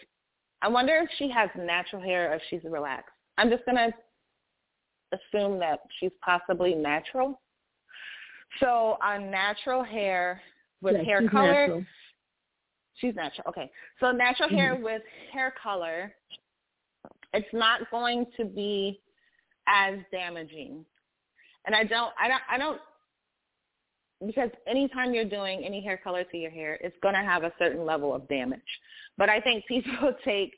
I 0.62 0.68
wonder 0.68 0.96
if 0.98 1.10
she 1.18 1.30
has 1.30 1.50
natural 1.58 2.02
hair 2.02 2.32
or 2.32 2.36
if 2.36 2.42
she's 2.50 2.64
relaxed. 2.64 3.14
I'm 3.38 3.50
just 3.50 3.64
going 3.66 3.78
to 3.78 3.92
assume 5.18 5.60
that 5.60 5.80
she's 6.00 6.12
possibly 6.24 6.76
natural. 6.76 7.40
So 8.60 8.98
on 9.04 9.30
natural 9.32 9.84
hair 9.84 10.42
with 10.82 10.96
yeah, 10.98 11.04
hair 11.04 11.22
she's 11.22 11.30
color, 11.30 11.52
natural. 11.68 11.86
she's 12.96 13.16
natural. 13.16 13.46
Okay, 13.50 13.72
so 14.00 14.12
natural 14.12 14.50
Mm-hmm. 14.50 14.58
hair 14.58 14.76
with 14.76 15.02
hair 15.32 15.54
color, 15.62 16.14
it's 17.34 17.48
not 17.54 17.90
going 17.92 18.26
to 18.38 18.46
be 18.46 19.02
as 19.68 20.00
damaging. 20.12 20.84
And 21.66 21.76
I 21.76 21.84
don't, 21.84 22.12
I 22.20 22.28
don't, 22.28 22.42
I 22.50 22.58
don't, 22.58 22.80
because 24.26 24.50
anytime 24.68 25.14
you're 25.14 25.26
doing 25.26 25.64
any 25.64 25.82
hair 25.82 25.98
color 25.98 26.24
to 26.24 26.38
your 26.38 26.52
hair, 26.52 26.78
it's 26.82 26.96
going 27.02 27.16
to 27.16 27.22
have 27.22 27.44
a 27.44 27.54
certain 27.58 27.86
level 27.86 28.14
of 28.14 28.28
damage. 28.28 28.60
But 29.18 29.30
I 29.30 29.40
think 29.40 29.66
people 29.68 30.14
take 30.26 30.58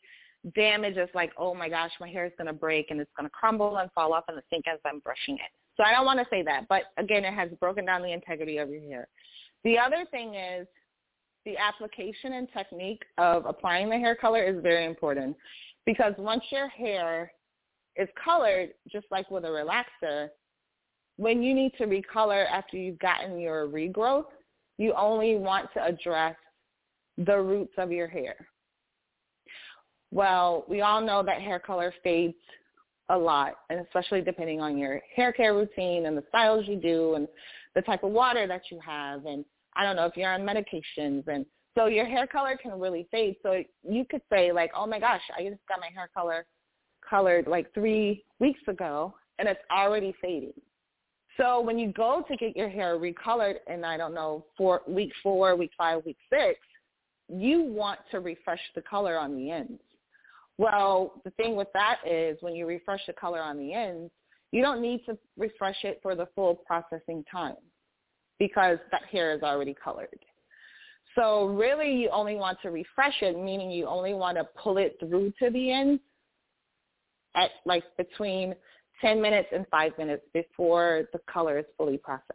damage 0.56 0.98
as 0.98 1.10
like, 1.14 1.32
oh 1.38 1.54
my 1.54 1.70
gosh, 1.70 1.92
my 2.00 2.10
hair 2.10 2.26
is 2.26 2.32
going 2.38 2.48
to 2.48 2.54
break 2.54 2.90
and 2.90 3.00
it's 3.00 3.12
going 3.16 3.28
to 3.28 3.32
crumble 3.32 3.78
and 3.78 3.92
fall 3.92 4.14
off 4.14 4.24
in 4.30 4.36
the 4.36 4.44
sink 4.50 4.66
as 4.68 4.80
I'm 4.86 5.00
brushing 5.00 5.36
it. 5.36 5.52
So 5.78 5.84
I 5.84 5.92
don't 5.92 6.06
want 6.06 6.20
to 6.20 6.26
say 6.30 6.44
that. 6.44 6.68
But 6.68 6.84
again, 6.98 7.24
it 7.24 7.34
has 7.34 7.50
broken 7.60 7.86
down 7.86 8.02
the 8.02 8.12
integrity 8.12 8.58
of 8.58 8.70
your 8.70 8.82
hair. 8.82 9.08
The 9.64 9.78
other 9.78 10.06
thing 10.10 10.36
is 10.36 10.68
the 11.46 11.58
application 11.58 12.34
and 12.34 12.48
technique 12.52 13.04
of 13.18 13.46
applying 13.46 13.90
the 13.90 13.98
hair 13.98 14.16
color 14.16 14.44
is 14.44 14.62
very 14.62 14.86
important 14.86 15.36
because 15.86 16.14
once 16.18 16.44
your 16.52 16.68
hair 16.68 17.32
is 17.96 18.08
colored, 18.24 18.70
just 18.92 19.06
like 19.12 19.30
with 19.30 19.46
a 19.46 19.48
relaxer, 19.48 20.30
when 21.18 21.44
you 21.44 21.54
need 21.54 21.74
to 21.78 21.86
recolor 21.86 22.46
after 22.50 22.78
you've 22.78 23.00
gotten 23.00 23.40
your 23.40 23.68
regrowth, 23.68 24.26
you 24.78 24.94
only 24.94 25.36
want 25.36 25.70
to 25.74 25.84
address 25.84 26.36
the 27.18 27.38
roots 27.38 27.74
of 27.78 27.92
your 27.92 28.08
hair. 28.08 28.36
Well, 30.12 30.66
we 30.68 30.82
all 30.82 31.02
know 31.02 31.24
that 31.24 31.42
hair 31.42 31.60
color 31.60 31.94
fades 32.04 32.36
a 33.10 33.18
lot, 33.18 33.54
and 33.70 33.80
especially 33.82 34.22
depending 34.22 34.62
on 34.62 34.78
your 34.78 35.02
hair 35.16 35.32
care 35.32 35.54
routine 35.54 36.06
and 36.06 36.18
the 36.18 36.24
styles 36.30 36.66
you 36.68 36.76
do 36.78 37.16
and 37.16 37.28
the 37.76 37.82
type 37.82 38.04
of 38.04 38.12
water 38.12 38.48
that 38.48 38.64
you 38.72 38.80
have 38.86 39.26
and 39.26 39.46
I 39.74 39.84
don't 39.84 39.96
know 39.96 40.06
if 40.06 40.18
you're 40.18 40.34
on 40.34 40.42
medications 40.42 41.28
and 41.28 41.46
so 41.78 41.86
your 41.86 42.06
hair 42.06 42.28
color 42.28 42.58
can 42.62 42.78
really 42.78 43.08
fade. 43.12 43.36
So 43.42 43.64
you 43.88 44.06
could 44.10 44.22
say 44.30 44.52
like, 44.52 44.72
oh 44.76 44.86
my 44.86 45.00
gosh, 45.00 45.22
I 45.38 45.44
just 45.44 45.66
got 45.70 45.80
my 45.80 45.88
hair 45.94 46.10
color 46.14 46.46
colored 47.10 47.48
like 47.48 47.74
three 47.74 48.26
weeks 48.40 48.60
ago 48.68 49.14
and 49.40 49.48
it's 49.48 49.62
already 49.72 50.14
fading. 50.22 50.54
So 51.42 51.60
when 51.60 51.80
you 51.80 51.92
go 51.92 52.24
to 52.28 52.38
get 52.38 52.56
your 52.56 52.70
hair 52.70 53.00
recolored 53.00 53.56
in, 53.68 53.84
I 53.84 53.98
don't 53.98 54.14
know, 54.14 54.46
four, 54.56 54.82
week 54.88 55.12
four, 55.24 55.56
week 55.56 55.72
five, 55.76 56.06
week 56.06 56.18
six, 56.30 56.60
you 57.30 57.64
want 57.64 58.00
to 58.12 58.20
refresh 58.20 58.60
the 58.76 58.82
color 58.84 59.18
on 59.18 59.36
the 59.36 59.50
ends. 59.50 59.82
Well, 60.60 61.20
the 61.26 61.32
thing 61.32 61.56
with 61.56 61.70
that 61.74 61.98
is 62.06 62.38
when 62.42 62.54
you 62.54 62.68
refresh 62.68 63.00
the 63.08 63.14
color 63.14 63.42
on 63.42 63.58
the 63.58 63.74
ends, 63.74 64.12
you 64.52 64.62
don't 64.62 64.84
need 64.84 65.04
to 65.08 65.18
refresh 65.36 65.78
it 65.84 66.00
for 66.04 66.14
the 66.14 66.28
full 66.36 66.54
processing 66.54 67.26
time 67.32 67.56
because 68.38 68.78
that 68.92 69.06
hair 69.12 69.34
is 69.34 69.42
already 69.42 69.76
colored. 69.84 70.10
So 71.16 71.46
really 71.46 71.92
you 71.92 72.10
only 72.12 72.36
want 72.36 72.60
to 72.62 72.70
refresh 72.70 73.16
it, 73.22 73.36
meaning 73.36 73.72
you 73.72 73.88
only 73.88 74.14
want 74.14 74.38
to 74.38 74.44
pull 74.62 74.78
it 74.78 74.98
through 75.00 75.34
to 75.40 75.50
the 75.50 75.72
ends 75.72 76.02
at 77.36 77.50
like 77.66 77.84
between 77.98 78.54
10 79.02 79.22
minutes 79.22 79.50
and 79.52 79.66
5 79.70 79.98
minutes 79.98 80.24
before 80.34 81.04
the 81.14 81.20
color 81.32 81.58
is 81.60 81.66
fully 81.78 81.98
processed. 81.98 82.32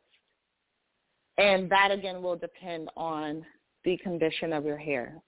And 1.38 1.70
that 1.70 1.90
again 1.90 2.22
will 2.22 2.36
depend 2.36 2.88
on 2.96 3.44
the 3.84 3.96
condition 3.98 4.52
of 4.52 4.64
your 4.64 4.76
hair. 4.76 5.22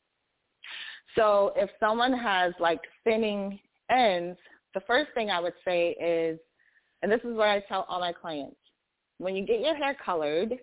So 1.14 1.52
if 1.56 1.70
someone 1.80 2.12
has 2.12 2.52
like 2.60 2.80
thinning 3.04 3.58
ends, 3.90 4.38
the 4.74 4.80
first 4.86 5.10
thing 5.14 5.30
I 5.30 5.40
would 5.40 5.54
say 5.64 5.90
is, 6.00 6.38
and 7.02 7.10
this 7.10 7.20
is 7.20 7.36
what 7.36 7.48
I 7.48 7.60
tell 7.68 7.86
all 7.88 8.00
my 8.00 8.12
clients, 8.12 8.56
when 9.18 9.34
you 9.34 9.46
get 9.46 9.60
your 9.60 9.74
hair 9.74 9.96
colored, 10.04 10.54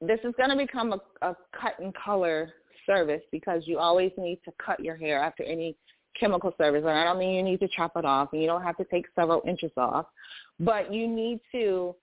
this 0.00 0.20
is 0.24 0.34
going 0.36 0.50
to 0.50 0.56
become 0.56 0.92
a, 0.92 1.26
a 1.26 1.36
cut 1.60 1.78
and 1.80 1.94
color 1.94 2.52
service 2.86 3.22
because 3.32 3.62
you 3.66 3.78
always 3.78 4.12
need 4.16 4.40
to 4.44 4.52
cut 4.64 4.80
your 4.80 4.96
hair 4.96 5.22
after 5.22 5.42
any 5.42 5.76
chemical 6.18 6.54
service. 6.58 6.82
And 6.86 6.98
I 6.98 7.04
don't 7.04 7.18
mean 7.18 7.34
you 7.34 7.42
need 7.42 7.60
to 7.60 7.68
chop 7.68 7.92
it 7.96 8.04
off 8.04 8.30
and 8.32 8.40
you 8.40 8.46
don't 8.46 8.62
have 8.62 8.76
to 8.78 8.84
take 8.84 9.06
several 9.14 9.42
inches 9.46 9.72
off, 9.76 10.06
but 10.60 10.92
you 10.92 11.06
need 11.06 11.40
to 11.52 11.94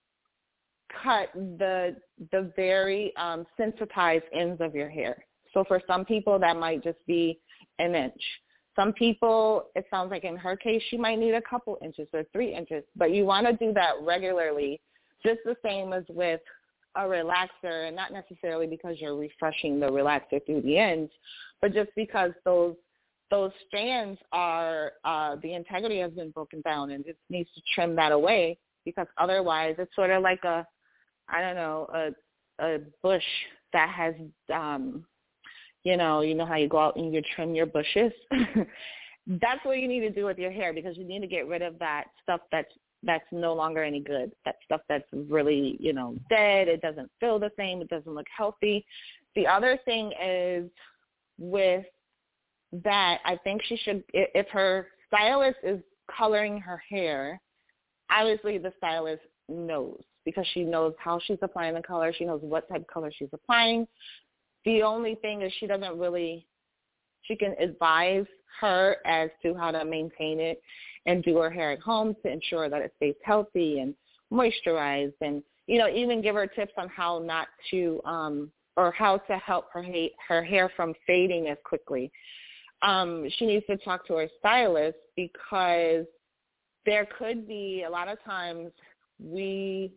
cut 1.04 1.30
the 1.34 1.96
the 2.32 2.52
very 2.56 3.16
um, 3.18 3.46
sensitized 3.58 4.26
ends 4.34 4.62
of 4.62 4.76
your 4.76 4.90
hair. 4.90 5.26
So 5.54 5.64
for 5.68 5.82
some 5.88 6.06
people 6.06 6.38
that 6.40 6.58
might 6.58 6.84
just 6.84 7.00
be 7.08 7.40
an 7.80 7.96
inch. 7.96 8.22
Some 8.76 8.92
people, 8.92 9.68
it 9.76 9.86
sounds 9.90 10.12
like 10.12 10.26
in 10.26 10.36
her 10.36 10.58
case, 10.58 10.82
she 10.90 10.98
might 10.98 11.18
need 11.18 11.34
a 11.34 11.42
couple 11.42 11.78
inches 11.82 12.08
or 12.14 12.24
three 12.34 12.54
inches, 12.54 12.84
but 12.96 13.12
you 13.12 13.26
want 13.26 13.48
to 13.48 13.54
do 13.54 13.74
that 13.74 13.94
regularly, 14.02 14.82
just 15.24 15.40
the 15.46 15.56
same 15.64 15.94
as 15.94 16.04
with 16.10 16.42
a 16.96 17.02
relaxer, 17.02 17.88
and 17.88 17.96
not 17.96 18.12
necessarily 18.12 18.68
because 18.68 19.00
you're 19.00 19.16
refreshing 19.16 19.80
the 19.80 19.88
relaxer 19.88 20.46
through 20.46 20.62
the 20.62 20.78
ends, 20.78 21.12
but 21.62 21.74
just 21.74 21.90
because 21.96 22.32
those 22.44 22.76
those 23.32 23.52
strands 23.68 24.20
are 24.32 24.94
uh, 25.04 25.36
the 25.42 25.54
integrity 25.54 26.00
has 26.00 26.12
been 26.12 26.32
broken 26.32 26.62
down, 26.62 26.92
and 26.92 27.06
it 27.06 27.18
needs 27.30 27.50
to 27.56 27.62
trim 27.74 27.96
that 27.96 28.12
away 28.12 28.58
because 28.86 29.08
otherwise 29.18 29.76
it's 29.78 29.94
sort 29.96 30.12
of 30.12 30.22
like 30.22 30.44
a 30.44 30.66
I 31.28 31.42
don't 31.42 31.56
know 31.56 31.88
a 31.94 32.64
a 32.64 32.80
bush 33.02 33.24
that 33.74 33.90
has 33.90 34.14
um 34.54 35.04
you 35.84 35.98
know 35.98 36.22
you 36.22 36.36
know 36.36 36.46
how 36.46 36.56
you 36.56 36.70
go 36.70 36.80
out 36.80 36.96
and 36.96 37.14
you 37.14 37.22
trim 37.36 37.56
your 37.56 37.66
bushes. 37.66 38.12
that's 39.28 39.64
what 39.64 39.80
you 39.80 39.88
need 39.88 40.02
to 40.02 40.12
do 40.12 40.26
with 40.26 40.38
your 40.38 40.52
hair 40.52 40.72
because 40.72 40.98
you 40.98 41.04
need 41.04 41.22
to 41.22 41.28
get 41.28 41.48
rid 41.48 41.62
of 41.62 41.80
that 41.80 42.06
stuff 42.24 42.42
that's 42.52 42.72
that's 43.04 43.26
no 43.32 43.54
longer 43.54 43.84
any 43.84 44.00
good. 44.00 44.32
That 44.46 44.56
stuff 44.66 44.82
that's 44.90 45.06
really, 45.14 45.78
you 45.80 45.94
know, 45.94 46.16
dead. 46.30 46.68
It 46.68 46.82
doesn't 46.82 47.10
feel 47.20 47.40
the 47.40 47.52
same. 47.58 47.82
It 47.82 47.90
doesn't 47.90 48.14
look 48.14 48.26
healthy. 48.36 48.86
The 49.36 49.48
other 49.48 49.80
thing 49.86 50.12
is 50.24 50.70
with 51.38 51.86
that, 52.84 53.20
I 53.26 53.38
think 53.44 53.62
she 53.64 53.78
should, 53.78 54.04
if 54.14 54.48
her 54.50 54.88
stylist 55.08 55.58
is 55.64 55.80
coloring 56.16 56.60
her 56.60 56.82
hair, 56.90 57.42
obviously 58.10 58.58
the 58.58 58.74
stylist 58.78 59.24
knows 59.48 60.02
because 60.26 60.46
she 60.54 60.64
knows 60.64 60.94
how 60.98 61.20
she's 61.26 61.38
applying 61.42 61.76
the 61.76 61.82
color. 61.82 62.12
She 62.18 62.26
knows 62.26 62.42
what 62.42 62.68
type 62.68 62.82
of 62.82 62.88
color 62.88 63.12
she's 63.16 63.30
applying. 63.32 63.88
The 64.66 64.82
only 64.82 65.16
thing 65.16 65.44
is 65.44 65.54
she 65.60 65.68
doesn't 65.68 66.00
really, 66.00 66.48
she 67.22 67.36
can 67.36 67.56
advise 67.60 68.26
her 68.60 68.98
as 69.06 69.30
to 69.44 69.54
how 69.54 69.72
to 69.72 69.86
maintain 69.86 70.40
it 70.40 70.62
and 71.06 71.24
do 71.24 71.38
her 71.38 71.50
hair 71.50 71.72
at 71.72 71.80
home 71.80 72.16
to 72.24 72.32
ensure 72.32 72.70
that 72.70 72.82
it 72.82 72.94
stays 72.98 73.16
healthy 73.24 73.80
and 73.80 73.94
moisturized 74.34 75.14
and 75.22 75.44
you 75.68 75.78
know 75.78 75.88
even 75.88 76.22
give 76.22 76.36
her 76.36 76.48
tips 76.48 76.74
on 76.78 76.90
how 76.90 77.20
not 77.20 77.48
to 77.70 78.02
um 78.06 78.52
or 78.76 78.92
how 78.92 79.18
to 79.18 79.38
help 79.38 79.66
her 79.72 79.84
ha- 79.84 80.16
her 80.28 80.44
hair 80.44 80.72
from 80.76 80.94
fading 81.06 81.48
as 81.48 81.58
quickly 81.64 82.12
um 82.86 83.28
she 83.38 83.46
needs 83.46 83.66
to 83.68 83.78
talk 83.78 84.06
to 84.08 84.14
her 84.16 84.28
stylist 84.40 84.98
because 85.16 86.06
there 86.86 87.08
could 87.18 87.48
be 87.48 87.84
a 87.88 87.90
lot 87.90 88.08
of 88.08 88.24
times 88.24 88.72
we 89.20 89.92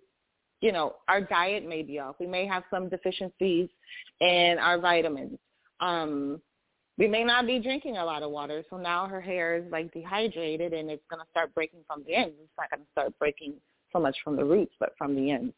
you 0.61 0.72
know 0.72 0.96
our 1.09 1.20
diet 1.20 1.66
may 1.66 1.83
be 1.83 1.98
off 1.98 2.16
we 2.18 2.27
may 2.27 2.46
have 2.46 2.62
some 2.70 2.88
deficiencies 2.88 3.68
in 4.20 4.57
our 4.61 4.79
vitamins 4.81 5.38
um 5.81 6.40
we 6.98 7.07
may 7.07 7.22
not 7.22 7.46
be 7.46 7.61
drinking 7.61 7.96
a 7.96 8.05
lot 8.05 8.24
of 8.24 8.33
water, 8.33 8.64
so 8.68 8.77
now 8.77 9.07
her 9.07 9.20
hair 9.20 9.57
is 9.57 9.64
like 9.70 9.92
dehydrated 9.92 10.72
and 10.72 10.90
it's 10.90 11.05
going 11.09 11.20
to 11.20 11.31
start 11.31 11.55
breaking 11.55 11.81
from 11.87 12.03
the 12.05 12.14
ends. 12.14 12.35
It's 12.42 12.51
not 12.59 12.70
going 12.70 12.81
to 12.81 12.90
start 12.90 13.18
breaking 13.20 13.55
so 13.92 14.01
much 14.01 14.16
from 14.24 14.37
the 14.37 14.44
roots, 14.44 14.74
but 14.81 14.90
from 14.98 15.14
the 15.14 15.31
ends. 15.31 15.55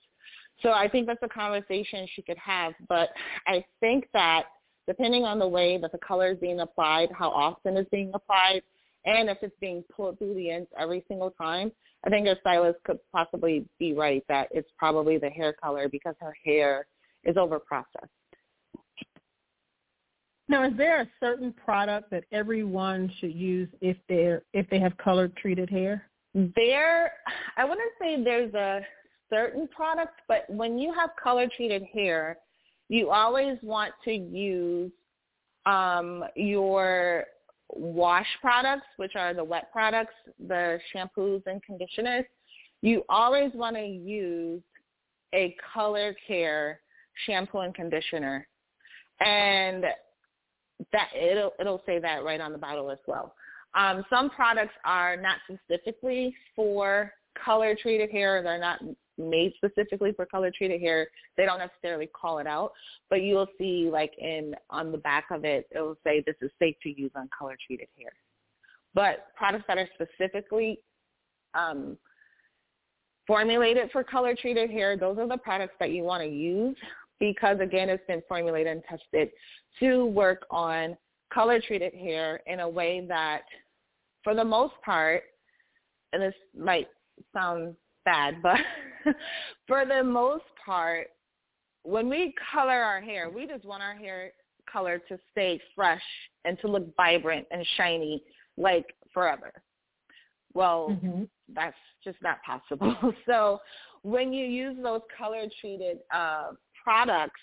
So 0.62 0.72
I 0.72 0.86
think 0.86 1.06
that's 1.06 1.22
a 1.22 1.28
conversation 1.28 2.06
she 2.14 2.20
could 2.20 2.36
have, 2.36 2.74
but 2.88 3.08
I 3.46 3.64
think 3.80 4.06
that 4.12 4.44
depending 4.90 5.24
on 5.24 5.38
the 5.38 5.46
way 5.46 5.78
that 5.78 5.92
the 5.92 5.98
color 5.98 6.32
is 6.32 6.38
being 6.38 6.58
applied, 6.58 7.10
how 7.16 7.30
often 7.30 7.76
it's 7.76 7.88
being 7.90 8.10
applied, 8.12 8.60
and 9.04 9.30
if 9.30 9.38
it's 9.40 9.54
being 9.60 9.84
pulled 9.94 10.18
through 10.18 10.34
the 10.34 10.50
ends 10.50 10.68
every 10.76 11.04
single 11.06 11.30
time, 11.30 11.70
I 12.04 12.10
think 12.10 12.26
a 12.26 12.36
stylist 12.40 12.80
could 12.84 12.98
possibly 13.12 13.64
be 13.78 13.94
right 13.94 14.24
that 14.28 14.48
it's 14.50 14.68
probably 14.76 15.16
the 15.16 15.30
hair 15.30 15.52
color 15.52 15.88
because 15.88 16.16
her 16.20 16.34
hair 16.44 16.88
is 17.22 17.36
over 17.36 17.60
processed. 17.60 18.10
Now, 20.48 20.64
is 20.66 20.72
there 20.76 21.02
a 21.02 21.08
certain 21.20 21.52
product 21.52 22.10
that 22.10 22.24
everyone 22.32 23.12
should 23.20 23.32
use 23.32 23.68
if 23.80 23.96
they're 24.08 24.42
if 24.52 24.68
they 24.70 24.80
have 24.80 24.96
color 24.96 25.28
treated 25.40 25.70
hair? 25.70 26.10
There, 26.34 27.12
I 27.56 27.64
wouldn't 27.64 27.92
say 28.00 28.24
there's 28.24 28.52
a 28.54 28.80
certain 29.30 29.68
product, 29.68 30.20
but 30.26 30.46
when 30.48 30.80
you 30.80 30.92
have 30.92 31.10
color 31.22 31.46
treated 31.56 31.84
hair, 31.94 32.38
you 32.90 33.10
always 33.10 33.56
want 33.62 33.92
to 34.04 34.12
use 34.12 34.90
um, 35.64 36.24
your 36.34 37.24
wash 37.72 38.26
products, 38.40 38.86
which 38.96 39.12
are 39.14 39.32
the 39.32 39.44
wet 39.44 39.70
products, 39.72 40.12
the 40.48 40.80
shampoos 40.92 41.40
and 41.46 41.62
conditioners. 41.62 42.24
You 42.82 43.04
always 43.08 43.52
want 43.54 43.76
to 43.76 43.86
use 43.86 44.60
a 45.32 45.54
color 45.72 46.16
care 46.26 46.80
shampoo 47.26 47.58
and 47.58 47.72
conditioner. 47.72 48.48
And 49.20 49.84
that 50.92 51.10
it'll 51.14 51.52
it'll 51.60 51.82
say 51.86 52.00
that 52.00 52.24
right 52.24 52.40
on 52.40 52.50
the 52.50 52.58
bottle 52.58 52.90
as 52.90 52.98
well. 53.06 53.36
Um, 53.74 54.04
some 54.10 54.30
products 54.30 54.74
are 54.84 55.16
not 55.16 55.36
specifically 55.46 56.34
for 56.56 57.12
color 57.44 57.76
treated 57.80 58.10
hair. 58.10 58.42
They're 58.42 58.58
not 58.58 58.80
made 59.20 59.52
specifically 59.56 60.12
for 60.12 60.26
color 60.26 60.50
treated 60.56 60.80
hair. 60.80 61.08
They 61.36 61.44
don't 61.44 61.58
necessarily 61.58 62.08
call 62.08 62.38
it 62.38 62.46
out, 62.46 62.72
but 63.08 63.22
you'll 63.22 63.48
see 63.58 63.88
like 63.92 64.12
in 64.18 64.54
on 64.70 64.92
the 64.92 64.98
back 64.98 65.26
of 65.30 65.44
it, 65.44 65.68
it 65.70 65.80
will 65.80 65.98
say 66.04 66.22
this 66.26 66.36
is 66.40 66.50
safe 66.58 66.76
to 66.82 67.00
use 67.00 67.10
on 67.14 67.28
color 67.36 67.56
treated 67.66 67.88
hair. 67.98 68.12
But 68.94 69.28
products 69.36 69.64
that 69.68 69.78
are 69.78 69.88
specifically 69.94 70.80
um, 71.54 71.96
formulated 73.26 73.90
for 73.92 74.02
color 74.02 74.34
treated 74.34 74.70
hair, 74.70 74.96
those 74.96 75.18
are 75.18 75.28
the 75.28 75.36
products 75.36 75.74
that 75.78 75.90
you 75.90 76.02
want 76.02 76.22
to 76.22 76.28
use 76.28 76.76
because 77.20 77.60
again, 77.60 77.88
it's 77.88 78.04
been 78.08 78.22
formulated 78.26 78.72
and 78.72 78.82
tested 78.88 79.30
to 79.78 80.06
work 80.06 80.46
on 80.50 80.96
color 81.32 81.60
treated 81.60 81.94
hair 81.94 82.40
in 82.46 82.60
a 82.60 82.68
way 82.68 83.04
that 83.06 83.42
for 84.24 84.34
the 84.34 84.44
most 84.44 84.74
part, 84.84 85.22
and 86.12 86.22
this 86.22 86.34
might 86.58 86.88
sound 87.32 87.76
bad, 88.04 88.42
but 88.42 88.56
for 89.66 89.84
the 89.86 90.02
most 90.02 90.44
part, 90.64 91.08
when 91.82 92.08
we 92.08 92.34
color 92.52 92.82
our 92.82 93.00
hair, 93.00 93.30
we 93.30 93.46
just 93.46 93.64
want 93.64 93.82
our 93.82 93.94
hair 93.94 94.32
color 94.70 94.98
to 95.08 95.18
stay 95.32 95.60
fresh 95.74 96.02
and 96.44 96.58
to 96.60 96.68
look 96.68 96.94
vibrant 96.96 97.46
and 97.50 97.66
shiny 97.76 98.22
like 98.56 98.86
forever. 99.12 99.52
Well, 100.52 100.90
mm-hmm. 100.90 101.24
that's 101.54 101.76
just 102.04 102.18
not 102.22 102.38
possible. 102.42 102.96
so 103.26 103.60
when 104.02 104.32
you 104.32 104.46
use 104.46 104.76
those 104.82 105.02
color 105.16 105.44
treated 105.60 105.98
uh, 106.14 106.52
products, 106.82 107.40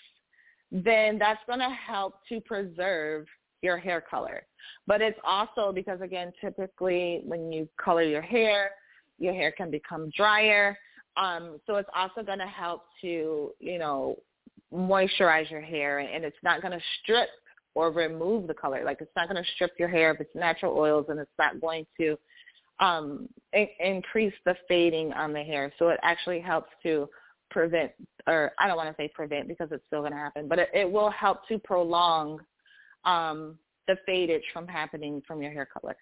then 0.70 1.18
that's 1.18 1.40
going 1.46 1.60
to 1.60 1.70
help 1.70 2.20
to 2.28 2.40
preserve 2.42 3.26
your 3.62 3.78
hair 3.78 4.00
color. 4.00 4.42
But 4.86 5.00
it's 5.00 5.18
also 5.24 5.72
because 5.72 6.00
again, 6.00 6.32
typically 6.40 7.22
when 7.24 7.50
you 7.50 7.68
color 7.82 8.02
your 8.02 8.22
hair, 8.22 8.70
your 9.18 9.32
hair 9.32 9.52
can 9.52 9.70
become 9.70 10.10
drier. 10.16 10.76
Um, 11.18 11.58
so 11.66 11.76
it's 11.76 11.88
also 11.94 12.22
going 12.22 12.38
to 12.38 12.46
help 12.46 12.84
to, 13.02 13.50
you 13.58 13.78
know, 13.78 14.16
moisturize 14.72 15.50
your 15.50 15.60
hair 15.60 15.98
and 15.98 16.24
it's 16.24 16.36
not 16.42 16.62
going 16.62 16.72
to 16.72 16.84
strip 17.02 17.28
or 17.74 17.90
remove 17.90 18.46
the 18.46 18.54
color. 18.54 18.84
Like 18.84 18.98
it's 19.00 19.10
not 19.16 19.28
going 19.28 19.42
to 19.42 19.50
strip 19.54 19.72
your 19.78 19.88
hair 19.88 20.10
of 20.10 20.20
it's 20.20 20.34
natural 20.34 20.76
oils 20.76 21.06
and 21.08 21.18
it's 21.18 21.30
not 21.38 21.60
going 21.60 21.86
to 21.98 22.16
um, 22.80 23.28
I- 23.54 23.70
increase 23.80 24.34
the 24.44 24.54
fading 24.68 25.12
on 25.12 25.32
the 25.32 25.42
hair. 25.42 25.72
So 25.78 25.88
it 25.88 25.98
actually 26.02 26.40
helps 26.40 26.70
to 26.84 27.08
prevent, 27.50 27.92
or 28.26 28.52
I 28.58 28.68
don't 28.68 28.76
want 28.76 28.94
to 28.94 29.02
say 29.02 29.10
prevent 29.12 29.48
because 29.48 29.68
it's 29.72 29.82
still 29.86 30.00
going 30.00 30.12
to 30.12 30.18
happen, 30.18 30.48
but 30.48 30.58
it, 30.58 30.68
it 30.74 30.90
will 30.90 31.10
help 31.10 31.48
to 31.48 31.58
prolong 31.58 32.38
um, 33.04 33.58
the 33.88 33.96
fadage 34.08 34.42
from 34.52 34.68
happening 34.68 35.22
from 35.26 35.42
your 35.42 35.50
hair 35.50 35.66
color. 35.66 35.96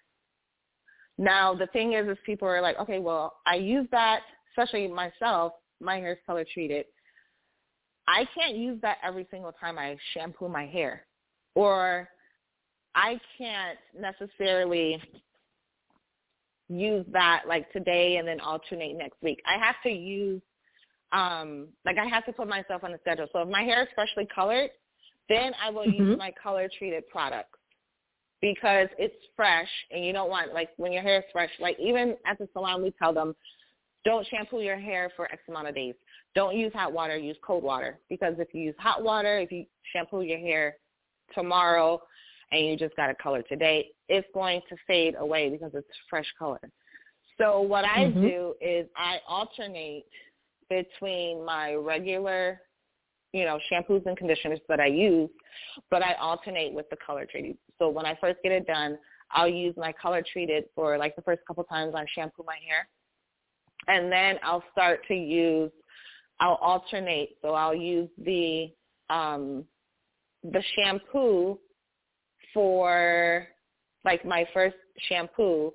Now 1.17 1.55
the 1.55 1.67
thing 1.67 1.93
is, 1.93 2.07
is 2.07 2.17
people 2.25 2.47
are 2.47 2.61
like, 2.61 2.77
okay, 2.79 2.99
well, 2.99 3.37
I 3.47 3.55
use 3.55 3.87
that, 3.91 4.21
especially 4.57 4.87
myself. 4.87 5.53
My 5.79 5.97
hair 5.97 6.13
is 6.13 6.17
color 6.25 6.45
treated. 6.51 6.85
I 8.07 8.25
can't 8.33 8.55
use 8.55 8.79
that 8.81 8.97
every 9.03 9.27
single 9.29 9.51
time 9.51 9.77
I 9.77 9.97
shampoo 10.13 10.47
my 10.47 10.65
hair, 10.65 11.05
or 11.55 12.07
I 12.95 13.19
can't 13.37 13.77
necessarily 13.97 15.01
use 16.69 17.05
that 17.11 17.43
like 17.47 17.71
today 17.71 18.17
and 18.17 18.27
then 18.27 18.39
alternate 18.39 18.97
next 18.97 19.21
week. 19.21 19.41
I 19.45 19.63
have 19.63 19.75
to 19.83 19.89
use 19.89 20.41
um 21.13 21.67
like 21.85 21.97
I 21.97 22.05
have 22.05 22.25
to 22.25 22.33
put 22.33 22.47
myself 22.47 22.83
on 22.83 22.93
a 22.93 22.97
schedule. 22.99 23.27
So 23.31 23.39
if 23.39 23.49
my 23.49 23.63
hair 23.63 23.83
is 23.83 23.87
freshly 23.93 24.27
colored, 24.33 24.69
then 25.29 25.51
I 25.63 25.69
will 25.69 25.85
mm-hmm. 25.85 26.09
use 26.09 26.17
my 26.17 26.33
color 26.41 26.69
treated 26.77 27.07
products 27.09 27.59
because 28.41 28.87
it's 28.97 29.15
fresh 29.35 29.69
and 29.91 30.05
you 30.05 30.13
don't 30.13 30.29
want 30.29 30.53
like 30.53 30.69
when 30.77 30.91
your 30.91 31.03
hair 31.03 31.19
is 31.19 31.25
fresh, 31.31 31.51
like 31.59 31.77
even 31.79 32.15
at 32.25 32.37
the 32.37 32.47
salon 32.53 32.81
we 32.81 32.91
tell 32.91 33.13
them 33.13 33.35
don't 34.05 34.25
shampoo 34.27 34.61
your 34.61 34.77
hair 34.77 35.11
for 35.15 35.31
X 35.31 35.41
amount 35.47 35.67
of 35.67 35.75
days. 35.75 35.95
Don't 36.35 36.55
use 36.55 36.71
hot 36.73 36.93
water, 36.93 37.17
use 37.17 37.37
cold 37.45 37.63
water. 37.63 37.99
Because 38.09 38.35
if 38.37 38.53
you 38.53 38.61
use 38.61 38.75
hot 38.79 39.03
water, 39.03 39.39
if 39.39 39.51
you 39.51 39.65
shampoo 39.93 40.21
your 40.21 40.39
hair 40.39 40.75
tomorrow 41.33 41.99
and 42.51 42.65
you 42.65 42.77
just 42.77 42.95
got 42.95 43.09
a 43.09 43.15
color 43.15 43.41
today, 43.41 43.89
it's 44.07 44.27
going 44.33 44.61
to 44.69 44.75
fade 44.85 45.15
away 45.19 45.49
because 45.49 45.71
it's 45.73 45.87
fresh 46.09 46.27
color. 46.37 46.59
So 47.37 47.61
what 47.61 47.85
I 47.85 48.05
mm-hmm. 48.05 48.21
do 48.21 48.53
is 48.61 48.87
I 48.95 49.17
alternate 49.27 50.05
between 50.69 51.45
my 51.45 51.73
regular 51.73 52.61
you 53.33 53.45
know, 53.45 53.59
shampoos 53.71 54.05
and 54.05 54.17
conditioners 54.17 54.59
that 54.69 54.79
I 54.79 54.87
use, 54.87 55.29
but 55.91 56.01
I 56.01 56.13
alternate 56.13 56.73
with 56.73 56.89
the 56.89 56.97
color 57.05 57.25
treated. 57.29 57.57
So 57.77 57.89
when 57.89 58.05
I 58.05 58.17
first 58.19 58.37
get 58.41 58.51
it 58.51 58.65
done, 58.65 58.97
I'll 59.31 59.47
use 59.49 59.75
my 59.77 59.93
color 60.01 60.23
treated 60.31 60.65
for 60.73 60.97
like 60.97 61.15
the 61.15 61.21
first 61.21 61.41
couple 61.45 61.63
times 61.65 61.93
I 61.95 62.05
shampoo 62.15 62.43
my 62.45 62.57
hair. 62.67 62.87
And 63.87 64.11
then 64.11 64.37
I'll 64.43 64.63
start 64.71 65.01
to 65.07 65.13
use, 65.15 65.71
I'll 66.39 66.59
alternate. 66.61 67.37
So 67.41 67.53
I'll 67.53 67.75
use 67.75 68.09
the, 68.17 68.71
um, 69.09 69.63
the 70.43 70.63
shampoo 70.75 71.57
for 72.53 73.47
like 74.05 74.25
my 74.25 74.47
first 74.53 74.75
shampoo 75.09 75.71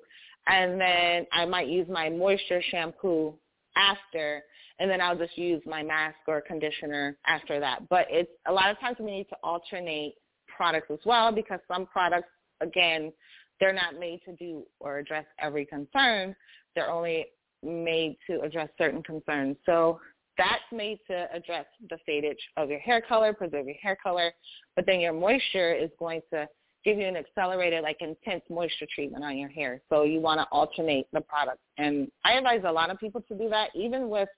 and 0.47 0.79
then 0.79 1.25
I 1.31 1.45
might 1.45 1.67
use 1.67 1.87
my 1.89 2.09
moisture 2.09 2.61
shampoo 2.69 3.33
after 3.75 4.43
and 4.79 4.89
then 4.89 4.99
I'll 4.99 5.17
just 5.17 5.37
use 5.37 5.61
my 5.65 5.83
mask 5.83 6.17
or 6.27 6.41
conditioner 6.41 7.17
after 7.27 7.59
that. 7.59 7.87
But 7.89 8.07
it's 8.09 8.31
a 8.47 8.51
lot 8.51 8.69
of 8.69 8.79
times 8.79 8.97
we 8.99 9.05
need 9.05 9.29
to 9.29 9.37
alternate 9.43 10.15
products 10.55 10.87
as 10.91 10.99
well 11.05 11.31
because 11.31 11.59
some 11.67 11.85
products, 11.85 12.29
again, 12.59 13.13
they're 13.59 13.73
not 13.73 13.99
made 13.99 14.21
to 14.25 14.35
do 14.35 14.63
or 14.79 14.97
address 14.97 15.25
every 15.39 15.65
concern. 15.65 16.35
They're 16.75 16.91
only 16.91 17.27
made 17.63 18.17
to 18.27 18.41
address 18.41 18.69
certain 18.77 19.03
concerns. 19.03 19.57
So 19.65 19.99
that's 20.37 20.63
made 20.71 20.99
to 21.07 21.27
address 21.33 21.65
the 21.89 21.97
fadage 22.07 22.35
of 22.57 22.69
your 22.69 22.79
hair 22.79 23.01
color, 23.01 23.33
preserve 23.33 23.67
your 23.67 23.75
hair 23.81 23.97
color, 24.01 24.31
but 24.75 24.85
then 24.85 24.99
your 24.99 25.13
moisture 25.13 25.73
is 25.73 25.89
going 25.99 26.21
to 26.31 26.47
give 26.83 26.97
you 26.97 27.05
an 27.05 27.15
accelerated, 27.15 27.83
like 27.83 27.97
intense 28.01 28.43
moisture 28.49 28.87
treatment 28.93 29.23
on 29.23 29.37
your 29.37 29.49
hair. 29.49 29.81
So 29.89 30.03
you 30.03 30.19
want 30.19 30.39
to 30.39 30.47
alternate 30.51 31.07
the 31.13 31.21
products. 31.21 31.61
And 31.77 32.09
I 32.25 32.33
advise 32.33 32.61
a 32.65 32.71
lot 32.71 32.89
of 32.89 32.99
people 32.99 33.21
to 33.29 33.37
do 33.37 33.49
that, 33.49 33.69
even 33.75 34.09
with 34.09 34.29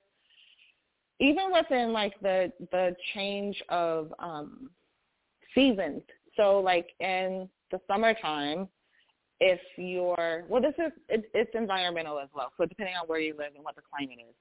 even 1.19 1.51
within 1.51 1.93
like 1.93 2.13
the 2.21 2.51
the 2.71 2.95
change 3.13 3.61
of 3.69 4.13
um 4.19 4.69
seasons. 5.53 6.01
So 6.35 6.59
like 6.59 6.89
in 6.99 7.49
the 7.71 7.79
summertime, 7.87 8.67
if 9.39 9.59
you're 9.77 10.45
well, 10.49 10.61
this 10.61 10.73
is 10.77 10.91
it, 11.09 11.29
it's 11.33 11.51
environmental 11.53 12.19
as 12.19 12.29
well. 12.33 12.51
So 12.57 12.65
depending 12.65 12.95
on 12.95 13.07
where 13.07 13.19
you 13.19 13.35
live 13.37 13.51
and 13.55 13.63
what 13.63 13.75
the 13.75 13.81
climate 13.89 14.17
is. 14.19 14.35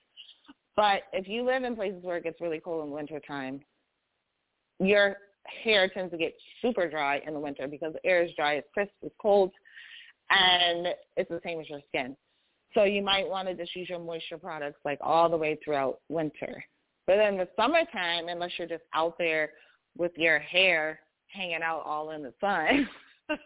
But 0.76 1.02
if 1.12 1.28
you 1.28 1.44
live 1.44 1.62
in 1.62 1.76
places 1.76 2.02
where 2.02 2.16
it 2.16 2.24
gets 2.24 2.40
really 2.40 2.60
cold 2.60 2.84
in 2.84 2.90
wintertime, 2.92 3.60
your 4.80 5.16
hair 5.62 5.88
tends 5.88 6.10
to 6.12 6.18
get 6.18 6.34
super 6.62 6.88
dry 6.88 7.20
in 7.26 7.34
the 7.34 7.40
winter 7.40 7.68
because 7.68 7.92
the 7.92 8.04
air 8.08 8.24
is 8.24 8.30
dry, 8.36 8.54
it's 8.54 8.68
crisp, 8.74 8.92
it's 9.02 9.14
cold, 9.20 9.52
and 10.30 10.88
it's 11.16 11.30
the 11.30 11.40
same 11.44 11.60
as 11.60 11.68
your 11.68 11.80
skin. 11.88 12.16
So 12.72 12.82
you 12.84 13.02
might 13.02 13.28
want 13.28 13.46
to 13.46 13.54
just 13.54 13.74
use 13.76 13.88
your 13.88 14.00
moisture 14.00 14.38
products 14.38 14.80
like 14.84 14.98
all 15.00 15.28
the 15.28 15.36
way 15.36 15.58
throughout 15.64 16.00
winter. 16.08 16.64
But 17.06 17.18
in 17.18 17.36
the 17.36 17.48
summertime, 17.56 18.28
unless 18.28 18.50
you're 18.58 18.66
just 18.66 18.82
out 18.94 19.16
there 19.18 19.50
with 19.96 20.12
your 20.16 20.40
hair 20.40 21.00
hanging 21.28 21.62
out 21.62 21.82
all 21.84 22.10
in 22.10 22.22
the 22.22 22.32
sun, 22.40 22.88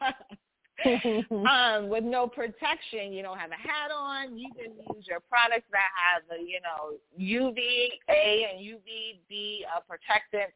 um, 1.31 1.89
with 1.89 2.05
no 2.05 2.27
protection, 2.27 3.13
you 3.13 3.23
don't 3.23 3.39
have 3.39 3.51
a 3.51 3.55
hat 3.55 3.91
on, 3.95 4.39
you 4.39 4.49
can 4.55 4.73
use 4.95 5.07
your 5.09 5.21
products 5.21 5.67
that 5.73 5.89
have 5.97 6.23
the, 6.29 6.45
you 6.45 6.61
know, 6.61 6.97
UVA 7.17 8.47
and 8.51 8.61
UVB 8.61 9.61
uh, 9.75 9.81
protectants. 9.89 10.55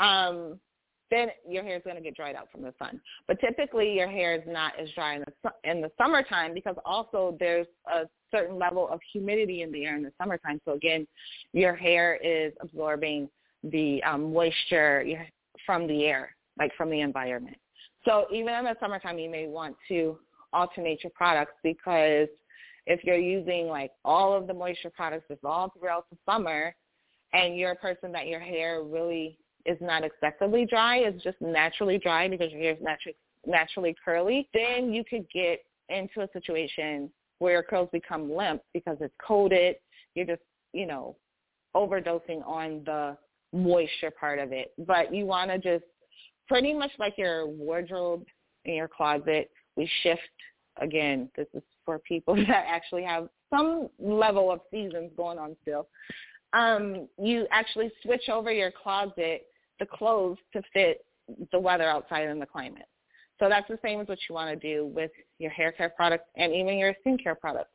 Um, 0.00 0.58
then 1.10 1.28
your 1.46 1.62
hair 1.62 1.76
is 1.76 1.82
going 1.84 1.96
to 1.96 2.02
get 2.02 2.16
dried 2.16 2.34
out 2.34 2.48
from 2.50 2.62
the 2.62 2.72
sun. 2.78 2.98
But 3.28 3.38
typically 3.40 3.94
your 3.94 4.08
hair 4.08 4.34
is 4.34 4.42
not 4.46 4.72
as 4.80 4.88
dry 4.92 5.16
in 5.16 5.24
the 5.44 5.70
in 5.70 5.82
the 5.82 5.90
summertime 5.98 6.54
because 6.54 6.76
also 6.86 7.36
there's 7.38 7.66
a 7.86 8.08
certain 8.30 8.58
level 8.58 8.88
of 8.88 8.98
humidity 9.12 9.60
in 9.60 9.70
the 9.70 9.84
air 9.84 9.94
in 9.94 10.02
the 10.02 10.12
summertime. 10.18 10.60
So 10.64 10.72
again, 10.72 11.06
your 11.52 11.74
hair 11.76 12.18
is 12.24 12.54
absorbing 12.62 13.28
the 13.62 14.02
um, 14.04 14.32
moisture 14.32 15.04
from 15.66 15.86
the 15.86 16.04
air, 16.06 16.34
like 16.58 16.72
from 16.76 16.90
the 16.90 17.00
environment. 17.00 17.58
So 18.04 18.26
even 18.32 18.54
in 18.54 18.64
the 18.64 18.76
summertime, 18.80 19.18
you 19.18 19.30
may 19.30 19.46
want 19.46 19.76
to 19.88 20.18
alternate 20.52 21.02
your 21.02 21.12
products 21.14 21.54
because 21.62 22.28
if 22.86 23.04
you're 23.04 23.16
using 23.16 23.68
like 23.68 23.92
all 24.04 24.34
of 24.34 24.46
the 24.46 24.54
moisture 24.54 24.90
products 24.90 25.26
just 25.28 25.44
all 25.44 25.72
throughout 25.78 26.06
the 26.10 26.16
summer 26.26 26.74
and 27.32 27.56
you're 27.56 27.72
a 27.72 27.76
person 27.76 28.12
that 28.12 28.26
your 28.26 28.40
hair 28.40 28.82
really 28.82 29.38
is 29.66 29.78
not 29.80 30.02
excessively 30.04 30.66
dry, 30.66 30.98
it's 30.98 31.22
just 31.22 31.40
naturally 31.40 31.98
dry 31.98 32.28
because 32.28 32.50
your 32.50 32.60
hair 32.60 32.72
is 32.72 32.82
naturally 32.82 33.16
naturally 33.46 33.94
curly, 34.04 34.48
then 34.54 34.92
you 34.92 35.04
could 35.04 35.26
get 35.30 35.60
into 35.88 36.20
a 36.20 36.28
situation 36.32 37.10
where 37.38 37.52
your 37.52 37.62
curls 37.62 37.88
become 37.92 38.32
limp 38.32 38.62
because 38.72 38.96
it's 39.00 39.14
coated. 39.24 39.76
You're 40.14 40.26
just, 40.26 40.42
you 40.72 40.86
know, 40.86 41.16
overdosing 41.74 42.46
on 42.46 42.82
the 42.84 43.16
moisture 43.52 44.12
part 44.12 44.38
of 44.38 44.52
it. 44.52 44.72
But 44.86 45.12
you 45.12 45.26
want 45.26 45.50
to 45.50 45.58
just 45.58 45.84
pretty 46.52 46.74
much 46.74 46.90
like 46.98 47.16
your 47.16 47.46
wardrobe 47.46 48.26
in 48.66 48.74
your 48.74 48.88
closet, 48.88 49.50
we 49.74 49.90
shift 50.02 50.20
again, 50.82 51.30
this 51.34 51.46
is 51.54 51.62
for 51.84 51.98
people 52.00 52.36
that 52.46 52.66
actually 52.68 53.02
have 53.02 53.28
some 53.48 53.88
level 53.98 54.52
of 54.52 54.60
seasons 54.70 55.10
going 55.16 55.38
on 55.38 55.56
still. 55.62 55.88
Um, 56.52 57.08
you 57.18 57.46
actually 57.50 57.90
switch 58.02 58.28
over 58.28 58.52
your 58.52 58.70
closet, 58.70 59.46
the 59.80 59.86
clothes 59.86 60.36
to 60.52 60.62
fit 60.74 61.06
the 61.52 61.58
weather 61.58 61.88
outside 61.88 62.28
and 62.28 62.40
the 62.40 62.46
climate. 62.46 62.86
So 63.38 63.48
that's 63.48 63.68
the 63.68 63.78
same 63.82 64.00
as 64.02 64.08
what 64.08 64.18
you 64.28 64.34
want 64.34 64.50
to 64.50 64.74
do 64.74 64.86
with 64.86 65.10
your 65.38 65.50
hair 65.50 65.72
care 65.72 65.88
products 65.88 66.26
and 66.36 66.52
even 66.52 66.76
your 66.76 66.94
skincare 67.04 67.38
products. 67.40 67.70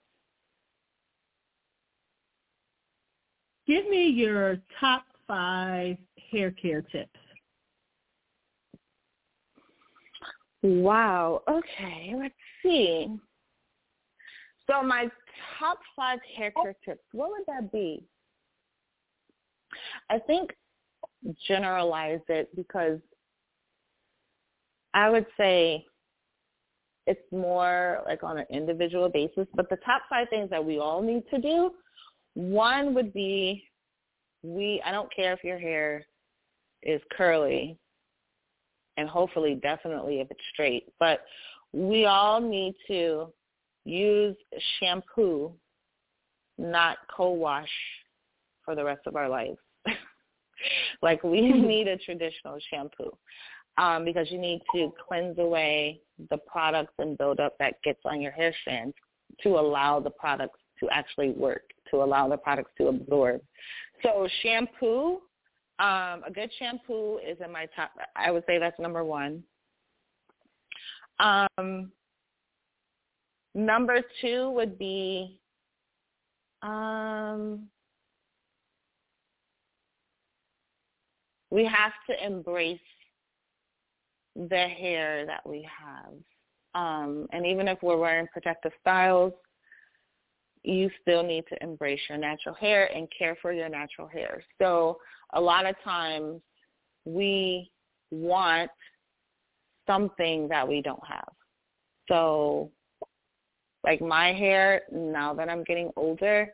Give 3.66 3.90
me 3.90 4.08
your 4.08 4.58
top 4.80 5.04
five 5.28 5.98
hair 6.32 6.52
care 6.52 6.84
tips. 6.84 7.18
Wow. 10.68 11.43
Okay, 11.49 12.13
let's 12.18 12.36
see. 12.61 13.07
So 14.70 14.84
my 14.84 15.07
top 15.57 15.80
five 15.95 16.20
hair 16.36 16.51
care 16.61 16.76
tips, 16.84 17.03
what 17.13 17.30
would 17.30 17.45
that 17.47 17.72
be? 17.72 18.03
I 20.09 20.20
think 20.20 20.51
generalize 21.47 22.20
it 22.28 22.53
because 22.53 22.99
I 24.93 25.09
would 25.09 25.26
say 25.38 25.86
it's 27.05 27.32
more 27.32 28.01
like 28.05 28.24
on 28.24 28.38
an 28.38 28.45
individual 28.49 29.07
basis. 29.07 29.47
But 29.55 29.70
the 29.70 29.78
top 29.78 30.01
five 30.09 30.28
things 30.30 30.49
that 30.49 30.63
we 30.63 30.80
all 30.80 31.01
need 31.01 31.24
to 31.30 31.39
do, 31.39 31.72
one 32.34 32.93
would 32.93 33.13
be 33.13 33.63
we 34.43 34.82
I 34.86 34.91
don't 34.91 35.13
care 35.15 35.32
if 35.32 35.45
your 35.45 35.59
hair 35.59 36.05
is 36.84 37.01
curly 37.15 37.78
and 38.98 39.08
hopefully 39.08 39.60
definitely 39.62 40.20
if 40.20 40.30
it's 40.30 40.39
straight, 40.54 40.91
but 41.00 41.22
we 41.74 42.06
all 42.06 42.41
need 42.41 42.76
to 42.88 43.28
use 43.86 44.36
shampoo, 44.80 45.52
not 46.58 46.98
co-wash 47.16 47.70
for 48.66 48.76
the 48.76 48.84
rest 48.84 49.02
of 49.06 49.16
our 49.16 49.30
lives. 49.30 49.58
like 51.02 51.24
we 51.24 51.41
need 51.52 51.88
a 51.88 51.98
traditional 51.98 52.58
shampoo 52.70 53.12
um, 53.78 54.04
because 54.04 54.30
you 54.32 54.39
need 54.39 54.62
to 54.74 54.91
cleanse 55.08 55.38
away 55.39 56.02
the 56.30 56.38
products 56.38 56.93
and 57.00 57.18
buildup 57.18 57.58
that 57.60 57.76
gets 57.84 58.00
on 58.06 58.22
your 58.22 58.32
hair 58.32 58.54
strands 58.62 58.95
to 59.43 59.50
allow 59.50 60.00
the 60.00 60.10
products 60.10 60.60
to 60.80 60.89
actually 60.89 61.32
work, 61.32 61.64
to 61.91 61.98
allow 61.98 62.28
the 62.28 62.38
products 62.38 62.72
to 62.78 62.88
absorb. 62.88 63.41
So 64.04 64.28
shampoo, 64.41 65.22
um, 65.80 66.24
a 66.26 66.32
good 66.34 66.52
shampoo 66.58 67.18
is 67.18 67.38
in 67.44 67.52
my 67.52 67.68
top. 67.76 67.92
I 68.16 68.32
would 68.32 68.44
say 68.48 68.58
that's 68.58 68.80
number 68.80 69.04
one. 69.04 69.44
Um, 71.20 71.92
number 73.54 74.02
two 74.22 74.50
would 74.52 74.78
be 74.78 75.40
um, 76.62 77.68
we 81.52 81.66
have 81.66 81.94
to 82.10 82.26
embrace 82.26 82.80
the 84.36 84.68
hair 84.68 85.26
that 85.26 85.48
we 85.48 85.68
have. 85.80 86.14
Um, 86.76 87.28
and 87.32 87.46
even 87.46 87.68
if 87.68 87.80
we're 87.82 87.98
wearing 87.98 88.28
protective 88.34 88.72
styles, 88.82 89.34
you 90.64 90.90
still 91.02 91.24
need 91.24 91.46
to 91.50 91.64
embrace 91.64 92.02
your 92.10 92.18
natural 92.18 92.54
hair 92.54 92.94
and 92.94 93.08
care 93.18 93.38
for 93.42 93.54
your 93.54 93.70
natural 93.70 94.08
hair. 94.08 94.44
So 94.60 94.98
a 95.34 95.42
lot 95.42 95.66
of 95.66 95.76
times 95.84 96.42
we 97.06 97.72
want 98.12 98.72
something 99.86 100.48
that 100.50 100.68
we 100.68 100.82
don't 100.82 101.06
have. 101.08 101.30
So 102.08 102.72
like 103.84 104.02
my 104.02 104.34
hair, 104.34 104.82
now 104.92 105.34
that 105.34 105.50
I'm 105.50 105.64
getting 105.64 105.92
older, 105.96 106.54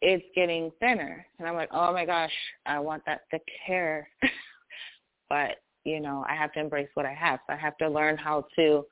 it's 0.00 0.24
getting 0.34 0.70
thinner. 0.78 1.26
And 1.38 1.48
I'm 1.48 1.54
like, 1.54 1.70
oh 1.72 1.92
my 1.92 2.04
gosh, 2.04 2.32
I 2.66 2.78
want 2.78 3.02
that 3.06 3.22
thick 3.30 3.46
hair. 3.66 4.08
but 5.28 5.56
you 5.84 6.00
know, 6.00 6.24
I 6.28 6.34
have 6.34 6.52
to 6.52 6.60
embrace 6.60 6.88
what 6.94 7.06
I 7.06 7.14
have. 7.14 7.40
So 7.46 7.54
I 7.54 7.56
have 7.56 7.76
to 7.78 7.88
learn 7.88 8.16
how 8.16 8.46
to 8.56 8.84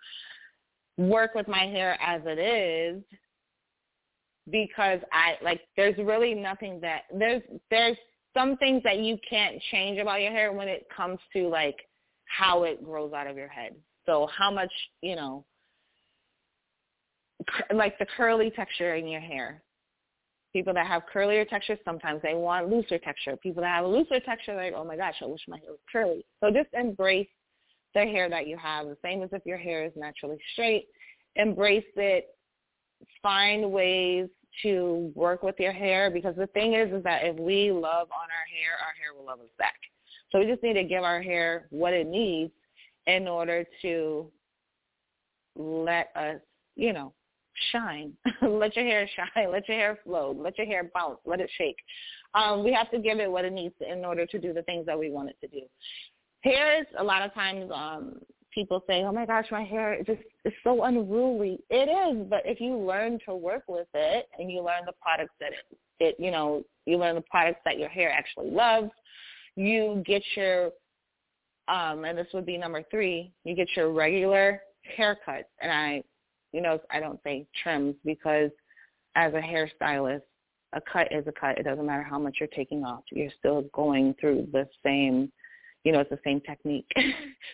work 0.97 1.35
with 1.35 1.47
my 1.47 1.65
hair 1.67 1.99
as 2.01 2.23
it 2.25 2.39
is 2.39 3.03
because 4.51 5.01
I 5.13 5.37
like 5.43 5.61
there's 5.77 5.97
really 5.99 6.35
nothing 6.35 6.81
that 6.81 7.03
there's 7.13 7.43
there's 7.71 7.97
some 8.37 8.57
things 8.59 8.83
that 8.85 8.99
you 8.99 9.19
can't 9.29 9.61
change 9.71 9.99
about 9.99 10.21
your 10.21 10.31
hair 10.31 10.53
when 10.53 10.69
it 10.69 10.87
comes 10.95 11.19
to 11.33 11.49
like 11.49 11.77
how 12.27 12.65
it 12.65 12.85
grows 12.85 13.13
out 13.13 13.27
of 13.27 13.37
your 13.37 13.49
head. 13.49 13.75
So 14.05 14.29
how 14.37 14.51
much, 14.51 14.71
you 15.01 15.17
know, 15.17 15.45
like 17.75 17.99
the 17.99 18.07
curly 18.17 18.51
texture 18.51 18.95
in 18.95 19.07
your 19.07 19.21
hair. 19.21 19.63
People 20.53 20.73
that 20.75 20.87
have 20.87 21.03
curlier 21.13 21.47
texture, 21.49 21.77
sometimes 21.85 22.23
they 22.23 22.35
want 22.35 22.71
looser 22.71 22.99
texture. 22.99 23.37
People 23.37 23.63
that 23.63 23.69
have 23.69 23.85
a 23.85 23.89
looser 23.89 24.21
texture, 24.21 24.55
like, 24.55 24.73
oh 24.75 24.85
my 24.85 24.97
gosh, 24.97 25.17
I 25.21 25.27
wish 25.27 25.43
my 25.49 25.59
hair 25.59 25.71
was 25.71 25.79
curly. 25.91 26.25
So 26.41 26.51
just 26.51 26.71
embrace 26.73 27.29
the 27.95 28.01
hair 28.01 28.31
that 28.31 28.47
you 28.47 28.57
have, 28.57 28.87
the 28.87 28.97
same 29.05 29.23
as 29.23 29.29
if 29.33 29.45
your 29.45 29.59
hair 29.59 29.85
is 29.85 29.93
naturally 29.97 30.39
straight. 30.53 30.87
Embrace 31.35 31.85
it. 31.97 32.27
Find 33.23 33.71
ways 33.71 34.29
to 34.63 35.13
work 35.15 35.43
with 35.43 35.57
your 35.59 35.73
hair 35.73 36.11
because 36.11 36.35
the 36.37 36.47
thing 36.49 36.75
is, 36.75 36.93
is 36.93 37.03
that 37.05 37.25
if 37.25 37.37
we 37.37 37.71
love 37.71 38.09
on 38.11 38.29
our 38.31 38.47
hair, 38.51 38.73
our 38.81 38.95
hair 38.99 39.15
will 39.17 39.27
love 39.27 39.41
us 39.41 39.51
back. 39.59 39.77
So 40.31 40.39
we 40.39 40.47
just 40.47 40.63
need 40.63 40.75
to 40.75 40.85
give 40.85 41.03
our 41.03 41.23
hair 41.23 41.67
what 41.71 41.93
it 41.93 42.07
needs 42.07 42.53
in 43.07 43.29
order 43.29 43.65
to 43.83 44.31
let 45.55 46.11
us, 46.17 46.41
you 46.75 46.93
know, 46.93 47.13
shine. 47.73 48.13
let 48.43 48.77
your 48.77 48.85
hair 48.85 49.09
shine. 49.17 49.51
Let 49.51 49.69
your 49.69 49.79
hair 49.79 49.99
flow. 50.05 50.37
Let 50.39 50.59
your 50.59 50.67
hair 50.67 50.91
bounce. 50.95 51.19
Let 51.25 51.41
it 51.41 51.51
shake. 51.57 51.77
Um, 52.35 52.65
we 52.65 52.73
have 52.73 52.91
to 52.91 52.99
give 52.99 53.19
it 53.19 53.31
what 53.31 53.45
it 53.45 53.53
needs 53.53 53.75
in 53.81 54.05
order 54.05 54.27
to 54.27 54.39
do 54.39 54.53
the 54.53 54.63
things 54.63 54.87
that 54.87 54.99
we 54.99 55.11
want 55.11 55.31
it 55.31 55.37
to 55.41 55.49
do. 55.49 55.63
Hair 56.43 56.81
is 56.81 56.87
a 56.99 57.05
lot 57.05 57.23
of 57.23 57.33
times 57.35 57.71
um, 57.75 58.19
people 58.57 58.83
say, 58.89 59.05
"Oh 59.05 59.13
my 59.13 59.25
gosh, 59.25 59.47
my 59.53 59.63
hair 59.63 59.95
is 59.95 60.07
just 60.07 60.23
is 60.45 60.53
so 60.65 60.83
unruly." 60.83 61.61
It 61.71 61.89
is, 61.89 62.27
but 62.29 62.43
if 62.45 62.61
you 62.61 62.77
learn 62.77 63.21
to 63.27 63.37
work 63.37 63.63
with 63.69 63.87
it 63.95 64.29
and 64.39 64.51
you 64.51 64.63
learn 64.63 64.85
the 64.85 64.95
products 65.01 65.35
that 65.39 65.53
it, 65.53 65.79
it 66.01 66.17
you 66.19 66.33
know, 66.33 66.65
you 66.87 66.97
learn 66.97 67.15
the 67.15 67.25
products 67.31 67.61
that 67.65 67.79
your 67.79 67.89
hair 67.89 68.11
actually 68.11 68.51
loves, 68.51 68.91
you 69.55 70.03
get 70.05 70.23
your 70.35 70.73
um 71.69 72.05
and 72.05 72.19
this 72.19 72.29
would 72.35 72.47
be 72.47 72.59
number 72.59 72.83
3, 72.91 73.33
you 73.45 73.55
get 73.55 73.69
your 73.77 73.93
regular 73.93 74.61
haircuts. 74.99 75.53
And 75.61 75.71
I 75.71 76.03
you 76.53 76.61
know, 76.61 76.81
I 76.91 77.01
don't 77.01 77.21
say 77.23 77.47
trims 77.63 77.95
because 78.05 78.51
as 79.15 79.33
a 79.35 79.41
hairstylist, 79.41 80.23
a 80.73 80.81
cut 80.81 81.09
is 81.11 81.27
a 81.27 81.33
cut. 81.33 81.59
It 81.59 81.65
doesn't 81.65 81.87
matter 81.87 82.03
how 82.03 82.19
much 82.19 82.37
you're 82.41 82.49
taking 82.49 82.85
off. 82.85 83.03
You're 83.11 83.31
still 83.39 83.63
going 83.73 84.15
through 84.21 84.49
the 84.53 84.69
same, 84.85 85.33
you 85.87 85.93
know, 85.93 86.01
it's 86.01 86.11
the 86.11 86.19
same 86.25 86.41
technique. 86.41 86.91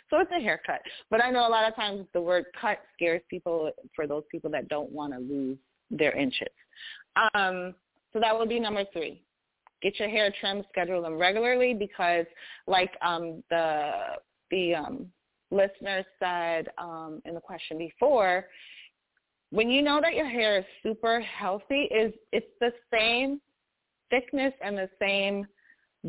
so 0.08 0.18
it's 0.18 0.30
a 0.34 0.40
haircut. 0.40 0.80
But 1.10 1.22
I 1.22 1.30
know 1.30 1.46
a 1.46 1.50
lot 1.50 1.68
of 1.68 1.76
times 1.76 2.06
the 2.14 2.20
word 2.22 2.46
cut 2.58 2.78
scares 2.94 3.20
people 3.28 3.70
for 3.94 4.06
those 4.06 4.22
people 4.30 4.50
that 4.52 4.68
don't 4.68 4.90
want 4.90 5.12
to 5.12 5.18
lose 5.18 5.58
their 5.90 6.16
inches. 6.16 6.48
Um, 7.34 7.74
so 8.10 8.20
that 8.20 8.36
would 8.36 8.48
be 8.48 8.58
number 8.58 8.86
three. 8.90 9.22
Get 9.82 10.00
your 10.00 10.08
hair 10.08 10.32
trimmed, 10.40 10.64
schedule 10.72 11.02
them 11.02 11.18
regularly 11.18 11.74
because 11.74 12.24
like 12.66 12.92
um, 13.02 13.44
the 13.50 13.90
the 14.50 14.76
um, 14.76 15.12
listener 15.50 16.02
said 16.18 16.68
um, 16.78 17.20
in 17.26 17.34
the 17.34 17.40
question 17.40 17.76
before, 17.76 18.46
when 19.50 19.68
you 19.68 19.82
know 19.82 20.00
that 20.00 20.14
your 20.14 20.28
hair 20.28 20.60
is 20.60 20.64
super 20.82 21.20
healthy, 21.20 21.82
is 21.94 22.14
it's 22.32 22.46
the 22.60 22.72
same 22.90 23.42
thickness 24.08 24.54
and 24.64 24.78
the 24.78 24.88
same 24.98 25.46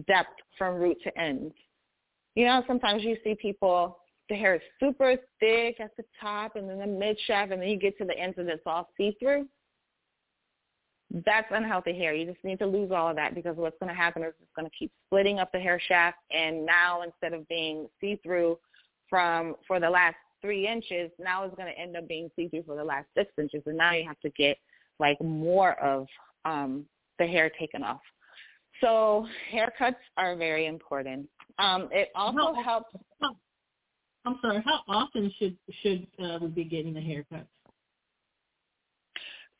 depth 0.07 0.39
from 0.57 0.75
root 0.75 0.97
to 1.03 1.19
end. 1.19 1.51
You 2.35 2.45
know, 2.45 2.63
sometimes 2.67 3.03
you 3.03 3.17
see 3.23 3.35
people, 3.35 3.99
the 4.29 4.35
hair 4.35 4.55
is 4.55 4.61
super 4.79 5.15
thick 5.39 5.79
at 5.79 5.95
the 5.97 6.03
top 6.19 6.55
and 6.55 6.69
then 6.69 6.79
the 6.79 6.87
mid 6.87 7.17
shaft 7.27 7.51
and 7.51 7.61
then 7.61 7.69
you 7.69 7.77
get 7.77 7.97
to 7.99 8.05
the 8.05 8.17
ends 8.17 8.37
and 8.37 8.49
it's 8.49 8.63
all 8.65 8.89
see-through. 8.97 9.47
That's 11.25 11.47
unhealthy 11.51 11.95
hair. 11.95 12.15
You 12.15 12.25
just 12.25 12.43
need 12.43 12.57
to 12.59 12.65
lose 12.65 12.91
all 12.91 13.09
of 13.09 13.15
that 13.17 13.35
because 13.35 13.55
what's 13.55 13.77
going 13.79 13.91
to 13.91 13.95
happen 13.95 14.23
is 14.23 14.33
it's 14.41 14.49
going 14.55 14.67
to 14.67 14.75
keep 14.77 14.91
splitting 15.07 15.39
up 15.39 15.51
the 15.51 15.59
hair 15.59 15.79
shaft 15.87 16.17
and 16.31 16.65
now 16.65 17.03
instead 17.03 17.33
of 17.33 17.47
being 17.47 17.87
see-through 18.01 18.57
from 19.09 19.55
for 19.67 19.79
the 19.79 19.89
last 19.89 20.15
three 20.43 20.67
inches, 20.67 21.09
now 21.19 21.43
it's 21.43 21.55
going 21.55 21.71
to 21.73 21.79
end 21.79 21.95
up 21.95 22.07
being 22.07 22.29
see-through 22.35 22.63
for 22.63 22.75
the 22.75 22.83
last 22.83 23.07
six 23.15 23.31
inches, 23.39 23.63
and 23.65 23.77
now 23.77 23.93
you 23.93 24.05
have 24.05 24.19
to 24.19 24.29
get 24.31 24.57
like 24.99 25.19
more 25.21 25.73
of 25.81 26.05
um, 26.45 26.85
the 27.17 27.25
hair 27.25 27.49
taken 27.59 27.83
off. 27.83 28.01
So 28.81 29.25
haircuts 29.51 29.95
are 30.17 30.35
very 30.35 30.65
important. 30.65 31.27
Um, 31.59 31.89
it 31.91 32.09
also 32.15 32.53
how, 32.55 32.63
helps. 32.63 32.95
How, 33.21 33.35
I'm 34.25 34.39
sorry. 34.41 34.63
How 34.65 34.81
often 34.87 35.31
should 35.37 35.57
should 35.81 36.07
uh, 36.23 36.39
we 36.41 36.47
be 36.47 36.63
getting 36.63 36.93
the 36.93 36.99
haircuts? 36.99 37.45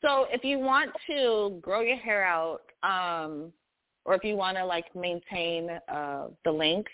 So 0.00 0.26
if 0.30 0.44
you 0.44 0.58
want 0.58 0.90
to 1.06 1.58
grow 1.62 1.80
your 1.80 1.96
hair 1.96 2.24
out, 2.24 2.60
um, 2.82 3.52
or 4.04 4.14
if 4.14 4.22
you 4.22 4.36
want 4.36 4.56
to 4.58 4.64
like 4.64 4.94
maintain 4.94 5.70
uh, 5.88 6.28
the 6.44 6.52
length, 6.52 6.90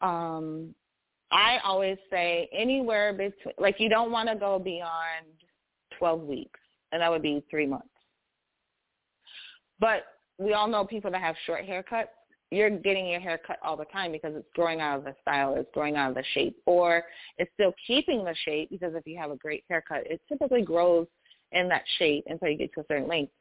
um, 0.00 0.74
I 1.32 1.58
always 1.64 1.98
say 2.10 2.48
anywhere 2.56 3.12
between, 3.12 3.54
like 3.58 3.80
you 3.80 3.88
don't 3.88 4.12
want 4.12 4.28
to 4.28 4.36
go 4.36 4.58
beyond 4.58 5.26
12 5.98 6.20
weeks, 6.22 6.60
and 6.92 7.02
that 7.02 7.10
would 7.10 7.22
be 7.22 7.44
three 7.50 7.66
months. 7.66 7.88
But 9.80 10.04
we 10.38 10.52
all 10.52 10.68
know 10.68 10.84
people 10.84 11.10
that 11.10 11.20
have 11.20 11.34
short 11.46 11.66
haircuts. 11.66 12.06
You're 12.50 12.70
getting 12.70 13.06
your 13.06 13.20
hair 13.20 13.40
cut 13.44 13.58
all 13.62 13.76
the 13.76 13.86
time 13.86 14.12
because 14.12 14.34
it's 14.36 14.46
growing 14.54 14.80
out 14.80 14.98
of 14.98 15.04
the 15.04 15.14
style, 15.20 15.54
it's 15.56 15.68
growing 15.74 15.96
out 15.96 16.10
of 16.10 16.14
the 16.14 16.24
shape, 16.32 16.56
or 16.64 17.02
it's 17.38 17.50
still 17.54 17.74
keeping 17.86 18.24
the 18.24 18.34
shape 18.44 18.70
because 18.70 18.94
if 18.94 19.06
you 19.06 19.18
have 19.18 19.32
a 19.32 19.36
great 19.36 19.64
haircut, 19.68 20.06
it 20.06 20.20
typically 20.28 20.62
grows 20.62 21.06
in 21.52 21.68
that 21.68 21.82
shape 21.98 22.24
until 22.28 22.48
you 22.48 22.56
get 22.56 22.72
to 22.74 22.80
a 22.80 22.84
certain 22.88 23.08
length. 23.08 23.32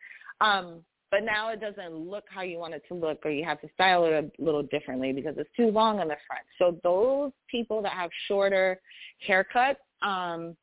Um, 0.41 0.81
but 1.11 1.23
now 1.23 1.49
it 1.49 1.61
doesn't 1.61 1.95
look 1.95 2.25
how 2.29 2.41
you 2.41 2.57
want 2.57 2.73
it 2.73 2.83
to 2.87 2.95
look 2.95 3.19
or 3.25 3.31
you 3.31 3.45
have 3.45 3.61
to 3.61 3.69
style 3.73 4.05
it 4.05 4.11
a 4.13 4.43
little 4.43 4.63
differently 4.63 5.13
because 5.13 5.35
it's 5.37 5.49
too 5.55 5.69
long 5.69 6.01
in 6.01 6.07
the 6.07 6.17
front. 6.27 6.43
So 6.57 6.77
those 6.83 7.31
people 7.49 7.81
that 7.83 7.91
have 7.91 8.09
shorter 8.27 8.79
haircuts, 9.27 9.77
um, 10.01 10.57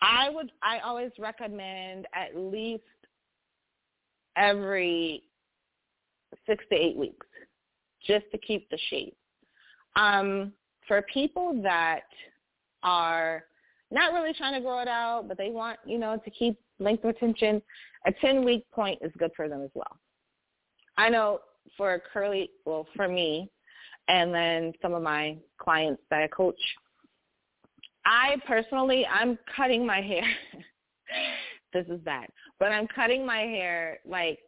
I 0.00 0.30
would 0.30 0.52
I 0.62 0.78
always 0.78 1.10
recommend 1.18 2.06
at 2.14 2.36
least 2.36 2.84
every 4.36 5.24
six 6.46 6.64
to 6.70 6.76
eight 6.76 6.96
weeks 6.96 7.26
just 8.06 8.24
to 8.32 8.38
keep 8.38 8.68
the 8.70 8.78
shape. 8.90 9.16
Um, 9.96 10.52
for 10.86 11.02
people 11.12 11.60
that 11.62 12.04
are 12.82 13.44
not 13.90 14.12
really 14.12 14.32
trying 14.32 14.54
to 14.54 14.60
grow 14.60 14.80
it 14.80 14.88
out, 14.88 15.26
but 15.28 15.38
they 15.38 15.50
want, 15.50 15.78
you 15.84 15.98
know, 15.98 16.16
to 16.24 16.30
keep 16.30 16.58
length 16.78 17.04
retention, 17.04 17.62
a 18.06 18.12
10 18.12 18.44
week 18.44 18.64
point 18.72 18.98
is 19.02 19.12
good 19.18 19.30
for 19.36 19.48
them 19.48 19.62
as 19.62 19.70
well. 19.74 19.98
I 20.96 21.08
know 21.08 21.40
for 21.76 22.00
curly, 22.12 22.50
well, 22.64 22.86
for 22.96 23.08
me, 23.08 23.50
and 24.08 24.34
then 24.34 24.72
some 24.80 24.94
of 24.94 25.02
my 25.02 25.36
clients 25.58 26.02
that 26.10 26.22
I 26.22 26.28
coach, 26.28 26.60
I 28.04 28.36
personally, 28.46 29.06
I'm 29.06 29.38
cutting 29.54 29.84
my 29.84 30.00
hair. 30.00 30.24
this 31.72 31.86
is 31.88 32.00
bad, 32.00 32.28
but 32.58 32.72
I'm 32.72 32.86
cutting 32.88 33.26
my 33.26 33.40
hair 33.40 33.98
like 34.06 34.38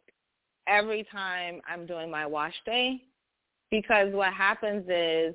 every 0.67 1.05
time 1.11 1.61
I'm 1.67 1.85
doing 1.85 2.09
my 2.09 2.25
wash 2.25 2.55
day 2.65 3.01
because 3.71 4.13
what 4.13 4.33
happens 4.33 4.83
is 4.87 5.33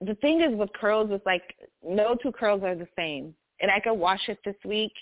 the 0.00 0.14
thing 0.22 0.40
is 0.40 0.56
with 0.56 0.72
curls 0.72 1.10
is 1.10 1.20
like 1.26 1.42
no 1.86 2.16
two 2.20 2.32
curls 2.32 2.62
are 2.62 2.74
the 2.74 2.88
same. 2.96 3.34
And 3.60 3.70
I 3.70 3.80
could 3.80 3.94
wash 3.94 4.28
it 4.28 4.38
this 4.44 4.56
week 4.64 4.92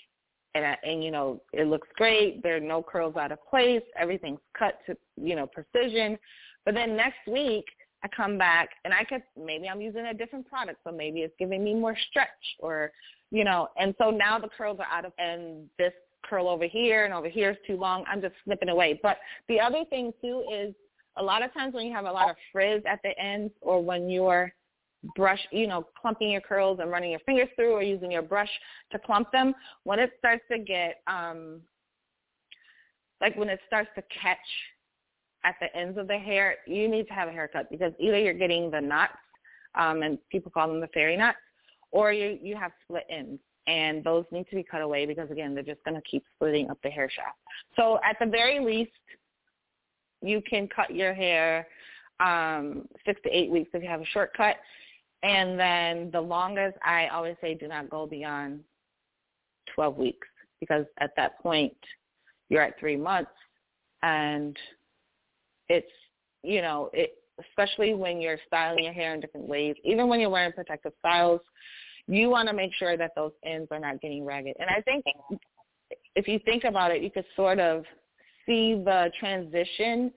and 0.55 0.65
I, 0.65 0.77
and 0.83 1.03
you 1.03 1.11
know 1.11 1.41
it 1.53 1.67
looks 1.67 1.87
great. 1.95 2.43
There 2.43 2.57
are 2.57 2.61
no 2.61 2.83
curls 2.83 3.15
out 3.15 3.31
of 3.31 3.39
place. 3.49 3.83
Everything's 3.97 4.39
cut 4.57 4.79
to 4.87 4.97
you 5.15 5.35
know 5.35 5.47
precision. 5.47 6.17
But 6.65 6.73
then 6.73 6.97
next 6.97 7.19
week 7.27 7.65
I 8.03 8.07
come 8.09 8.37
back 8.37 8.69
and 8.83 8.93
I 8.93 9.03
could 9.03 9.23
maybe 9.37 9.69
I'm 9.69 9.81
using 9.81 10.07
a 10.07 10.13
different 10.13 10.47
product, 10.47 10.79
so 10.83 10.91
maybe 10.91 11.21
it's 11.21 11.35
giving 11.39 11.63
me 11.63 11.73
more 11.75 11.95
stretch 12.09 12.27
or 12.59 12.91
you 13.31 13.43
know. 13.43 13.69
And 13.79 13.95
so 13.97 14.09
now 14.09 14.39
the 14.39 14.49
curls 14.49 14.79
are 14.79 14.87
out 14.91 15.05
of 15.05 15.13
and 15.17 15.67
this 15.77 15.93
curl 16.25 16.49
over 16.49 16.65
here 16.65 17.05
and 17.05 17.13
over 17.13 17.29
here 17.29 17.51
is 17.51 17.57
too 17.65 17.77
long. 17.77 18.03
I'm 18.07 18.21
just 18.21 18.35
snipping 18.43 18.69
away. 18.69 18.99
But 19.01 19.17
the 19.47 19.59
other 19.59 19.85
thing 19.89 20.11
too 20.21 20.43
is 20.51 20.73
a 21.19 21.23
lot 21.23 21.43
of 21.43 21.53
times 21.53 21.73
when 21.73 21.85
you 21.85 21.93
have 21.93 22.05
a 22.05 22.11
lot 22.11 22.29
of 22.29 22.35
frizz 22.51 22.81
at 22.89 22.99
the 23.03 23.17
ends 23.19 23.53
or 23.61 23.83
when 23.83 24.09
you're 24.09 24.53
brush, 25.15 25.39
you 25.51 25.67
know, 25.67 25.85
clumping 25.99 26.31
your 26.31 26.41
curls 26.41 26.79
and 26.81 26.91
running 26.91 27.11
your 27.11 27.19
fingers 27.21 27.47
through 27.55 27.73
or 27.73 27.83
using 27.83 28.11
your 28.11 28.21
brush 28.21 28.49
to 28.91 28.99
clump 28.99 29.31
them, 29.31 29.53
when 29.83 29.99
it 29.99 30.11
starts 30.17 30.43
to 30.51 30.59
get, 30.59 31.01
um, 31.07 31.61
like 33.21 33.35
when 33.37 33.49
it 33.49 33.59
starts 33.67 33.89
to 33.95 34.03
catch 34.21 34.37
at 35.43 35.55
the 35.61 35.73
ends 35.77 35.97
of 35.97 36.07
the 36.07 36.17
hair, 36.17 36.55
you 36.67 36.87
need 36.87 37.07
to 37.07 37.13
have 37.13 37.29
a 37.29 37.31
haircut 37.31 37.69
because 37.69 37.93
either 37.99 38.19
you're 38.19 38.33
getting 38.33 38.69
the 38.71 38.79
knots, 38.79 39.13
um, 39.75 40.01
and 40.01 40.17
people 40.29 40.51
call 40.51 40.67
them 40.67 40.81
the 40.81 40.87
fairy 40.87 41.15
knots, 41.15 41.37
or 41.91 42.11
you, 42.11 42.37
you 42.41 42.55
have 42.55 42.71
split 42.83 43.05
ends. 43.09 43.39
And 43.67 44.03
those 44.03 44.25
need 44.31 44.47
to 44.49 44.55
be 44.55 44.63
cut 44.63 44.81
away 44.81 45.05
because, 45.05 45.29
again, 45.29 45.53
they're 45.53 45.63
just 45.63 45.83
going 45.83 45.95
to 45.95 46.01
keep 46.09 46.23
splitting 46.35 46.71
up 46.71 46.79
the 46.81 46.89
hair 46.89 47.09
shaft. 47.09 47.37
So 47.75 47.99
at 48.03 48.17
the 48.19 48.25
very 48.25 48.59
least, 48.59 48.91
you 50.21 50.41
can 50.41 50.67
cut 50.67 50.93
your 50.93 51.13
hair 51.13 51.67
um, 52.19 52.87
six 53.05 53.21
to 53.23 53.29
eight 53.29 53.49
weeks 53.49 53.69
if 53.73 53.83
you 53.83 53.89
have 53.89 54.01
a 54.01 54.05
short 54.05 54.31
cut. 54.35 54.57
And 55.23 55.59
then 55.59 56.11
the 56.11 56.21
longest, 56.21 56.77
I 56.83 57.07
always 57.07 57.35
say 57.41 57.53
do 57.53 57.67
not 57.67 57.89
go 57.89 58.07
beyond 58.07 58.61
12 59.75 59.97
weeks 59.97 60.27
because 60.59 60.85
at 60.99 61.11
that 61.17 61.39
point 61.39 61.75
you're 62.49 62.61
at 62.61 62.79
three 62.79 62.97
months 62.97 63.31
and 64.01 64.55
it's, 65.67 65.91
you 66.43 66.61
know, 66.61 66.89
it, 66.93 67.11
especially 67.49 67.93
when 67.93 68.21
you're 68.21 68.39
styling 68.47 68.83
your 68.83 68.93
hair 68.93 69.13
in 69.13 69.19
different 69.19 69.47
ways, 69.47 69.75
even 69.83 70.07
when 70.07 70.19
you're 70.19 70.29
wearing 70.29 70.51
protective 70.51 70.93
styles, 70.99 71.41
you 72.07 72.29
want 72.29 72.47
to 72.47 72.53
make 72.53 72.73
sure 72.73 72.97
that 72.97 73.11
those 73.15 73.31
ends 73.45 73.67
are 73.71 73.79
not 73.79 74.01
getting 74.01 74.25
ragged. 74.25 74.55
And 74.59 74.69
I 74.69 74.81
think 74.81 75.05
if 76.15 76.27
you 76.27 76.39
think 76.39 76.63
about 76.63 76.91
it, 76.91 77.03
you 77.03 77.11
could 77.11 77.25
sort 77.35 77.59
of 77.59 77.83
see 78.49 78.73
the 78.73 79.11
transition 79.19 80.11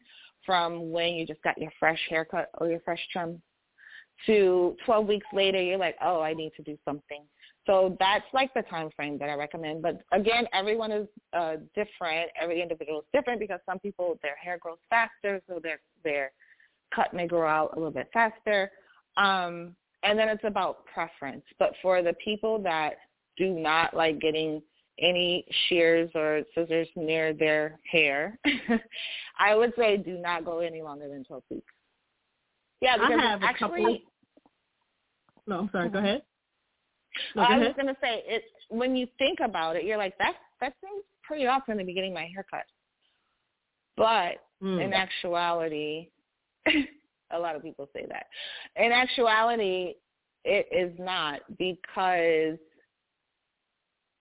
from 0.44 0.90
when 0.90 1.14
you 1.14 1.26
just 1.26 1.42
got 1.42 1.58
your 1.58 1.70
fresh 1.78 2.00
haircut 2.08 2.48
or 2.58 2.68
your 2.68 2.80
fresh 2.80 3.00
trim 3.12 3.40
to 4.26 4.76
12 4.86 5.06
weeks 5.06 5.26
later, 5.32 5.60
you're 5.60 5.78
like, 5.78 5.96
oh, 6.02 6.20
I 6.20 6.32
need 6.32 6.52
to 6.56 6.62
do 6.62 6.78
something. 6.84 7.22
So 7.66 7.96
that's 8.00 8.24
like 8.32 8.52
the 8.54 8.62
time 8.62 8.90
frame 8.96 9.18
that 9.18 9.28
I 9.28 9.34
recommend. 9.34 9.82
But 9.82 10.00
again, 10.10 10.46
everyone 10.52 10.90
is 10.90 11.06
uh, 11.32 11.56
different. 11.74 12.30
Every 12.40 12.60
individual 12.60 13.00
is 13.00 13.06
different 13.12 13.38
because 13.38 13.60
some 13.66 13.78
people 13.78 14.18
their 14.22 14.36
hair 14.36 14.58
grows 14.60 14.78
faster, 14.90 15.40
so 15.48 15.60
their 15.62 15.78
their 16.02 16.32
cut 16.94 17.14
may 17.14 17.26
grow 17.28 17.46
out 17.46 17.72
a 17.74 17.76
little 17.76 17.92
bit 17.92 18.08
faster. 18.12 18.70
Um, 19.16 19.76
and 20.02 20.18
then 20.18 20.28
it's 20.28 20.44
about 20.44 20.84
preference. 20.86 21.44
But 21.60 21.74
for 21.80 22.02
the 22.02 22.14
people 22.14 22.60
that 22.62 22.94
do 23.36 23.50
not 23.50 23.94
like 23.94 24.20
getting 24.20 24.60
any 25.02 25.44
shears 25.68 26.10
or 26.14 26.42
scissors 26.54 26.88
near 26.96 27.34
their 27.34 27.78
hair, 27.90 28.38
I 29.38 29.54
would 29.54 29.72
say 29.76 29.96
do 29.96 30.16
not 30.18 30.44
go 30.44 30.60
any 30.60 30.80
longer 30.82 31.08
than 31.08 31.24
12 31.24 31.42
weeks. 31.50 31.66
Yeah, 32.80 32.96
because 32.96 33.12
I 33.18 33.22
have 33.22 33.42
actually, 33.42 33.66
a 33.66 33.84
couple. 33.84 33.98
No, 35.46 35.58
I'm 35.60 35.70
sorry. 35.70 35.88
Go 35.90 35.98
Mhm. 35.98 36.04
ahead. 36.04 36.22
No, 37.34 37.42
I 37.42 37.48
go 37.48 37.54
was 37.58 37.62
ahead. 37.64 37.76
gonna 37.76 37.96
say 38.00 38.22
it 38.26 38.44
when 38.68 38.96
you 38.96 39.06
think 39.18 39.40
about 39.40 39.76
it, 39.76 39.84
you're 39.84 39.98
like 39.98 40.16
that. 40.18 40.36
That 40.60 40.74
seems 40.80 41.04
pretty 41.22 41.46
often 41.46 41.76
to 41.78 41.84
be 41.84 41.92
getting 41.92 42.14
my 42.14 42.26
hair 42.26 42.44
cut, 42.50 42.64
but 43.96 44.46
Mm. 44.62 44.80
in 44.80 44.92
actuality, 44.94 46.10
a 47.30 47.38
lot 47.38 47.56
of 47.56 47.62
people 47.62 47.88
say 47.92 48.06
that. 48.06 48.26
In 48.76 48.92
actuality, 48.92 49.94
it 50.44 50.68
is 50.70 50.96
not 50.98 51.40
because 51.58 52.58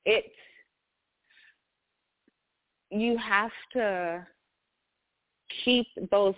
it 0.05 0.33
you 2.91 3.17
have 3.17 3.51
to 3.73 4.25
keep 5.63 5.87
those 6.11 6.35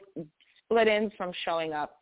split 0.63 0.87
ends 0.87 1.13
from 1.17 1.31
showing 1.43 1.73
up. 1.73 1.97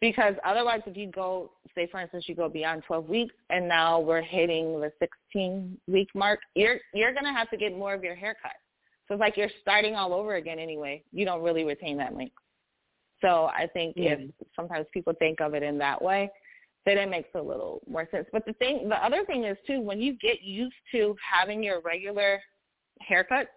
Because 0.00 0.34
otherwise 0.44 0.80
if 0.86 0.96
you 0.96 1.08
go 1.08 1.52
say 1.76 1.86
for 1.90 2.00
instance 2.00 2.24
you 2.26 2.34
go 2.34 2.48
beyond 2.48 2.82
12 2.86 3.08
weeks 3.08 3.34
and 3.50 3.68
now 3.68 4.00
we're 4.00 4.20
hitting 4.20 4.80
the 4.80 4.90
16 4.98 5.78
week 5.86 6.08
mark 6.14 6.40
you're 6.56 6.78
you're 6.92 7.12
going 7.12 7.24
to 7.24 7.32
have 7.32 7.48
to 7.50 7.56
get 7.56 7.76
more 7.76 7.94
of 7.94 8.02
your 8.02 8.16
hair 8.16 8.36
cut. 8.42 8.52
So 9.06 9.14
it's 9.14 9.20
like 9.20 9.36
you're 9.36 9.50
starting 9.60 9.94
all 9.94 10.12
over 10.12 10.34
again 10.34 10.58
anyway. 10.58 11.04
You 11.12 11.24
don't 11.24 11.42
really 11.42 11.64
retain 11.64 11.96
that 11.98 12.16
length. 12.16 12.34
So 13.20 13.48
i 13.56 13.68
think 13.72 13.94
Yeah. 13.96 14.14
if 14.14 14.30
sometimes 14.56 14.86
people 14.92 15.12
think 15.18 15.40
of 15.40 15.54
it 15.54 15.62
in 15.62 15.78
that 15.78 16.02
way 16.02 16.30
then 16.84 16.98
it 16.98 17.08
makes 17.08 17.28
a 17.36 17.40
little 17.40 17.80
more 17.88 18.08
sense. 18.10 18.26
But 18.32 18.44
the 18.44 18.54
thing 18.54 18.88
the 18.88 19.04
other 19.04 19.24
thing 19.24 19.44
is 19.44 19.56
too 19.68 19.80
when 19.80 20.00
you 20.00 20.18
get 20.18 20.42
used 20.42 20.74
to 20.90 21.14
having 21.22 21.62
your 21.62 21.80
regular 21.80 22.42
haircut 23.00 23.48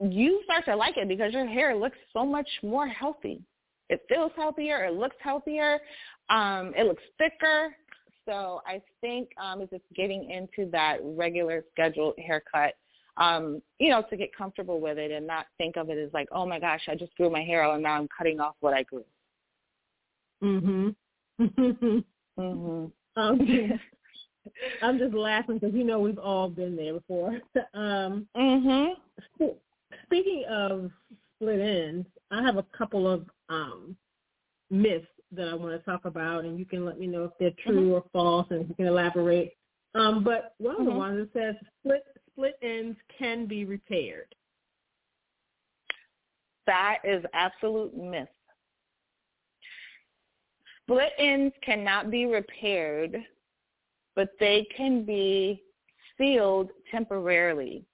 you 0.00 0.40
start 0.44 0.64
to 0.64 0.76
like 0.76 0.96
it 0.96 1.08
because 1.08 1.32
your 1.32 1.46
hair 1.46 1.76
looks 1.76 1.98
so 2.12 2.24
much 2.24 2.48
more 2.62 2.88
healthy 2.88 3.40
it 3.90 4.00
feels 4.08 4.30
healthier. 4.36 4.84
It 4.84 4.94
looks 4.94 5.16
healthier. 5.20 5.80
Um, 6.30 6.72
it 6.76 6.86
looks 6.86 7.02
thicker. 7.18 7.74
So 8.24 8.62
I 8.64 8.80
think 9.00 9.28
um, 9.42 9.60
it's 9.60 9.72
just 9.72 9.82
getting 9.96 10.30
into 10.30 10.70
that 10.70 10.98
regular 11.02 11.64
scheduled 11.72 12.14
haircut, 12.18 12.74
um, 13.16 13.60
you 13.78 13.90
know, 13.90 14.02
to 14.08 14.16
get 14.16 14.34
comfortable 14.34 14.80
with 14.80 14.96
it 14.96 15.10
and 15.10 15.26
not 15.26 15.46
think 15.58 15.76
of 15.76 15.90
it 15.90 15.98
as 15.98 16.12
like, 16.14 16.28
oh 16.30 16.46
my 16.46 16.60
gosh, 16.60 16.82
I 16.88 16.94
just 16.94 17.14
grew 17.16 17.28
my 17.30 17.42
hair 17.42 17.64
out 17.64 17.74
and 17.74 17.82
now 17.82 17.94
I'm 17.94 18.08
cutting 18.16 18.38
off 18.38 18.54
what 18.60 18.74
I 18.74 18.84
grew. 18.84 19.04
Mhm. 20.42 20.94
Mhm. 21.40 22.04
um, 22.38 22.92
I'm 24.82 24.98
just 24.98 25.14
laughing 25.14 25.58
because 25.58 25.74
you 25.74 25.84
know 25.84 25.98
we've 25.98 26.18
all 26.18 26.48
been 26.48 26.76
there 26.76 26.94
before. 26.94 27.40
um, 27.74 28.28
Mhm. 28.36 28.96
Speaking 30.10 30.44
of 30.50 30.90
split 31.36 31.60
ends, 31.60 32.06
I 32.32 32.42
have 32.42 32.56
a 32.56 32.64
couple 32.76 33.08
of 33.08 33.26
um, 33.48 33.96
myths 34.70 35.06
that 35.32 35.48
I 35.48 35.54
want 35.54 35.78
to 35.78 35.84
talk 35.84 36.04
about, 36.04 36.44
and 36.44 36.58
you 36.58 36.64
can 36.64 36.84
let 36.84 36.98
me 36.98 37.06
know 37.06 37.24
if 37.24 37.30
they're 37.38 37.52
true 37.64 37.94
or 37.94 38.04
false, 38.12 38.46
and 38.50 38.68
you 38.68 38.74
can 38.74 38.86
elaborate. 38.86 39.52
Um, 39.94 40.24
but 40.24 40.54
one 40.58 40.76
of 40.80 40.84
the 40.84 40.92
Mhm. 40.92 40.96
ones 40.96 41.28
that 41.32 41.32
says 41.32 41.66
split 41.78 42.04
split 42.32 42.58
ends 42.62 42.98
can 43.08 43.46
be 43.46 43.64
repaired. 43.64 44.34
That 46.66 47.00
is 47.04 47.24
absolute 47.32 47.94
myth. 47.94 48.28
split 50.82 51.12
ends 51.18 51.54
cannot 51.62 52.10
be 52.10 52.26
repaired, 52.26 53.24
but 54.16 54.36
they 54.40 54.64
can 54.64 55.04
be 55.04 55.62
sealed 56.18 56.72
temporarily. 56.90 57.86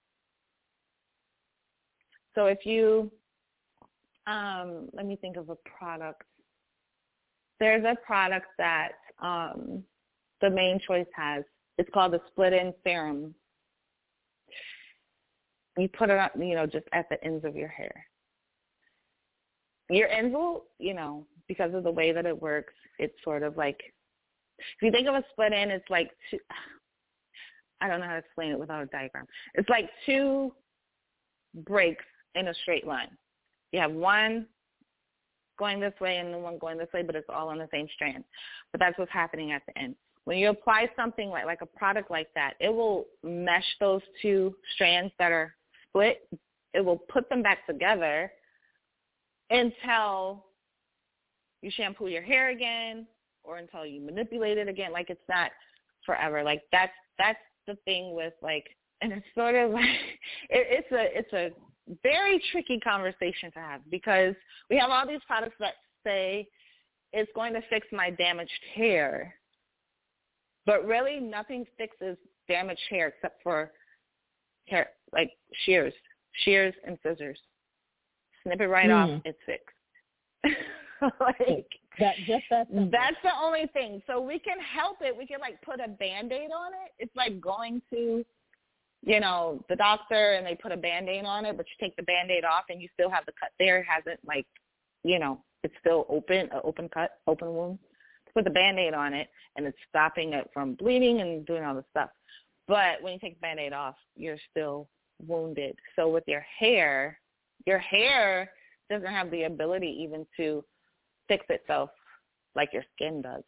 So 2.37 2.45
if 2.45 2.67
you, 2.67 3.11
um, 4.27 4.89
let 4.93 5.07
me 5.07 5.15
think 5.15 5.37
of 5.37 5.49
a 5.49 5.55
product. 5.55 6.21
There's 7.59 7.83
a 7.83 7.95
product 8.05 8.45
that 8.59 8.91
um, 9.19 9.83
the 10.41 10.51
Mane 10.51 10.79
Choice 10.85 11.07
has. 11.15 11.43
It's 11.79 11.89
called 11.91 12.13
the 12.13 12.21
Split 12.27 12.53
End 12.53 12.75
Serum. 12.83 13.33
You 15.79 15.89
put 15.89 16.11
it 16.11 16.19
on, 16.19 16.29
you 16.39 16.53
know, 16.53 16.67
just 16.67 16.85
at 16.93 17.09
the 17.09 17.23
ends 17.23 17.43
of 17.43 17.55
your 17.55 17.69
hair. 17.69 18.05
Your 19.89 20.07
ends 20.07 20.31
will, 20.31 20.65
you 20.77 20.93
know, 20.93 21.25
because 21.47 21.73
of 21.73 21.83
the 21.83 21.91
way 21.91 22.11
that 22.11 22.27
it 22.27 22.39
works, 22.39 22.73
it's 22.99 23.15
sort 23.23 23.41
of 23.41 23.57
like, 23.57 23.79
if 24.59 24.83
you 24.83 24.91
think 24.91 25.07
of 25.07 25.15
a 25.15 25.23
split 25.31 25.53
end, 25.53 25.71
it's 25.71 25.89
like 25.89 26.11
two, 26.29 26.37
I 27.81 27.87
don't 27.87 27.99
know 27.99 28.05
how 28.05 28.13
to 28.13 28.19
explain 28.19 28.51
it 28.51 28.59
without 28.59 28.83
a 28.83 28.87
diagram. 28.87 29.25
It's 29.55 29.69
like 29.69 29.89
two 30.05 30.53
breaks 31.65 32.05
in 32.37 32.47
a 32.49 32.53
straight 32.53 32.85
line. 32.85 33.09
You 33.71 33.79
have 33.79 33.91
one 33.91 34.47
going 35.57 35.79
this 35.79 35.93
way 35.99 36.17
and 36.17 36.33
the 36.33 36.37
one 36.37 36.57
going 36.57 36.77
this 36.77 36.89
way, 36.93 37.01
but 37.01 37.15
it's 37.15 37.29
all 37.29 37.49
on 37.49 37.57
the 37.57 37.67
same 37.71 37.87
strand. 37.93 38.23
But 38.71 38.79
that's 38.79 38.97
what's 38.97 39.11
happening 39.11 39.51
at 39.51 39.63
the 39.67 39.77
end. 39.77 39.95
When 40.25 40.37
you 40.37 40.49
apply 40.49 40.89
something 40.95 41.29
like 41.29 41.45
like 41.45 41.61
a 41.61 41.65
product 41.65 42.11
like 42.11 42.27
that, 42.35 42.53
it 42.59 42.69
will 42.69 43.05
mesh 43.23 43.65
those 43.79 44.01
two 44.21 44.55
strands 44.75 45.13
that 45.19 45.31
are 45.31 45.55
split. 45.87 46.27
It 46.73 46.83
will 46.83 46.97
put 46.97 47.29
them 47.29 47.41
back 47.41 47.65
together 47.65 48.31
until 49.49 50.45
you 51.61 51.71
shampoo 51.71 52.07
your 52.07 52.21
hair 52.21 52.49
again 52.49 53.07
or 53.43 53.57
until 53.57 53.85
you 53.85 54.01
manipulate 54.01 54.57
it 54.57 54.67
again. 54.67 54.91
Like 54.91 55.09
it's 55.09 55.21
not 55.29 55.51
forever. 56.05 56.43
Like 56.43 56.61
that's 56.71 56.91
that's 57.17 57.39
the 57.65 57.77
thing 57.85 58.13
with 58.13 58.33
like 58.41 58.65
and 59.01 59.13
it's 59.13 59.25
sort 59.33 59.55
of 59.55 59.71
like 59.79 59.85
it, 60.49 60.85
it's 60.85 60.91
a 60.91 61.17
it's 61.17 61.33
a 61.33 61.49
very 62.03 62.41
tricky 62.51 62.79
conversation 62.79 63.51
to 63.53 63.59
have 63.59 63.81
because 63.89 64.35
we 64.69 64.77
have 64.77 64.89
all 64.89 65.07
these 65.07 65.21
products 65.27 65.55
that 65.59 65.75
say 66.05 66.47
it's 67.13 67.31
going 67.35 67.53
to 67.53 67.61
fix 67.69 67.87
my 67.91 68.09
damaged 68.09 68.51
hair. 68.75 69.33
But 70.65 70.85
really 70.85 71.19
nothing 71.19 71.65
fixes 71.77 72.17
damaged 72.47 72.81
hair 72.89 73.07
except 73.07 73.41
for 73.41 73.71
hair 74.67 74.89
like 75.13 75.31
shears, 75.65 75.93
shears 76.43 76.73
and 76.85 76.97
scissors. 77.03 77.39
Snip 78.43 78.61
it 78.61 78.67
right 78.67 78.89
mm. 78.89 79.15
off, 79.15 79.21
it's 79.25 79.39
fixed. 79.45 80.63
like 81.21 81.67
that 81.99 82.15
just 82.25 82.43
that 82.49 82.67
simple. 82.67 82.89
that's 82.91 83.17
the 83.23 83.31
only 83.41 83.67
thing. 83.73 84.01
So 84.07 84.19
we 84.19 84.39
can 84.39 84.57
help 84.59 84.97
it. 85.01 85.15
We 85.15 85.25
can 85.25 85.39
like 85.39 85.61
put 85.61 85.79
a 85.79 85.87
band 85.87 86.31
aid 86.31 86.51
on 86.51 86.73
it. 86.73 86.91
It's 86.99 87.15
like 87.15 87.39
going 87.39 87.81
to 87.91 88.25
you 89.05 89.19
know, 89.19 89.63
the 89.69 89.75
doctor 89.75 90.33
and 90.33 90.45
they 90.45 90.55
put 90.55 90.71
a 90.71 90.77
band 90.77 91.07
aid 91.09 91.25
on 91.25 91.45
it, 91.45 91.55
but 91.55 91.65
you 91.67 91.85
take 91.85 91.95
the 91.95 92.03
band 92.03 92.31
aid 92.31 92.43
off 92.43 92.65
and 92.69 92.81
you 92.81 92.87
still 92.93 93.09
have 93.09 93.25
the 93.25 93.33
cut 93.39 93.51
there. 93.59 93.79
It 93.79 93.85
hasn't 93.87 94.19
like, 94.25 94.45
you 95.03 95.19
know, 95.19 95.43
it's 95.63 95.73
still 95.79 96.05
open, 96.09 96.49
an 96.51 96.61
open 96.63 96.89
cut, 96.89 97.11
open 97.27 97.53
wound. 97.53 97.79
Put 98.33 98.43
the 98.43 98.49
band 98.49 98.79
aid 98.79 98.93
on 98.93 99.13
it 99.13 99.29
and 99.55 99.65
it's 99.65 99.77
stopping 99.89 100.33
it 100.33 100.49
from 100.53 100.75
bleeding 100.75 101.21
and 101.21 101.45
doing 101.45 101.63
all 101.63 101.75
the 101.75 101.85
stuff. 101.91 102.09
But 102.67 103.01
when 103.01 103.13
you 103.13 103.19
take 103.19 103.35
the 103.35 103.41
band 103.41 103.59
aid 103.59 103.73
off, 103.73 103.95
you're 104.15 104.37
still 104.51 104.89
wounded. 105.25 105.75
So 105.95 106.09
with 106.09 106.23
your 106.27 106.45
hair, 106.59 107.19
your 107.65 107.79
hair 107.79 108.51
doesn't 108.89 109.07
have 109.07 109.31
the 109.31 109.43
ability 109.43 109.97
even 110.01 110.25
to 110.37 110.63
fix 111.27 111.45
itself 111.49 111.89
like 112.55 112.69
your 112.73 112.83
skin 112.95 113.21
does. 113.21 113.43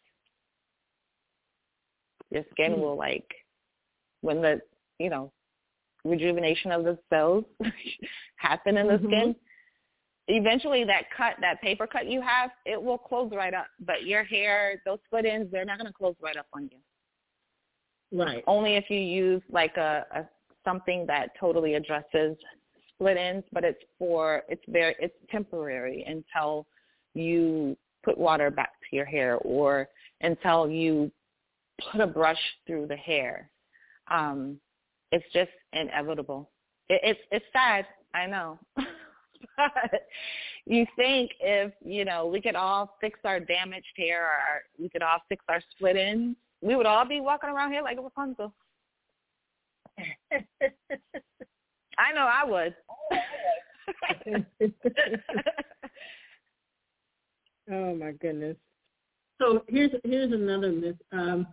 Your 2.30 2.44
skin 2.52 2.74
mm-hmm. 2.74 2.82
will 2.82 2.98
like 2.98 3.28
when 4.22 4.42
the 4.42 4.62
you 5.00 5.10
know 5.10 5.32
rejuvenation 6.06 6.72
of 6.72 6.84
the 6.84 6.98
cells 7.10 7.46
happen 8.38 8.78
in 8.78 8.88
the 8.88 8.94
mm-hmm. 8.94 9.08
skin, 9.08 9.36
eventually 10.28 10.84
that 10.86 11.04
cut, 11.16 11.36
that 11.42 11.62
paper 11.62 11.88
cut 11.88 12.08
you 12.08 12.22
have, 12.22 12.52
it 12.66 12.82
will 12.82 12.98
close 12.98 13.32
right 13.34 13.54
up. 13.54 13.68
But 13.80 14.04
your 14.06 14.24
hair, 14.24 14.82
those 14.86 15.00
split 15.06 15.26
ends, 15.26 15.52
they're 15.52 15.66
not 15.66 15.78
going 15.78 15.88
to 15.88 15.94
close 15.94 16.16
right 16.22 16.38
up 16.38 16.48
on 16.54 16.70
you. 16.72 18.18
Right. 18.18 18.44
Only 18.48 18.76
if 18.76 18.86
you 18.90 19.00
use 19.00 19.42
like 19.52 19.78
a, 19.78 20.06
a 20.16 20.24
something 20.66 21.06
that 21.08 21.30
totally 21.40 21.76
addresses 21.76 22.36
split 22.94 23.18
ends, 23.18 23.46
but 23.52 23.64
it's 23.64 23.82
for 23.98 24.44
it's 24.50 24.64
very 24.68 24.96
it's 25.00 25.16
temporary 25.30 26.06
until 26.08 26.66
you 27.14 27.78
put 28.04 28.18
water 28.18 28.50
back 28.50 28.72
to 28.90 28.96
your 28.96 29.06
hair 29.06 29.38
or 29.38 29.88
until 30.22 30.70
you 30.70 31.12
put 31.92 32.02
a 32.02 32.08
brush 32.08 32.40
through 32.66 32.88
the 32.88 32.96
hair. 32.96 33.50
Um, 34.10 34.60
it's 35.12 35.26
just 35.34 35.52
inevitable. 35.74 36.50
It, 36.90 37.02
it's 37.04 37.20
it's 37.32 37.46
sad, 37.54 37.86
I 38.14 38.26
know. 38.26 38.60
but 39.58 40.08
you 40.66 40.86
think 40.96 41.32
if, 41.40 41.72
you 41.84 42.06
know, 42.06 42.28
we 42.28 42.42
could 42.42 42.56
all 42.56 42.96
fix 43.02 43.20
our 43.24 43.40
damaged 43.40 43.88
hair 43.98 44.24
or 44.24 44.28
our, 44.28 44.62
we 44.78 44.90
could 44.90 45.02
all 45.02 45.20
fix 45.28 45.44
our 45.50 45.62
split 45.72 45.98
ends, 45.98 46.38
we 46.62 46.76
would 46.76 46.86
all 46.86 47.06
be 47.08 47.22
walking 47.22 47.50
around 47.50 47.72
here 47.72 47.82
like 47.82 47.98
Rapunzel. 47.98 48.54
I 51.98 52.14
know 52.14 52.28
I 52.28 52.46
would. 52.46 52.76
oh 57.72 57.96
my 57.96 58.12
goodness. 58.14 58.56
So 59.40 59.64
here's 59.68 59.92
here's 60.04 60.32
another 60.32 60.72
myth. 60.72 60.96
Um, 61.12 61.48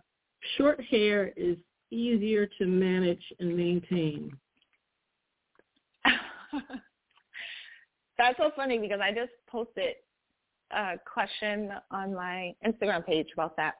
short 0.57 0.81
hair 0.85 1.33
is 1.35 1.57
easier 1.91 2.47
to 2.57 2.65
manage 2.65 3.23
and 3.39 3.55
maintain? 3.55 4.31
That's 8.17 8.37
so 8.37 8.51
funny 8.55 8.79
because 8.79 8.99
I 9.01 9.11
just 9.11 9.31
posted 9.49 9.95
a 10.71 10.95
question 11.11 11.71
on 11.91 12.13
my 12.13 12.53
Instagram 12.65 13.05
page 13.05 13.27
about 13.33 13.55
that. 13.57 13.75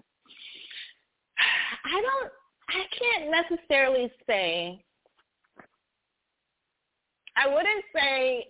I 1.85 2.01
don't, 2.01 2.31
I 2.69 2.83
can't 2.97 3.31
necessarily 3.31 4.11
say, 4.27 4.83
I 7.35 7.47
wouldn't 7.47 7.85
say 7.95 8.47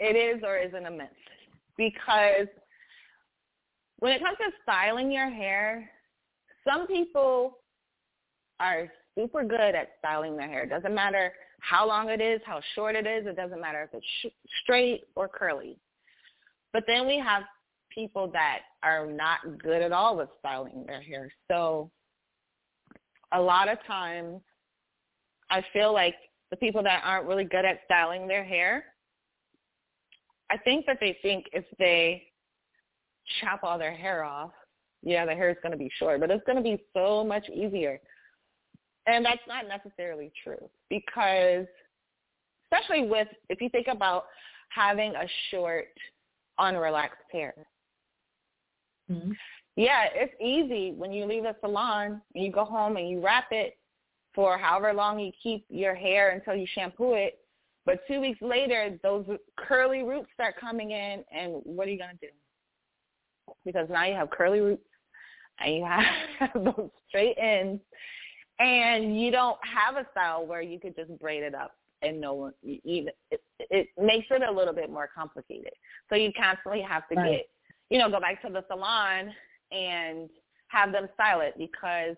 it 0.00 0.16
is 0.16 0.42
or 0.44 0.56
isn't 0.58 0.86
a 0.86 0.90
myth 0.90 1.08
because 1.76 2.48
when 3.98 4.12
it 4.12 4.22
comes 4.22 4.36
to 4.38 4.50
styling 4.62 5.10
your 5.10 5.30
hair, 5.30 5.90
some 6.68 6.86
people 6.86 7.58
are 8.60 8.88
super 9.16 9.44
good 9.44 9.74
at 9.74 9.90
styling 9.98 10.36
their 10.36 10.48
hair. 10.48 10.64
It 10.64 10.70
doesn't 10.70 10.94
matter 10.94 11.32
how 11.60 11.86
long 11.86 12.08
it 12.08 12.20
is, 12.20 12.40
how 12.44 12.60
short 12.74 12.94
it 12.94 13.06
is. 13.06 13.26
It 13.26 13.36
doesn't 13.36 13.60
matter 13.60 13.82
if 13.82 13.90
it's 13.94 14.06
sh- 14.22 14.50
straight 14.62 15.04
or 15.16 15.28
curly. 15.28 15.76
But 16.72 16.84
then 16.86 17.06
we 17.06 17.18
have 17.18 17.42
people 17.92 18.30
that 18.32 18.60
are 18.82 19.06
not 19.06 19.40
good 19.62 19.82
at 19.82 19.92
all 19.92 20.16
with 20.16 20.28
styling 20.38 20.84
their 20.86 21.02
hair. 21.02 21.30
So 21.50 21.90
a 23.32 23.40
lot 23.40 23.68
of 23.68 23.78
times 23.86 24.40
I 25.50 25.64
feel 25.72 25.92
like 25.92 26.14
the 26.50 26.56
people 26.56 26.82
that 26.82 27.02
aren't 27.04 27.26
really 27.26 27.44
good 27.44 27.64
at 27.64 27.80
styling 27.84 28.28
their 28.28 28.44
hair, 28.44 28.84
I 30.50 30.56
think 30.58 30.86
that 30.86 30.98
they 31.00 31.18
think 31.22 31.46
if 31.52 31.64
they 31.78 32.24
chop 33.40 33.60
all 33.62 33.78
their 33.78 33.94
hair 33.94 34.24
off, 34.24 34.52
yeah, 35.02 35.26
the 35.26 35.34
hair 35.34 35.50
is 35.50 35.56
going 35.62 35.72
to 35.72 35.78
be 35.78 35.90
short, 35.98 36.20
but 36.20 36.30
it's 36.30 36.44
going 36.44 36.56
to 36.56 36.62
be 36.62 36.82
so 36.94 37.24
much 37.24 37.48
easier 37.48 38.00
and 39.08 39.24
that's 39.24 39.40
not 39.48 39.66
necessarily 39.66 40.30
true 40.44 40.68
because 40.90 41.66
especially 42.70 43.08
with 43.08 43.28
if 43.48 43.60
you 43.60 43.68
think 43.70 43.86
about 43.88 44.24
having 44.68 45.14
a 45.14 45.26
short, 45.50 45.88
unrelaxed 46.60 47.30
hair. 47.32 47.54
Mm-hmm. 49.10 49.32
Yeah, 49.76 50.04
it's 50.12 50.34
easy 50.40 50.92
when 50.92 51.12
you 51.12 51.24
leave 51.24 51.44
the 51.44 51.56
salon 51.60 52.20
and 52.34 52.44
you 52.44 52.52
go 52.52 52.64
home 52.64 52.96
and 52.96 53.08
you 53.08 53.24
wrap 53.24 53.46
it 53.50 53.78
for 54.34 54.58
however 54.58 54.92
long 54.92 55.18
you 55.18 55.32
keep 55.42 55.64
your 55.70 55.94
hair 55.94 56.30
until 56.30 56.54
you 56.54 56.66
shampoo 56.74 57.14
it. 57.14 57.38
But 57.86 58.00
two 58.06 58.20
weeks 58.20 58.42
later, 58.42 58.98
those 59.02 59.24
curly 59.56 60.02
roots 60.02 60.28
start 60.34 60.56
coming 60.60 60.90
in, 60.90 61.24
and 61.32 61.62
what 61.64 61.88
are 61.88 61.90
you 61.90 61.98
going 61.98 62.18
to 62.20 62.26
do? 62.26 62.32
Because 63.64 63.88
now 63.88 64.04
you 64.04 64.14
have 64.14 64.28
curly 64.28 64.60
roots 64.60 64.82
and 65.58 65.74
you 65.74 65.84
have 66.38 66.50
those 66.54 66.90
straight 67.08 67.36
ends 67.38 67.80
and 68.58 69.20
you 69.20 69.30
don't 69.30 69.58
have 69.62 69.96
a 69.96 70.08
style 70.10 70.46
where 70.46 70.62
you 70.62 70.78
could 70.80 70.96
just 70.96 71.16
braid 71.18 71.42
it 71.42 71.54
up 71.54 71.72
and 72.02 72.20
no 72.20 72.34
one 72.34 72.52
even 72.62 73.12
it, 73.30 73.42
it 73.58 73.88
makes 74.00 74.26
it 74.30 74.42
a 74.42 74.52
little 74.52 74.74
bit 74.74 74.90
more 74.90 75.08
complicated. 75.12 75.72
So 76.08 76.16
you 76.16 76.32
constantly 76.32 76.82
have 76.82 77.08
to 77.08 77.16
right. 77.16 77.30
get 77.30 77.48
you 77.90 77.98
know 77.98 78.10
go 78.10 78.20
back 78.20 78.42
to 78.42 78.52
the 78.52 78.64
salon 78.68 79.32
and 79.72 80.28
have 80.68 80.92
them 80.92 81.08
style 81.14 81.40
it 81.40 81.54
because 81.58 82.16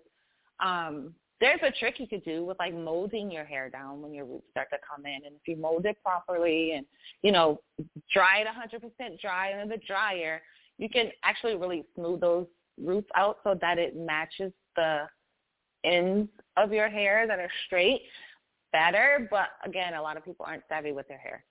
um 0.61 1.15
there's 1.41 1.61
a 1.63 1.71
trick 1.71 1.99
you 1.99 2.07
could 2.07 2.25
do 2.25 2.45
with 2.45 2.59
like 2.59 2.75
molding 2.75 3.31
your 3.31 3.45
hair 3.45 3.71
down 3.71 4.03
when 4.03 4.13
your 4.13 4.27
roots 4.27 4.45
start 4.51 4.69
to 4.71 4.77
come 4.89 5.07
in 5.07 5.25
and 5.25 5.35
if 5.35 5.47
you 5.47 5.57
mold 5.57 5.87
it 5.87 5.97
properly 6.05 6.73
and 6.73 6.85
you 7.23 7.33
know 7.33 7.61
dry 8.13 8.41
it 8.41 8.47
100% 8.47 9.21
dry 9.21 9.53
under 9.53 9.75
the 9.75 9.83
dryer 9.87 10.43
you 10.79 10.89
can 10.89 11.11
actually 11.25 11.57
really 11.57 11.85
smooth 11.95 12.21
those 12.21 12.47
roots 12.79 13.09
out 13.17 13.39
so 13.45 13.57
that 13.61 13.79
it 13.79 13.97
matches 13.97 14.53
the 14.77 15.07
ends 15.85 16.29
of 16.57 16.73
your 16.73 16.89
hair 16.89 17.27
that 17.27 17.39
are 17.39 17.51
straight 17.67 18.03
better. 18.73 19.29
But 19.31 19.49
again, 19.65 19.95
a 19.95 20.03
lot 20.03 20.17
of 20.17 20.25
people 20.25 20.47
aren't 20.47 20.63
savvy 20.69 20.93
with 20.93 21.09
their 21.09 21.19
hair. 21.19 21.45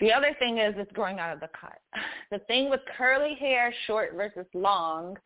The 0.00 0.12
other 0.12 0.34
thing 0.38 0.58
is 0.58 0.74
it's 0.76 0.92
growing 0.92 1.18
out 1.18 1.32
of 1.32 1.40
the 1.40 1.48
cut. 1.58 1.78
The 2.30 2.40
thing 2.40 2.68
with 2.68 2.80
curly 2.98 3.34
hair, 3.40 3.72
short 3.86 4.12
versus 4.14 4.44
long, 4.52 5.16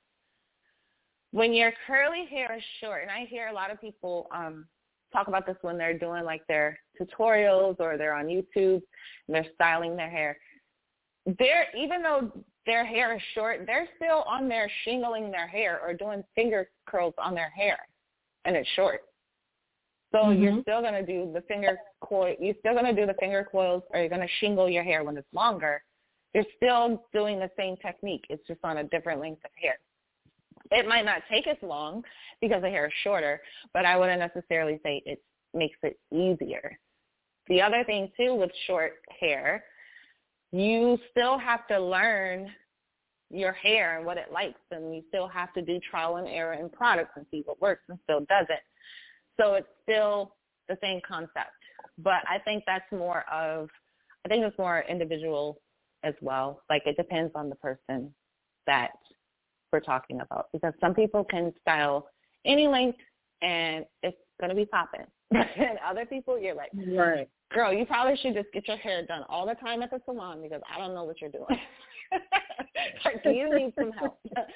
when 1.33 1.53
your 1.53 1.73
curly 1.85 2.27
hair 2.31 2.55
is 2.57 2.63
short, 2.81 3.03
and 3.03 3.11
I 3.11 3.25
hear 3.25 3.49
a 3.49 3.53
lot 3.53 3.73
of 3.73 3.81
people 3.81 4.29
um, 4.33 4.67
talk 5.13 5.27
about 5.29 5.47
this 5.47 5.57
when 5.63 5.77
they're 5.77 5.99
doing 5.99 6.25
like 6.25 6.47
their 6.47 6.79
tutorials 7.01 7.77
or 7.81 7.99
they're 7.99 8.15
on 8.15 8.27
YouTube 8.27 8.81
and 9.27 9.35
they're 9.35 9.47
styling 9.55 9.97
their 9.97 10.11
hair. 10.11 10.39
They're 11.27 11.67
even 11.77 12.03
though 12.03 12.31
their 12.67 12.85
hair 12.85 13.17
is 13.17 13.23
short, 13.35 13.65
they're 13.67 13.89
still 13.97 14.23
on 14.29 14.49
there 14.49 14.71
shingling 14.85 15.31
their 15.31 15.49
hair 15.49 15.81
or 15.83 15.95
doing 15.95 16.23
finger 16.35 16.69
curls 16.87 17.15
on 17.19 17.35
their 17.35 17.51
hair, 17.51 17.79
and 18.45 18.57
it's 18.57 18.69
short. 18.71 19.03
So 20.13 20.19
mm-hmm. 20.19 20.43
you're 20.43 20.63
still 20.63 20.83
going 20.83 20.95
to 20.95 21.07
do 21.07 21.31
the 21.33 21.41
finger 21.43 21.79
coil. 22.03 22.35
You're 22.39 22.55
still 22.61 22.75
going 22.75 22.95
to 22.95 22.99
do 22.99 23.07
the 23.07 23.17
finger 23.19 23.47
coils, 23.51 23.83
or 23.91 24.01
you're 24.01 24.09
going 24.09 24.21
to 24.21 24.35
shingle 24.41 24.69
your 24.69 24.85
hair 24.85 25.05
when 25.05 25.17
it's 25.17 25.27
longer. 25.33 25.83
You're 26.35 26.45
still 26.57 27.05
doing 27.13 27.39
the 27.39 27.51
same 27.57 27.77
technique. 27.79 28.25
It's 28.29 28.47
just 28.47 28.61
on 28.65 28.79
a 28.79 28.85
different 28.85 29.21
length 29.21 29.45
of 29.45 29.51
hair. 29.61 29.77
It 30.71 30.87
might 30.87 31.05
not 31.05 31.23
take 31.31 31.47
as 31.47 31.57
long 31.63 32.03
because 32.41 32.63
the 32.63 32.71
hair 32.71 32.87
is 32.87 32.93
shorter, 33.03 33.41
but 33.75 33.85
I 33.85 33.97
wouldn't 33.97 34.21
necessarily 34.21 34.81
say 34.83 35.03
it 35.05 35.23
makes 35.55 35.77
it 35.83 35.99
easier. 36.11 36.79
The 37.49 37.61
other 37.61 37.85
thing 37.85 38.11
too 38.17 38.35
with 38.35 38.51
short 38.67 38.93
hair, 39.21 39.65
you 40.53 40.99
still 41.11 41.39
have 41.39 41.67
to 41.69 41.81
learn 41.81 42.51
your 43.33 43.53
hair 43.53 43.97
and 43.97 44.07
what 44.07 44.19
it 44.19 44.31
likes 44.31 44.61
and 44.71 44.95
you 44.95 45.03
still 45.09 45.27
have 45.27 45.53
to 45.55 45.63
do 45.63 45.81
trial 45.91 46.17
and 46.17 46.29
error 46.29 46.53
in 46.53 46.69
products 46.69 47.13
and 47.17 47.25
see 47.31 47.43
what 47.47 47.61
works 47.61 47.83
and 47.89 47.99
still 48.05 48.21
doesn't. 48.21 48.61
So 49.41 49.55
it's 49.55 49.69
still 49.83 50.35
the 50.69 50.77
same 50.83 51.01
concept. 51.07 51.51
But 51.99 52.23
I 52.29 52.39
think 52.45 52.65
that's 52.67 52.91
more 52.93 53.25
of 53.33 53.69
I 54.25 54.29
think 54.29 54.45
it's 54.45 54.57
more 54.59 54.85
individual 54.89 55.59
as 56.05 56.15
well. 56.21 56.63
Like 56.71 56.83
it 56.87 56.97
depends 56.97 57.33
on 57.35 57.49
the 57.49 57.57
person 57.57 58.15
that 58.67 58.91
we're 59.73 59.81
talking 59.81 60.21
about 60.21 60.49
because 60.53 60.75
some 60.81 60.95
people 60.95 61.25
can 61.25 61.53
style 61.63 62.07
any 62.45 62.69
length 62.69 62.99
and 63.41 63.87
it's 64.03 64.17
gonna 64.41 64.55
be 64.55 64.67
popping. 64.67 65.07
and 65.31 65.79
other 65.85 66.05
people 66.05 66.39
you're 66.39 66.55
like, 66.55 66.71
right. 66.95 67.29
girl, 67.53 67.73
you 67.73 67.87
probably 67.87 68.17
should 68.19 68.35
just 68.35 68.53
get 68.53 68.69
your 68.69 68.77
hair 68.77 69.07
done 69.07 69.25
all 69.31 69.47
the 69.47 69.55
time 69.55 69.83
at 69.83 69.91
the 69.91 70.01
salon 70.05 70.43
because 70.43 70.61
I 70.73 70.79
don't 70.79 70.95
know 70.95 71.05
what 71.05 71.21
you're 71.23 71.31
doing. 71.31 71.47
do 73.25 73.31
you 73.31 73.57
need 73.57 73.73
some 73.79 73.93
help? 73.93 74.19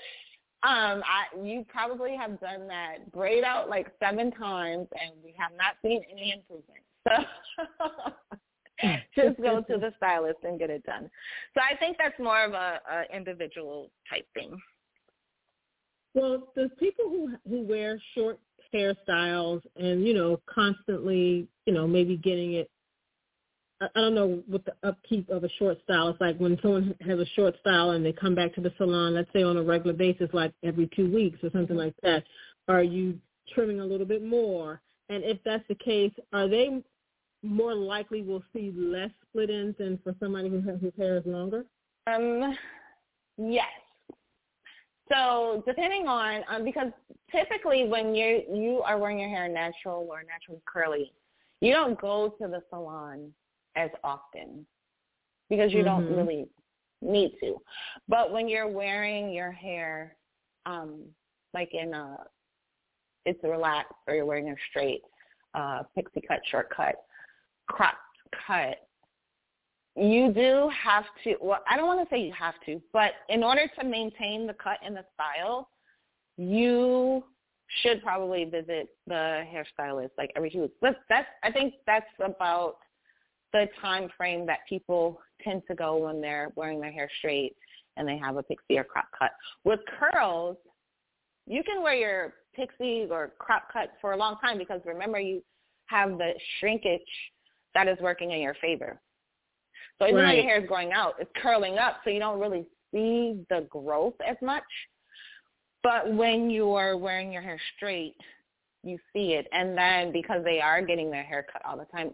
Um, 0.62 1.02
I 1.04 1.26
you 1.44 1.64
probably 1.68 2.16
have 2.16 2.40
done 2.40 2.66
that 2.66 3.12
braid 3.12 3.44
out 3.44 3.68
like 3.68 3.92
seven 4.02 4.32
times, 4.32 4.88
and 5.00 5.12
we 5.22 5.32
have 5.38 5.52
not 5.56 5.76
seen 5.82 6.02
any 6.10 6.32
improvement. 6.32 6.80
So 7.06 8.90
just 9.14 9.40
go 9.40 9.60
to 9.60 9.78
the 9.78 9.92
stylist 9.98 10.38
and 10.42 10.58
get 10.58 10.70
it 10.70 10.82
done. 10.84 11.10
So 11.54 11.60
I 11.60 11.76
think 11.76 11.98
that's 11.98 12.18
more 12.18 12.42
of 12.42 12.54
a, 12.54 12.80
a 12.90 13.16
individual 13.16 13.90
type 14.10 14.26
thing. 14.34 14.58
Well, 16.14 16.48
the 16.56 16.70
people 16.80 17.04
who 17.04 17.36
who 17.48 17.62
wear 17.62 18.00
short 18.16 18.40
hairstyles 18.74 19.60
and 19.76 20.04
you 20.06 20.14
know 20.14 20.40
constantly, 20.52 21.46
you 21.66 21.74
know, 21.74 21.86
maybe 21.86 22.16
getting 22.16 22.54
it 22.54 22.70
I 23.80 23.88
don't 23.94 24.14
know 24.14 24.42
what 24.46 24.64
the 24.64 24.74
upkeep 24.82 25.28
of 25.28 25.44
a 25.44 25.50
short 25.58 25.82
style 25.84 26.08
is 26.08 26.16
like 26.18 26.38
when 26.38 26.58
someone 26.62 26.94
has 27.06 27.18
a 27.18 27.26
short 27.34 27.58
style 27.60 27.90
and 27.90 28.04
they 28.04 28.12
come 28.12 28.34
back 28.34 28.54
to 28.54 28.62
the 28.62 28.72
salon, 28.78 29.14
let's 29.14 29.30
say 29.34 29.42
on 29.42 29.58
a 29.58 29.62
regular 29.62 29.92
basis, 29.92 30.30
like 30.32 30.52
every 30.62 30.88
two 30.96 31.12
weeks 31.12 31.38
or 31.42 31.50
something 31.50 31.76
like 31.76 31.94
that. 32.02 32.24
Are 32.68 32.82
you 32.82 33.18
trimming 33.52 33.80
a 33.80 33.84
little 33.84 34.06
bit 34.06 34.24
more? 34.24 34.80
And 35.10 35.22
if 35.24 35.38
that's 35.44 35.64
the 35.68 35.74
case, 35.74 36.12
are 36.32 36.48
they 36.48 36.82
more 37.42 37.74
likely 37.74 38.22
will 38.22 38.42
see 38.52 38.72
less 38.74 39.10
split 39.28 39.50
ends 39.50 39.76
than 39.78 39.98
for 40.02 40.14
somebody 40.20 40.48
who 40.48 40.60
has 40.62 40.80
whose 40.80 40.92
hair 40.96 41.18
is 41.18 41.26
longer? 41.26 41.66
Um, 42.06 42.56
yes. 43.36 43.66
So 45.12 45.62
depending 45.66 46.08
on 46.08 46.42
um, 46.48 46.64
because 46.64 46.90
typically 47.30 47.86
when 47.86 48.14
you 48.14 48.42
you 48.52 48.82
are 48.84 48.98
wearing 48.98 49.20
your 49.20 49.28
hair 49.28 49.48
natural 49.48 50.08
or 50.10 50.22
naturally 50.24 50.62
curly, 50.66 51.12
you 51.60 51.72
don't 51.72 52.00
go 52.00 52.34
to 52.40 52.48
the 52.48 52.62
salon 52.70 53.32
as 53.76 53.90
often 54.02 54.66
because 55.48 55.72
you 55.72 55.82
mm-hmm. 55.84 56.06
don't 56.06 56.16
really 56.16 56.46
need 57.02 57.32
to. 57.40 57.56
But 58.08 58.32
when 58.32 58.48
you're 58.48 58.68
wearing 58.68 59.30
your 59.30 59.52
hair 59.52 60.16
um 60.64 61.04
like 61.54 61.72
in 61.72 61.94
a 61.94 62.16
it's 63.24 63.42
relaxed 63.42 63.92
or 64.06 64.14
you're 64.14 64.24
wearing 64.24 64.48
a 64.48 64.54
straight 64.70 65.02
uh 65.54 65.82
pixie 65.94 66.22
cut, 66.26 66.40
short 66.50 66.68
cut, 66.74 66.96
cropped 67.68 67.98
cut, 68.46 68.78
you 69.96 70.32
do 70.32 70.70
have 70.70 71.04
to 71.24 71.36
well 71.40 71.60
I 71.68 71.76
don't 71.76 71.86
want 71.86 72.08
to 72.08 72.14
say 72.14 72.20
you 72.20 72.32
have 72.38 72.54
to, 72.66 72.80
but 72.92 73.12
in 73.28 73.42
order 73.42 73.70
to 73.78 73.84
maintain 73.84 74.46
the 74.46 74.54
cut 74.54 74.78
and 74.84 74.96
the 74.96 75.04
style, 75.14 75.68
you 76.36 77.22
should 77.82 78.02
probably 78.02 78.44
visit 78.44 78.88
the 79.06 79.44
hairstylist 79.52 80.10
like 80.16 80.30
every 80.36 80.50
two 80.50 80.62
weeks. 80.62 80.74
But 80.80 80.96
that's 81.08 81.28
I 81.42 81.50
think 81.50 81.74
that's 81.86 82.06
about 82.24 82.76
the 83.52 83.66
time 83.80 84.08
frame 84.16 84.46
that 84.46 84.60
people 84.68 85.20
tend 85.42 85.62
to 85.68 85.74
go 85.74 85.96
when 85.96 86.20
they're 86.20 86.50
wearing 86.56 86.80
their 86.80 86.92
hair 86.92 87.08
straight 87.18 87.54
and 87.96 88.06
they 88.06 88.18
have 88.18 88.36
a 88.36 88.42
pixie 88.42 88.78
or 88.78 88.84
crop 88.84 89.06
cut. 89.18 89.30
With 89.64 89.80
curls, 89.98 90.56
you 91.46 91.62
can 91.62 91.82
wear 91.82 91.94
your 91.94 92.34
pixie 92.54 93.06
or 93.10 93.32
crop 93.38 93.72
cut 93.72 93.92
for 94.00 94.12
a 94.12 94.16
long 94.16 94.36
time 94.40 94.58
because 94.58 94.80
remember 94.84 95.18
you 95.18 95.42
have 95.86 96.18
the 96.18 96.32
shrinkage 96.58 97.00
that 97.74 97.88
is 97.88 97.98
working 98.00 98.32
in 98.32 98.40
your 98.40 98.54
favor. 98.60 99.00
So 99.98 100.06
even 100.06 100.16
right. 100.16 100.32
though 100.32 100.36
your 100.36 100.44
hair 100.44 100.62
is 100.62 100.68
growing 100.68 100.92
out, 100.92 101.14
it's 101.18 101.30
curling 101.40 101.78
up 101.78 102.00
so 102.04 102.10
you 102.10 102.18
don't 102.18 102.40
really 102.40 102.66
see 102.92 103.44
the 103.48 103.66
growth 103.70 104.14
as 104.26 104.36
much. 104.42 104.64
But 105.82 106.12
when 106.12 106.50
you 106.50 106.72
are 106.72 106.96
wearing 106.96 107.32
your 107.32 107.42
hair 107.42 107.60
straight, 107.76 108.16
you 108.82 108.98
see 109.12 109.32
it. 109.34 109.46
And 109.52 109.76
then 109.76 110.12
because 110.12 110.42
they 110.44 110.60
are 110.60 110.82
getting 110.82 111.10
their 111.10 111.22
hair 111.22 111.46
cut 111.50 111.62
all 111.64 111.76
the 111.76 111.84
time, 111.86 112.10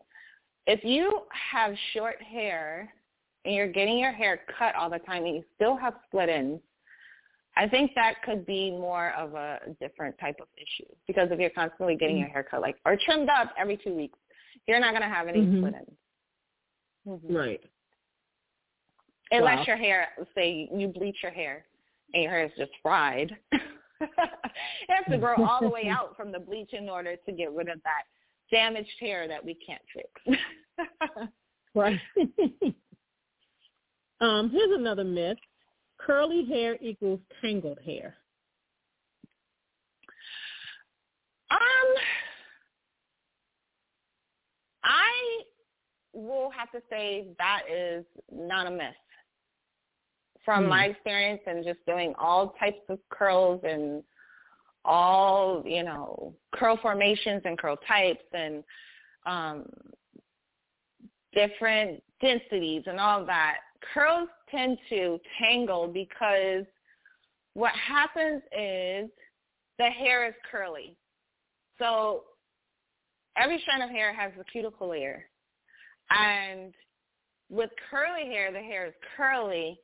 if 0.66 0.84
you 0.84 1.22
have 1.30 1.74
short 1.92 2.20
hair 2.22 2.92
and 3.44 3.54
you're 3.54 3.70
getting 3.72 3.98
your 3.98 4.12
hair 4.12 4.40
cut 4.58 4.74
all 4.74 4.88
the 4.88 4.98
time 5.00 5.24
and 5.24 5.36
you 5.36 5.44
still 5.56 5.76
have 5.76 5.94
split 6.06 6.28
ends, 6.28 6.60
I 7.56 7.68
think 7.68 7.92
that 7.96 8.22
could 8.24 8.46
be 8.46 8.70
more 8.70 9.10
of 9.10 9.34
a 9.34 9.58
different 9.80 10.18
type 10.18 10.36
of 10.40 10.48
issue 10.56 10.88
because 11.06 11.28
if 11.30 11.38
you're 11.38 11.50
constantly 11.50 11.96
getting 11.96 12.16
your 12.16 12.28
hair 12.28 12.46
cut 12.48 12.62
like 12.62 12.76
or 12.86 12.96
trimmed 13.04 13.28
up 13.28 13.52
every 13.58 13.76
two 13.76 13.94
weeks, 13.94 14.18
you're 14.66 14.80
not 14.80 14.92
going 14.92 15.02
to 15.02 15.14
have 15.14 15.28
any 15.28 15.40
mm-hmm. 15.40 15.58
split 15.58 15.74
ends. 15.74 15.90
Mm-hmm. 17.06 17.36
Right. 17.36 17.60
Unless 19.32 19.58
wow. 19.58 19.64
your 19.66 19.76
hair, 19.76 20.08
say 20.34 20.68
you 20.74 20.88
bleach 20.88 21.16
your 21.22 21.32
hair 21.32 21.64
and 22.14 22.22
your 22.22 22.32
hair 22.32 22.44
is 22.44 22.52
just 22.56 22.70
fried. 22.82 23.36
it 23.52 24.10
has 24.88 25.04
to 25.10 25.18
grow 25.18 25.34
all 25.44 25.60
the 25.60 25.68
way 25.68 25.88
out 25.90 26.16
from 26.16 26.32
the 26.32 26.38
bleach 26.38 26.72
in 26.72 26.88
order 26.88 27.16
to 27.16 27.32
get 27.32 27.52
rid 27.52 27.68
of 27.68 27.82
that 27.82 28.04
damaged 28.52 28.90
hair 29.00 29.26
that 29.26 29.44
we 29.44 29.54
can't 29.54 29.82
fix. 29.92 30.38
right. 31.74 31.98
um, 34.20 34.50
here's 34.50 34.78
another 34.78 35.04
myth. 35.04 35.38
Curly 35.98 36.44
hair 36.44 36.76
equals 36.80 37.20
tangled 37.40 37.78
hair. 37.84 38.16
Um, 41.50 41.58
I 44.84 45.42
will 46.12 46.50
have 46.50 46.70
to 46.72 46.80
say 46.90 47.28
that 47.38 47.62
is 47.70 48.04
not 48.32 48.66
a 48.66 48.70
myth. 48.70 48.94
From 50.44 50.64
mm. 50.64 50.70
my 50.70 50.84
experience 50.86 51.40
and 51.46 51.64
just 51.64 51.78
doing 51.86 52.14
all 52.18 52.54
types 52.58 52.80
of 52.88 52.98
curls 53.10 53.60
and 53.64 54.02
all, 54.84 55.62
you 55.64 55.82
know, 55.82 56.34
curl 56.54 56.78
formations 56.80 57.42
and 57.44 57.58
curl 57.58 57.76
types 57.88 58.24
and 58.32 58.64
um, 59.26 59.64
different 61.34 62.02
densities 62.20 62.82
and 62.86 62.98
all 62.98 63.24
that, 63.26 63.56
curls 63.94 64.28
tend 64.50 64.78
to 64.88 65.18
tangle 65.40 65.88
because 65.88 66.64
what 67.54 67.72
happens 67.72 68.42
is 68.56 69.10
the 69.78 69.86
hair 69.86 70.26
is 70.26 70.34
curly. 70.50 70.96
So 71.78 72.24
every 73.36 73.60
strand 73.60 73.82
of 73.82 73.90
hair 73.90 74.14
has 74.14 74.32
a 74.40 74.44
cuticle 74.44 74.90
layer. 74.90 75.24
And 76.10 76.74
with 77.50 77.70
curly 77.90 78.26
hair, 78.26 78.52
the 78.52 78.58
hair 78.58 78.86
is 78.86 78.94
curly 79.16 79.78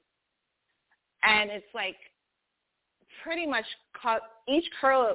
and 1.23 1.51
it's 1.51 1.67
like 1.75 1.97
pretty 3.29 3.47
much 3.47 3.67
ca- 4.01 4.21
each 4.49 4.65
curl 4.81 5.15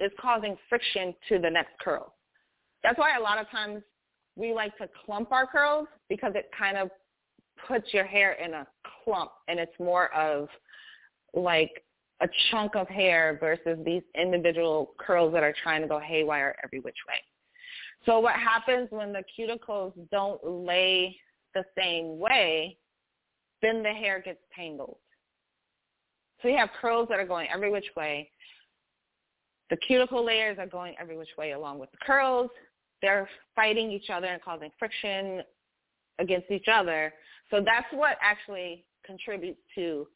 is 0.00 0.12
causing 0.20 0.54
friction 0.68 1.14
to 1.30 1.38
the 1.38 1.48
next 1.48 1.72
curl. 1.80 2.12
That's 2.82 2.98
why 2.98 3.16
a 3.16 3.22
lot 3.22 3.38
of 3.38 3.48
times 3.48 3.82
we 4.36 4.52
like 4.52 4.76
to 4.76 4.88
clump 5.06 5.32
our 5.32 5.46
curls 5.46 5.88
because 6.10 6.32
it 6.34 6.50
kind 6.56 6.76
of 6.76 6.90
puts 7.66 7.94
your 7.94 8.04
hair 8.04 8.32
in 8.32 8.52
a 8.52 8.66
clump 9.02 9.30
and 9.48 9.58
it's 9.58 9.72
more 9.80 10.12
of 10.14 10.48
like 11.32 11.82
a 12.20 12.28
chunk 12.50 12.76
of 12.76 12.86
hair 12.86 13.38
versus 13.40 13.78
these 13.82 14.02
individual 14.14 14.92
curls 14.98 15.32
that 15.32 15.42
are 15.42 15.54
trying 15.62 15.80
to 15.80 15.88
go 15.88 15.98
haywire 15.98 16.54
every 16.62 16.80
which 16.80 16.96
way. 17.08 17.14
So 18.04 18.20
what 18.20 18.34
happens 18.34 18.88
when 18.90 19.10
the 19.10 19.24
cuticles 19.38 19.94
don't 20.12 20.44
lay 20.44 21.16
the 21.54 21.64
same 21.78 22.18
way, 22.18 22.76
then 23.62 23.82
the 23.82 23.88
hair 23.88 24.20
gets 24.20 24.40
tangled. 24.54 24.98
So 26.40 26.48
you 26.48 26.56
have 26.56 26.70
curls 26.80 27.08
that 27.10 27.18
are 27.18 27.26
going 27.26 27.48
every 27.52 27.70
which 27.70 27.86
way. 27.96 28.30
The 29.70 29.76
cuticle 29.76 30.24
layers 30.24 30.58
are 30.58 30.66
going 30.66 30.94
every 31.00 31.16
which 31.16 31.28
way 31.36 31.52
along 31.52 31.78
with 31.78 31.90
the 31.90 31.98
curls. 31.98 32.50
They're 33.02 33.28
fighting 33.54 33.90
each 33.90 34.10
other 34.10 34.26
and 34.26 34.42
causing 34.42 34.70
friction 34.78 35.42
against 36.18 36.50
each 36.50 36.66
other. 36.72 37.12
So 37.50 37.62
that's 37.64 37.86
what 37.92 38.16
actually 38.22 38.84
contributes 39.04 39.60
to 39.74 40.06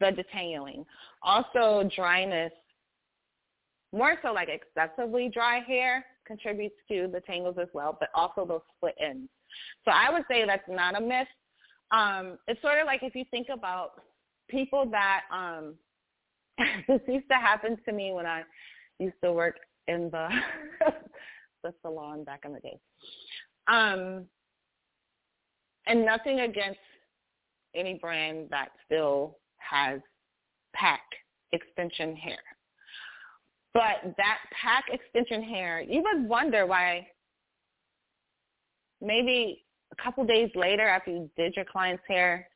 the 0.00 0.06
detangling. 0.06 0.84
Also 1.22 1.88
dryness, 1.94 2.52
more 3.92 4.16
so 4.22 4.32
like 4.32 4.48
excessively 4.48 5.28
dry 5.28 5.60
hair 5.60 6.04
contributes 6.26 6.76
to 6.88 7.08
the 7.12 7.20
tangles 7.20 7.56
as 7.60 7.68
well, 7.74 7.96
but 7.98 8.08
also 8.14 8.46
those 8.46 8.60
split 8.76 8.94
ends. 9.00 9.28
So 9.84 9.90
I 9.90 10.10
would 10.10 10.22
say 10.30 10.44
that's 10.46 10.68
not 10.68 10.96
a 10.96 11.00
myth. 11.00 11.26
Um, 11.90 12.38
it's 12.46 12.62
sort 12.62 12.78
of 12.78 12.86
like 12.86 13.02
if 13.02 13.16
you 13.16 13.24
think 13.30 13.48
about 13.52 13.92
people 14.50 14.86
that 14.90 15.22
um, 15.32 15.74
this 16.88 17.00
used 17.06 17.28
to 17.30 17.36
happen 17.36 17.76
to 17.86 17.92
me 17.92 18.12
when 18.12 18.26
I 18.26 18.42
used 18.98 19.16
to 19.24 19.32
work 19.32 19.56
in 19.88 20.10
the 20.10 20.28
the 21.62 21.72
salon 21.82 22.24
back 22.24 22.42
in 22.44 22.52
the 22.52 22.60
day. 22.60 22.78
Um, 23.68 24.26
and 25.86 26.04
nothing 26.04 26.40
against 26.40 26.78
any 27.74 27.94
brand 27.94 28.48
that 28.50 28.68
still 28.84 29.38
has 29.58 30.00
pack 30.74 31.02
extension 31.52 32.16
hair. 32.16 32.38
But 33.72 34.14
that 34.16 34.38
pack 34.60 34.84
extension 34.90 35.42
hair, 35.42 35.80
you 35.80 36.02
would 36.02 36.28
wonder 36.28 36.66
why 36.66 37.06
maybe 39.00 39.64
a 39.92 40.02
couple 40.02 40.24
days 40.24 40.50
later 40.54 40.86
after 40.86 41.10
you 41.10 41.30
did 41.36 41.54
your 41.56 41.64
client's 41.64 42.02
hair, 42.08 42.48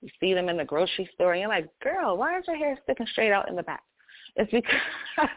you 0.00 0.08
see 0.20 0.34
them 0.34 0.48
in 0.48 0.56
the 0.56 0.64
grocery 0.64 1.08
store 1.14 1.32
and 1.32 1.40
you're 1.40 1.48
like, 1.48 1.68
girl, 1.82 2.16
why 2.16 2.38
is 2.38 2.44
your 2.46 2.56
hair 2.56 2.78
sticking 2.84 3.06
straight 3.12 3.32
out 3.32 3.48
in 3.48 3.56
the 3.56 3.62
back? 3.62 3.82
It's 4.36 4.50
because 4.50 4.80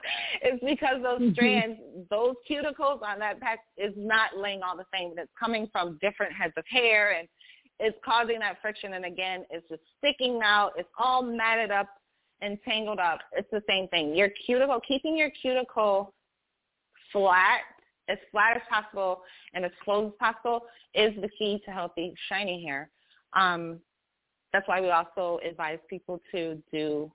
it's 0.41 0.64
because 0.64 1.01
those 1.01 1.22
mm-hmm. 1.22 1.34
strands, 1.34 1.80
those 2.09 2.36
cuticles 2.49 3.01
on 3.01 3.20
that 3.20 3.39
back 3.39 3.59
is 3.78 3.93
not 3.95 4.38
laying 4.38 4.62
all 4.62 4.78
the 4.78 4.86
same. 4.93 5.14
It's 5.18 5.32
coming 5.39 5.68
from 5.72 5.97
different 6.01 6.34
heads 6.34 6.53
of 6.57 6.64
hair 6.68 7.18
and 7.18 7.28
it's 7.80 7.97
causing 8.05 8.39
that 8.39 8.62
friction. 8.62 8.93
And 8.93 9.05
again, 9.05 9.45
it's 9.49 9.68
just 9.68 9.82
sticking 9.97 10.41
out. 10.43 10.74
It's 10.78 10.89
all 10.99 11.24
matted 11.24 11.72
up 11.72 11.88
and 12.41 12.59
tangled 12.64 12.99
up. 12.99 13.20
It's 13.34 13.49
the 13.51 13.64
same 13.68 13.88
thing. 13.88 14.16
Your 14.16 14.30
cuticle, 14.45 14.80
keeping 14.88 15.18
your 15.18 15.32
cuticle 15.41 16.14
flat, 17.12 17.62
as 18.07 18.18
flat 18.32 18.57
as 18.57 18.64
possible 18.70 19.22
and 19.53 19.64
as 19.66 19.72
close 19.84 20.12
as 20.12 20.18
possible 20.20 20.62
is 20.93 21.14
the 21.22 21.30
key 21.38 21.62
to 21.66 21.72
healthy, 21.72 22.14
shiny 22.30 22.64
hair. 22.64 22.89
Um, 23.34 23.80
that's 24.54 24.68
why 24.68 24.82
we 24.82 24.89
also 24.89 25.39
advise 25.47 25.80
people 25.89 26.22
to 26.32 26.62
do 26.72 27.12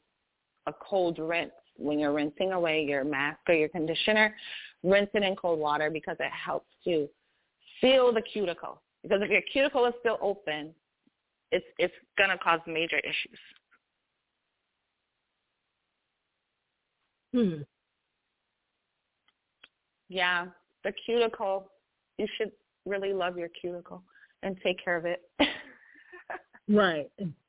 a 0.67 0.73
cold 0.73 1.19
rinse 1.19 1.53
when 1.77 1.99
you're 1.99 2.13
rinsing 2.13 2.53
away 2.53 2.83
your 2.83 3.05
mask 3.05 3.39
or 3.49 3.55
your 3.55 3.69
conditioner. 3.69 4.35
Rinse 4.83 5.11
it 5.15 5.23
in 5.23 5.37
cold 5.37 5.59
water 5.59 5.91
because 5.91 6.17
it 6.21 6.31
helps 6.33 6.71
to 6.85 7.09
seal 7.81 8.13
the 8.13 8.23
cuticle. 8.23 8.81
Because 9.03 9.21
if 9.23 9.31
your 9.31 9.43
cuticle 9.53 9.87
is 9.87 9.95
still 10.01 10.19
open, 10.21 10.75
it's 11.53 11.67
it's 11.79 11.95
gonna 12.19 12.39
cause 12.39 12.61
major 12.67 12.99
issues. 12.99 13.39
Hmm. 17.33 17.63
Yeah, 20.09 20.47
the 20.85 20.93
cuticle. 21.05 21.71
You 22.19 22.27
should 22.39 22.53
really 22.87 23.13
love 23.13 23.37
your 23.37 23.49
cuticle 23.49 24.03
and 24.43 24.57
take 24.63 24.83
care 24.83 24.97
of 24.97 25.05
it. 25.05 25.23
right. 26.69 27.11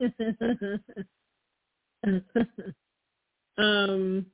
um, 3.58 4.26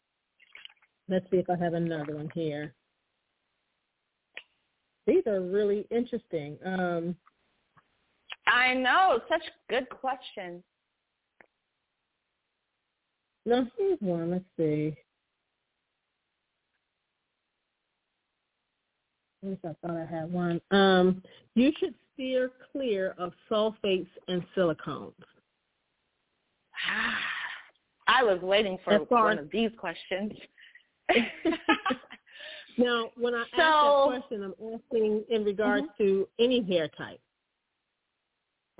let's 1.08 1.26
see 1.30 1.38
if 1.38 1.48
I 1.50 1.56
have 1.56 1.74
another 1.74 2.16
one 2.16 2.30
here. 2.34 2.74
These 5.06 5.26
are 5.26 5.40
really 5.40 5.86
interesting. 5.90 6.56
Um, 6.64 7.16
I 8.46 8.74
know, 8.74 9.20
such 9.28 9.42
good 9.68 9.88
questions. 9.88 10.62
No, 13.46 13.66
here's 13.76 13.98
one. 14.00 14.30
Let's 14.30 14.44
see. 14.56 14.96
At 19.42 19.50
least 19.50 19.64
I 19.64 19.74
thought 19.86 19.96
I 19.96 20.06
had 20.06 20.32
one. 20.32 20.60
Um, 20.70 21.22
you 21.54 21.70
should 21.78 21.94
steer 22.14 22.50
clear 22.72 23.14
of 23.18 23.32
sulfates 23.50 24.08
and 24.28 24.42
silicones. 24.56 25.12
I 28.06 28.22
was 28.22 28.40
waiting 28.42 28.78
for 28.84 28.98
one 28.98 29.38
of 29.38 29.50
these 29.50 29.70
questions. 29.78 30.32
now, 32.78 33.10
when 33.16 33.34
I 33.34 33.44
so, 33.56 33.62
ask 33.62 34.12
that 34.12 34.20
question, 34.20 34.44
I'm 34.44 34.54
asking 34.74 35.24
in 35.30 35.44
regards 35.44 35.86
mm-hmm. 35.86 36.04
to 36.04 36.28
any 36.38 36.62
hair 36.62 36.88
type. 36.88 37.20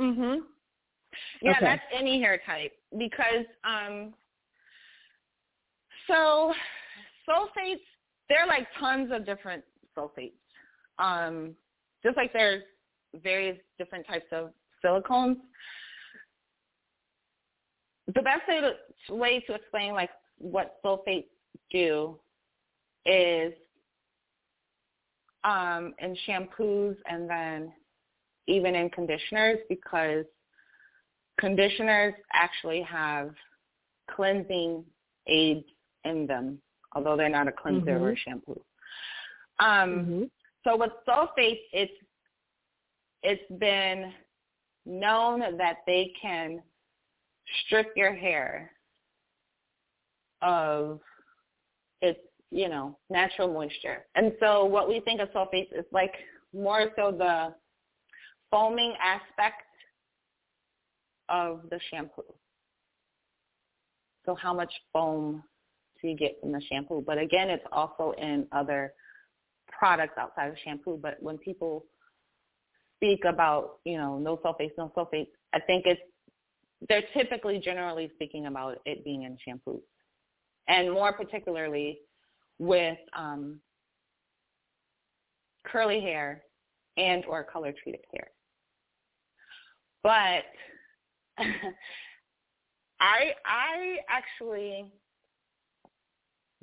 Mhm. 0.01 0.41
Yeah, 1.43 1.53
okay. 1.53 1.64
that's 1.64 1.82
any 1.93 2.20
hair 2.20 2.41
type 2.45 2.72
because 2.99 3.47
um 3.62 4.12
so 6.09 6.53
sulfates 7.28 7.80
there 8.28 8.41
are 8.43 8.49
like 8.49 8.66
tons 8.80 9.11
of 9.12 9.24
different 9.24 9.62
sulfates. 9.97 10.32
Um 10.99 11.55
just 12.03 12.16
like 12.16 12.32
there's 12.32 12.64
various 13.22 13.58
different 13.78 14.06
types 14.06 14.26
of 14.32 14.50
silicones. 14.84 15.36
The 18.14 18.22
best 18.22 18.42
way 18.48 18.60
to, 18.60 19.14
way 19.14 19.40
to 19.46 19.54
explain 19.54 19.94
like 19.94 20.10
what 20.38 20.76
sulfates 20.84 21.26
do 21.70 22.18
is 23.06 23.52
um, 25.44 25.94
in 25.98 26.16
shampoos 26.26 26.96
and 27.06 27.28
then 27.28 27.72
even 28.46 28.74
in 28.74 28.90
conditioners 28.90 29.58
because 29.68 30.24
conditioners 31.38 32.14
actually 32.32 32.82
have 32.82 33.30
cleansing 34.10 34.84
aids 35.26 35.64
in 36.04 36.26
them, 36.26 36.58
although 36.94 37.16
they're 37.16 37.28
not 37.28 37.48
a 37.48 37.52
cleanser 37.52 37.92
mm-hmm. 37.92 38.04
or 38.04 38.12
a 38.12 38.16
shampoo. 38.16 38.60
Um, 39.60 39.68
mm-hmm. 39.68 40.22
So 40.64 40.76
with 40.76 40.92
sulfates, 41.06 41.60
it's 41.72 41.92
it's 43.25 43.43
been 43.59 44.12
known 44.87 45.41
that 45.57 45.79
they 45.87 46.12
can 46.20 46.62
strip 47.64 47.93
your 47.97 48.14
hair 48.14 48.70
of 50.43 51.01
its, 52.03 52.20
you 52.51 52.68
know, 52.68 52.99
natural 53.09 53.53
moisture. 53.53 54.05
And 54.14 54.33
so 54.39 54.66
what 54.66 54.89
we 54.89 55.01
think 55.01 55.20
of 55.20 55.31
sulfates 55.31 55.72
is 55.72 55.87
like 55.91 56.12
more 56.53 56.91
so 56.97 57.11
the 57.11 57.55
foaming 58.51 58.95
aspect 59.03 59.62
of 61.31 61.62
the 61.70 61.81
shampoo. 61.91 62.22
So 64.27 64.35
how 64.35 64.53
much 64.53 64.72
foam 64.93 65.43
do 66.01 66.09
you 66.09 66.16
get 66.16 66.39
from 66.41 66.53
the 66.53 66.61
shampoo? 66.70 67.03
But 67.07 67.16
again, 67.16 67.49
it's 67.49 67.64
also 67.72 68.12
in 68.18 68.47
other 68.53 68.93
products 69.66 70.14
outside 70.18 70.49
of 70.49 70.57
shampoo. 70.62 70.99
But 71.03 71.16
when 71.20 71.39
people 71.39 71.87
speak 73.05 73.24
about, 73.24 73.78
you 73.84 73.98
know, 73.98 74.18
no 74.18 74.38
sulfates, 74.38 74.72
no 74.78 74.90
sulfates, 74.96 75.28
I 75.52 75.61
think 75.61 75.84
it's 75.86 76.00
they're 76.88 77.05
typically 77.16 77.59
generally 77.59 78.11
speaking 78.14 78.46
about 78.46 78.78
it 78.84 79.05
being 79.05 79.22
in 79.22 79.36
shampoos. 79.46 79.80
And 80.68 80.92
more 80.92 81.12
particularly 81.12 82.00
with 82.59 82.98
um, 83.16 83.61
curly 85.66 86.00
hair 86.00 86.42
and 86.96 87.24
or 87.26 87.44
color 87.44 87.74
treated 87.82 88.00
hair. 88.12 88.28
But 90.02 90.44
I 93.00 93.32
I 93.44 93.96
actually 94.09 94.86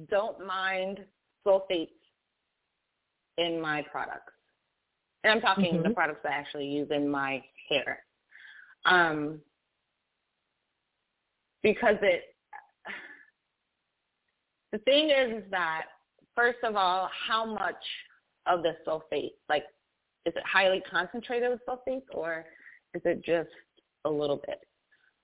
don't 0.10 0.46
mind 0.46 1.00
sulfates 1.46 1.90
in 3.38 3.60
my 3.62 3.84
products. 3.92 4.34
And 5.24 5.32
I'm 5.32 5.42
talking 5.42 5.76
mm-hmm. 5.76 5.84
the 5.84 5.90
products 5.92 6.22
I 6.26 6.30
actually 6.30 6.68
use 6.68 6.88
in 6.92 7.10
my 7.10 7.44
hair. 7.70 8.00
Um, 8.86 9.40
because 11.62 11.98
it, 12.02 12.24
the 14.72 14.80
thing 14.80 15.10
is, 15.10 15.44
is 15.44 15.52
that, 15.52 15.84
first 16.36 16.60
of 16.64 16.76
all, 16.76 17.10
how 17.28 17.46
much 17.46 17.76
of 18.48 18.64
the 18.64 18.76
sulfate, 18.88 19.34
like, 19.50 19.64
is 20.26 20.34
it 20.36 20.44
highly 20.46 20.82
concentrated 20.90 21.50
with 21.50 21.60
sulfates 21.68 22.04
or 22.14 22.46
is 22.94 23.02
it 23.06 23.24
just 23.24 23.50
a 24.06 24.10
little 24.10 24.42
bit? 24.48 24.60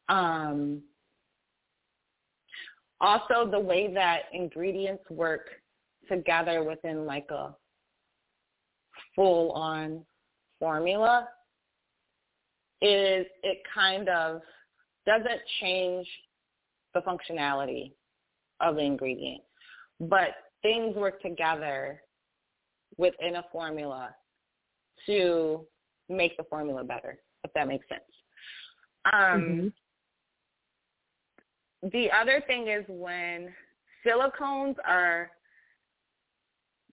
Um, 0.10 0.82
also, 3.00 3.50
the 3.50 3.60
way 3.60 3.94
that 3.94 4.24
ingredients 4.34 5.04
work 5.10 5.50
together 6.10 6.64
within 6.64 7.06
like 7.06 7.30
a 7.30 7.56
full-on 9.16 10.06
formula 10.60 11.28
is 12.82 13.26
it 13.44 13.58
kind 13.74 14.08
of 14.10 14.42
doesn't 15.06 15.42
change 15.62 16.08
the 16.94 17.02
functionality 17.02 17.94
of 18.60 18.76
the 18.76 18.82
ingredient, 18.82 19.42
but 20.00 20.30
things 20.62 20.96
work 20.96 21.22
together 21.22 22.02
within 22.98 23.36
a 23.36 23.46
formula 23.52 24.16
to 25.06 25.66
make 26.10 26.36
the 26.38 26.44
formula 26.44 26.84
better, 26.84 27.20
if 27.44 27.54
that 27.54 27.68
makes 27.68 27.88
sense. 27.88 28.02
Um, 29.14 29.42
mm-hmm. 29.42 29.68
The 31.90 32.10
other 32.12 32.44
thing 32.48 32.68
is 32.68 32.84
when 32.88 33.54
silicones 34.06 34.76
are, 34.86 35.32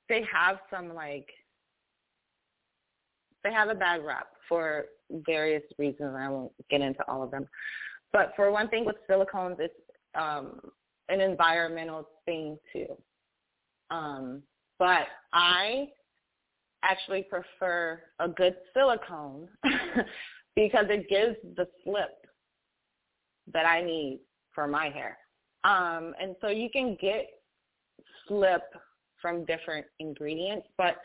they 0.08 0.22
have 0.30 0.58
some 0.70 0.94
like, 0.94 1.28
they 3.44 3.52
have 3.52 3.68
a 3.68 3.74
bad 3.74 4.04
rep 4.04 4.26
for 4.48 4.86
various 5.10 5.62
reasons. 5.78 6.16
I 6.18 6.28
won't 6.28 6.52
get 6.70 6.80
into 6.80 7.06
all 7.08 7.22
of 7.22 7.30
them. 7.30 7.46
But 8.12 8.32
for 8.36 8.50
one 8.50 8.68
thing 8.68 8.84
with 8.84 8.96
silicones, 9.08 9.60
it's 9.60 9.74
um, 10.14 10.60
an 11.08 11.20
environmental 11.20 12.08
thing 12.24 12.58
too. 12.72 12.96
Um, 13.90 14.42
but 14.78 15.06
I 15.32 15.88
actually 16.82 17.24
prefer 17.24 18.00
a 18.18 18.28
good 18.28 18.56
silicone 18.72 19.48
because 20.56 20.86
it 20.88 21.08
gives 21.08 21.36
the 21.56 21.66
slip 21.82 22.26
that 23.52 23.66
I 23.66 23.82
need 23.82 24.20
for 24.54 24.66
my 24.66 24.88
hair. 24.88 25.18
Um, 25.64 26.14
and 26.20 26.36
so 26.40 26.48
you 26.48 26.68
can 26.70 26.96
get 27.00 27.26
slip 28.28 28.62
from 29.20 29.44
different 29.46 29.86
ingredients, 30.00 30.66
but 30.76 30.96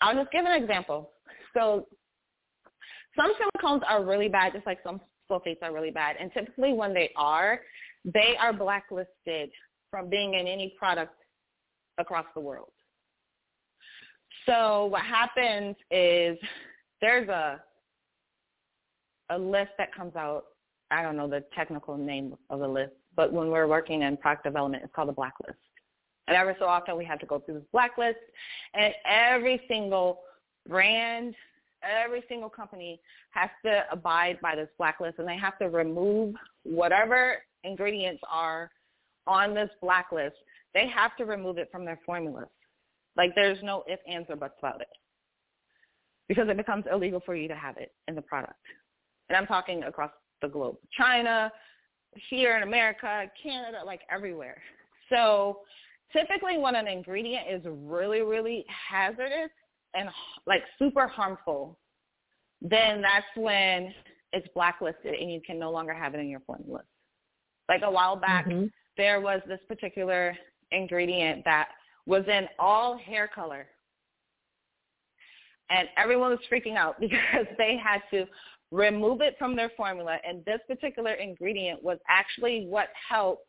I'll 0.00 0.14
just 0.14 0.32
give 0.32 0.44
an 0.44 0.62
example. 0.62 1.12
So 1.54 1.86
some 3.16 3.32
silicones 3.34 3.82
are 3.88 4.04
really 4.04 4.28
bad, 4.28 4.52
just 4.52 4.66
like 4.66 4.78
some 4.84 5.00
sulfates 5.30 5.62
are 5.62 5.72
really 5.72 5.90
bad. 5.90 6.16
And 6.18 6.32
typically 6.32 6.72
when 6.72 6.94
they 6.94 7.10
are, 7.16 7.60
they 8.04 8.36
are 8.40 8.52
blacklisted 8.52 9.50
from 9.90 10.08
being 10.08 10.34
in 10.34 10.46
any 10.46 10.74
product 10.78 11.14
across 11.98 12.26
the 12.34 12.40
world. 12.40 12.72
So 14.46 14.86
what 14.86 15.02
happens 15.02 15.76
is 15.90 16.38
there's 17.00 17.28
a 17.28 17.60
a 19.30 19.38
list 19.38 19.72
that 19.76 19.94
comes 19.94 20.16
out. 20.16 20.44
I 20.90 21.02
don't 21.02 21.16
know 21.16 21.28
the 21.28 21.44
technical 21.54 21.98
name 21.98 22.34
of 22.48 22.60
the 22.60 22.68
list, 22.68 22.94
but 23.14 23.30
when 23.30 23.50
we're 23.50 23.66
working 23.66 24.02
in 24.02 24.16
product 24.16 24.44
development, 24.44 24.82
it's 24.84 24.94
called 24.94 25.10
a 25.10 25.12
blacklist. 25.12 25.58
And 26.28 26.36
every 26.36 26.54
so 26.58 26.64
often 26.66 26.96
we 26.96 27.04
have 27.04 27.18
to 27.20 27.26
go 27.26 27.38
through 27.40 27.54
this 27.54 27.64
blacklist, 27.72 28.18
and 28.74 28.94
every 29.06 29.60
single 29.68 30.20
brand, 30.68 31.34
every 31.82 32.22
single 32.28 32.50
company 32.50 33.00
has 33.30 33.50
to 33.64 33.84
abide 33.90 34.38
by 34.40 34.54
this 34.54 34.68
blacklist, 34.78 35.18
and 35.18 35.28
they 35.28 35.36
have 35.36 35.58
to 35.58 35.68
remove 35.68 36.34
whatever 36.64 37.36
ingredients 37.64 38.22
are 38.30 38.70
on 39.26 39.54
this 39.54 39.70
blacklist. 39.80 40.36
They 40.74 40.88
have 40.88 41.16
to 41.16 41.24
remove 41.24 41.58
it 41.58 41.68
from 41.70 41.84
their 41.84 41.98
formulas. 42.04 42.48
Like 43.16 43.34
there's 43.34 43.58
no 43.62 43.84
ifs, 43.90 44.02
ands, 44.08 44.28
or 44.30 44.36
buts 44.36 44.54
about 44.58 44.80
it 44.80 44.88
because 46.28 46.48
it 46.48 46.56
becomes 46.56 46.84
illegal 46.92 47.20
for 47.24 47.34
you 47.34 47.48
to 47.48 47.54
have 47.54 47.76
it 47.78 47.92
in 48.06 48.14
the 48.14 48.22
product. 48.22 48.60
And 49.28 49.36
I'm 49.36 49.46
talking 49.46 49.82
across 49.84 50.10
the 50.42 50.48
globe. 50.48 50.76
China, 50.96 51.50
here 52.30 52.56
in 52.56 52.62
America, 52.62 53.24
Canada, 53.42 53.78
like 53.84 54.02
everywhere. 54.10 54.60
So 55.08 55.60
typically 56.12 56.58
when 56.58 56.74
an 56.74 56.86
ingredient 56.86 57.46
is 57.50 57.62
really, 57.64 58.20
really 58.20 58.64
hazardous 58.68 59.50
and 59.94 60.08
like 60.46 60.62
super 60.78 61.06
harmful, 61.06 61.78
then 62.60 63.02
that's 63.02 63.26
when 63.36 63.94
it's 64.32 64.46
blacklisted 64.54 65.14
and 65.14 65.32
you 65.32 65.40
can 65.46 65.58
no 65.58 65.70
longer 65.70 65.94
have 65.94 66.14
it 66.14 66.20
in 66.20 66.28
your 66.28 66.40
formulas. 66.40 66.86
Like 67.68 67.82
a 67.84 67.90
while 67.90 68.16
back, 68.16 68.46
mm-hmm. 68.46 68.66
there 68.96 69.20
was 69.20 69.40
this 69.46 69.60
particular 69.68 70.36
ingredient 70.70 71.44
that 71.44 71.68
was 72.06 72.24
in 72.26 72.46
all 72.58 72.96
hair 72.96 73.28
color. 73.32 73.66
And 75.70 75.88
everyone 75.96 76.30
was 76.30 76.40
freaking 76.50 76.76
out 76.76 76.96
because 77.00 77.46
they 77.56 77.76
had 77.82 78.00
to 78.10 78.26
remove 78.70 79.20
it 79.20 79.36
from 79.38 79.56
their 79.56 79.70
formula. 79.76 80.18
And 80.26 80.44
this 80.44 80.60
particular 80.66 81.12
ingredient 81.12 81.82
was 81.82 81.98
actually 82.08 82.66
what 82.68 82.88
helped 83.08 83.48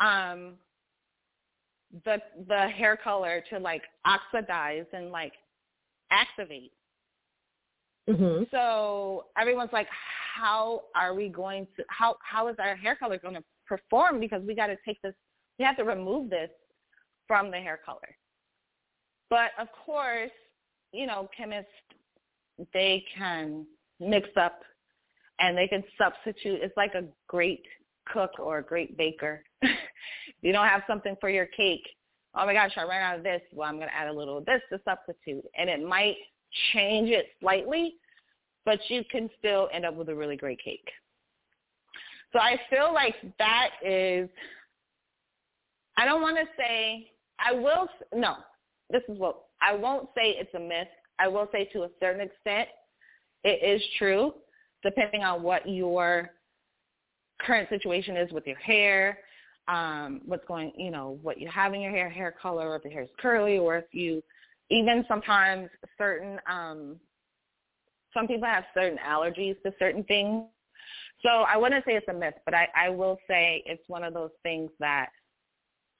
um, 0.00 0.54
the 2.04 2.18
the 2.48 2.68
hair 2.68 2.96
color 2.96 3.42
to 3.50 3.58
like 3.58 3.82
oxidize 4.04 4.86
and 4.92 5.10
like 5.10 5.32
activate. 6.10 6.72
Mm-hmm. 8.08 8.44
So 8.50 9.26
everyone's 9.38 9.72
like, 9.72 9.88
how 10.36 10.82
are 10.94 11.14
we 11.14 11.28
going 11.28 11.66
to 11.76 11.84
how 11.88 12.16
how 12.22 12.48
is 12.48 12.56
our 12.58 12.76
hair 12.76 12.96
color 12.96 13.18
going 13.18 13.34
to 13.34 13.44
perform? 13.66 14.20
Because 14.20 14.42
we 14.42 14.54
got 14.54 14.68
to 14.68 14.76
take 14.84 15.00
this, 15.02 15.14
we 15.58 15.64
have 15.64 15.76
to 15.76 15.84
remove 15.84 16.30
this 16.30 16.50
from 17.26 17.50
the 17.50 17.58
hair 17.58 17.80
color. 17.84 18.16
But 19.28 19.50
of 19.58 19.68
course, 19.84 20.30
you 20.92 21.06
know, 21.06 21.28
chemists, 21.36 21.70
they 22.72 23.04
can 23.16 23.66
mix 23.98 24.28
up 24.36 24.60
and 25.40 25.56
they 25.56 25.66
can 25.66 25.82
substitute. 25.98 26.60
It's 26.62 26.76
like 26.76 26.94
a 26.94 27.04
great 27.26 27.64
cook 28.12 28.32
or 28.38 28.58
a 28.58 28.62
great 28.62 28.96
baker. 28.96 29.42
you 30.42 30.52
don't 30.52 30.66
have 30.66 30.82
something 30.86 31.16
for 31.20 31.30
your 31.30 31.46
cake. 31.46 31.86
Oh 32.34 32.44
my 32.44 32.52
gosh, 32.52 32.72
I 32.76 32.82
ran 32.82 33.02
out 33.02 33.18
of 33.18 33.24
this. 33.24 33.40
Well, 33.52 33.68
I'm 33.68 33.76
going 33.76 33.88
to 33.88 33.94
add 33.94 34.08
a 34.08 34.12
little 34.12 34.38
of 34.38 34.44
this 34.44 34.60
to 34.70 34.80
substitute. 34.84 35.44
And 35.56 35.70
it 35.70 35.82
might 35.82 36.16
change 36.72 37.08
it 37.08 37.26
slightly, 37.40 37.94
but 38.64 38.78
you 38.88 39.02
can 39.10 39.30
still 39.38 39.68
end 39.72 39.86
up 39.86 39.94
with 39.94 40.08
a 40.08 40.14
really 40.14 40.36
great 40.36 40.62
cake. 40.62 40.88
So 42.32 42.38
I 42.38 42.58
feel 42.68 42.92
like 42.92 43.14
that 43.38 43.70
is, 43.82 44.28
I 45.96 46.04
don't 46.04 46.20
want 46.20 46.36
to 46.36 46.44
say 46.58 47.10
I 47.38 47.52
will 47.52 47.88
no. 48.14 48.36
This 48.90 49.02
is 49.08 49.18
what 49.18 49.44
I 49.62 49.74
won't 49.74 50.08
say 50.14 50.36
it's 50.38 50.52
a 50.54 50.60
myth. 50.60 50.88
I 51.18 51.28
will 51.28 51.48
say 51.52 51.68
to 51.72 51.84
a 51.84 51.88
certain 52.00 52.20
extent 52.20 52.68
it 53.44 53.62
is 53.64 53.82
true, 53.98 54.34
depending 54.82 55.22
on 55.22 55.42
what 55.42 55.68
your 55.68 56.30
current 57.40 57.68
situation 57.68 58.16
is 58.16 58.30
with 58.32 58.46
your 58.46 58.58
hair, 58.58 59.18
um, 59.68 60.20
what's 60.24 60.44
going, 60.46 60.72
you 60.76 60.90
know, 60.90 61.18
what 61.22 61.40
you 61.40 61.48
have 61.48 61.74
in 61.74 61.80
your 61.80 61.90
hair, 61.90 62.08
hair 62.08 62.34
color, 62.40 62.70
or 62.70 62.76
if 62.76 62.84
your 62.84 62.92
hair 62.92 63.02
is 63.02 63.08
curly, 63.18 63.58
or 63.58 63.76
if 63.76 63.86
you, 63.92 64.22
even 64.70 65.04
sometimes 65.08 65.68
certain, 65.98 66.38
um, 66.50 66.96
some 68.14 68.26
people 68.26 68.46
have 68.46 68.64
certain 68.74 68.98
allergies 69.06 69.60
to 69.62 69.72
certain 69.78 70.04
things. 70.04 70.44
So 71.22 71.28
I 71.28 71.56
wouldn't 71.56 71.84
say 71.84 71.92
it's 71.92 72.08
a 72.08 72.12
myth, 72.12 72.34
but 72.44 72.54
I, 72.54 72.68
I 72.76 72.88
will 72.90 73.18
say 73.28 73.62
it's 73.66 73.82
one 73.88 74.04
of 74.04 74.14
those 74.14 74.30
things 74.42 74.70
that 74.78 75.08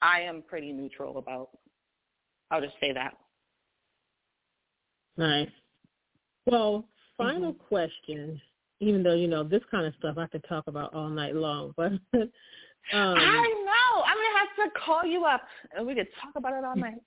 I 0.01 0.21
am 0.21 0.43
pretty 0.47 0.71
neutral 0.71 1.17
about. 1.17 1.49
I'll 2.51 2.61
just 2.61 2.75
say 2.79 2.93
that. 2.93 3.17
Nice. 5.17 5.49
Well, 6.45 6.85
final 7.17 7.53
mm-hmm. 7.53 7.67
question. 7.67 8.41
Even 8.79 9.01
though 9.01 9.15
you 9.15 9.27
know 9.27 9.43
this 9.43 9.63
kind 9.71 9.87
of 9.87 9.93
stuff, 9.97 10.17
I 10.17 10.27
could 10.27 10.45
talk 10.47 10.65
about 10.67 10.93
all 10.93 11.09
night 11.09 11.35
long, 11.35 11.73
but 11.75 11.93
um, 12.93 13.17
I 13.17 13.47
know 13.65 14.03
I'm 14.05 14.15
gonna 14.15 14.39
have 14.39 14.55
to 14.73 14.79
call 14.79 15.05
you 15.05 15.25
up 15.25 15.41
and 15.75 15.85
we 15.85 15.93
could 15.95 16.07
talk 16.21 16.33
about 16.35 16.53
it 16.53 16.63
all 16.63 16.75
night. 16.75 17.01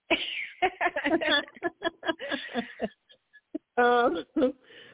um, 3.78 4.24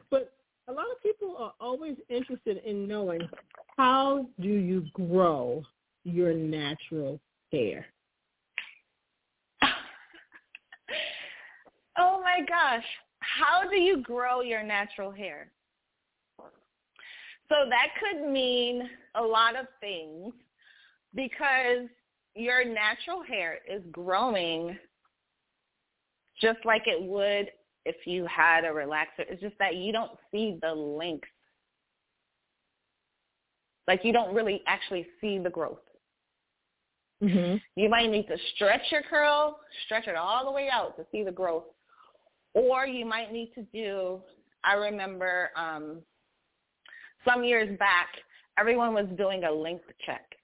but 0.09 0.33
a 0.69 0.71
lot 0.71 0.85
of 0.91 1.01
people 1.03 1.35
are 1.37 1.53
always 1.59 1.97
interested 2.09 2.61
in 2.65 2.87
knowing 2.87 3.27
how 3.77 4.27
do 4.39 4.47
you 4.47 4.85
grow 4.93 5.63
your 6.03 6.33
natural 6.33 7.19
hair? 7.51 7.85
oh 11.97 12.21
my 12.23 12.39
gosh. 12.47 12.85
How 13.19 13.69
do 13.69 13.75
you 13.75 14.01
grow 14.01 14.41
your 14.41 14.63
natural 14.63 15.11
hair? 15.11 15.51
So 17.49 17.55
that 17.69 17.87
could 17.99 18.29
mean 18.29 18.89
a 19.15 19.21
lot 19.21 19.55
of 19.55 19.67
things 19.79 20.33
because 21.15 21.87
your 22.35 22.63
natural 22.63 23.23
hair 23.27 23.59
is 23.69 23.81
growing 23.91 24.77
just 26.39 26.59
like 26.65 26.83
it 26.85 27.01
would 27.01 27.49
if 27.85 27.95
you 28.05 28.25
had 28.25 28.63
a 28.63 28.69
relaxer. 28.69 29.25
It's 29.27 29.41
just 29.41 29.57
that 29.59 29.75
you 29.75 29.91
don't 29.91 30.11
see 30.31 30.59
the 30.61 30.71
length. 30.71 31.27
Like 33.87 34.01
you 34.03 34.13
don't 34.13 34.35
really 34.35 34.61
actually 34.67 35.07
see 35.19 35.39
the 35.39 35.49
growth. 35.49 35.79
Mm-hmm. 37.23 37.57
You 37.75 37.89
might 37.89 38.11
need 38.11 38.27
to 38.27 38.37
stretch 38.53 38.81
your 38.91 39.01
curl, 39.01 39.57
stretch 39.85 40.07
it 40.07 40.15
all 40.15 40.45
the 40.45 40.51
way 40.51 40.69
out 40.71 40.95
to 40.97 41.05
see 41.11 41.23
the 41.23 41.31
growth. 41.31 41.63
Or 42.53 42.85
you 42.85 43.05
might 43.05 43.31
need 43.31 43.51
to 43.55 43.63
do, 43.73 44.19
I 44.63 44.73
remember 44.73 45.49
um, 45.55 46.01
some 47.25 47.43
years 47.43 47.77
back, 47.79 48.09
everyone 48.59 48.93
was 48.93 49.07
doing 49.17 49.45
a 49.45 49.51
length 49.51 49.85
check 50.05 50.36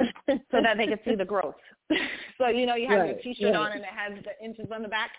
so 0.00 0.62
that 0.62 0.76
they 0.76 0.86
could 0.86 1.00
see 1.04 1.14
the 1.14 1.24
growth. 1.24 1.54
so 2.38 2.48
you 2.48 2.66
know 2.66 2.74
you 2.74 2.88
have 2.88 3.00
right. 3.00 3.08
your 3.24 3.34
t-shirt 3.34 3.54
on 3.54 3.72
and 3.72 3.80
it 3.82 3.86
has 3.94 4.12
the 4.24 4.44
inches 4.44 4.66
on 4.72 4.82
the 4.82 4.88
back. 4.88 5.10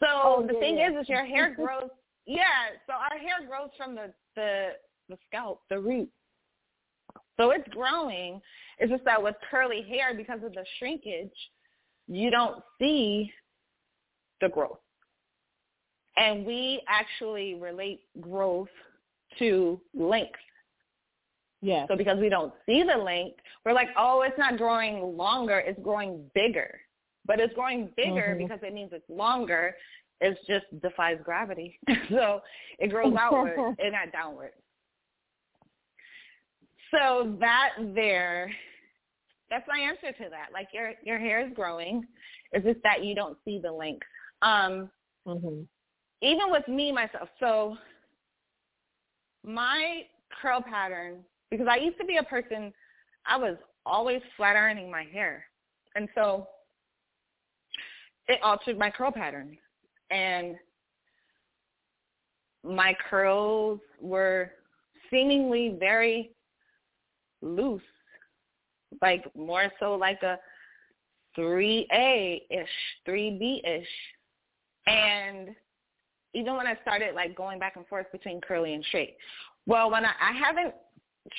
So 0.00 0.06
oh, 0.10 0.44
the 0.46 0.54
yeah, 0.54 0.60
thing 0.60 0.78
yeah. 0.78 0.90
is, 0.90 1.02
is 1.02 1.08
your 1.08 1.24
hair 1.24 1.54
grows. 1.56 1.90
yeah, 2.26 2.74
so 2.86 2.94
our 2.94 3.18
hair 3.18 3.46
grows 3.46 3.70
from 3.76 3.94
the 3.94 4.12
the 4.36 4.70
the 5.08 5.16
scalp, 5.28 5.62
the 5.68 5.78
root. 5.78 6.08
So 7.38 7.50
it's 7.50 7.68
growing. 7.68 8.40
It's 8.78 8.90
just 8.90 9.04
that 9.04 9.22
with 9.22 9.36
curly 9.50 9.82
hair, 9.82 10.14
because 10.14 10.40
of 10.44 10.52
the 10.52 10.64
shrinkage, 10.78 11.30
you 12.08 12.30
don't 12.30 12.62
see 12.78 13.32
the 14.40 14.48
growth. 14.48 14.78
And 16.16 16.44
we 16.44 16.82
actually 16.88 17.54
relate 17.54 18.00
growth 18.20 18.68
to 19.38 19.80
length. 19.94 20.38
Yeah. 21.62 21.86
So 21.86 21.96
because 21.96 22.18
we 22.18 22.28
don't 22.28 22.52
see 22.66 22.82
the 22.82 22.98
length, 23.00 23.38
we're 23.64 23.72
like, 23.72 23.88
oh, 23.96 24.22
it's 24.22 24.36
not 24.36 24.58
growing 24.58 25.16
longer, 25.16 25.58
it's 25.60 25.80
growing 25.80 26.28
bigger. 26.34 26.80
But 27.24 27.38
it's 27.38 27.54
growing 27.54 27.88
bigger 27.96 28.30
mm-hmm. 28.30 28.38
because 28.38 28.58
it 28.64 28.74
means 28.74 28.90
it's 28.92 29.08
longer. 29.08 29.76
It 30.20 30.36
just 30.48 30.66
defies 30.82 31.18
gravity. 31.24 31.78
so 32.10 32.40
it 32.80 32.88
grows 32.88 33.14
outward 33.18 33.56
and 33.78 33.92
not 33.92 34.10
downward. 34.12 34.50
So 36.92 37.36
that 37.40 37.70
there, 37.94 38.50
that's 39.48 39.66
my 39.68 39.78
answer 39.78 40.12
to 40.18 40.30
that. 40.30 40.48
Like 40.52 40.68
your 40.74 40.92
your 41.04 41.18
hair 41.18 41.46
is 41.46 41.52
growing. 41.54 42.04
It's 42.50 42.66
just 42.66 42.82
that 42.82 43.04
you 43.04 43.14
don't 43.14 43.38
see 43.44 43.60
the 43.62 43.72
length. 43.72 44.06
Um, 44.42 44.90
mm-hmm. 45.26 45.62
Even 46.22 46.50
with 46.50 46.66
me 46.68 46.92
myself, 46.92 47.28
so 47.40 47.76
my 49.44 50.02
curl 50.40 50.60
pattern, 50.60 51.24
because 51.52 51.66
I 51.70 51.76
used 51.76 51.98
to 51.98 52.06
be 52.06 52.16
a 52.16 52.22
person, 52.22 52.72
I 53.26 53.36
was 53.36 53.56
always 53.84 54.22
flat 54.38 54.56
ironing 54.56 54.90
my 54.90 55.04
hair, 55.04 55.44
and 55.94 56.08
so 56.14 56.48
it 58.26 58.40
altered 58.42 58.78
my 58.78 58.90
curl 58.90 59.12
pattern, 59.12 59.58
and 60.10 60.56
my 62.64 62.96
curls 63.10 63.80
were 64.00 64.52
seemingly 65.10 65.76
very 65.78 66.30
loose, 67.42 67.82
like 69.02 69.24
more 69.36 69.70
so 69.78 69.94
like 69.94 70.22
a 70.22 70.38
3A-ish, 71.36 72.68
3B-ish. 73.06 73.86
And 74.86 75.50
even 76.32 76.56
when 76.56 76.66
I 76.66 76.78
started 76.80 77.14
like 77.14 77.36
going 77.36 77.58
back 77.58 77.76
and 77.76 77.86
forth 77.88 78.10
between 78.10 78.40
curly 78.40 78.72
and 78.72 78.82
straight, 78.86 79.16
well, 79.66 79.90
when 79.90 80.06
I, 80.06 80.12
I 80.18 80.32
haven't 80.32 80.74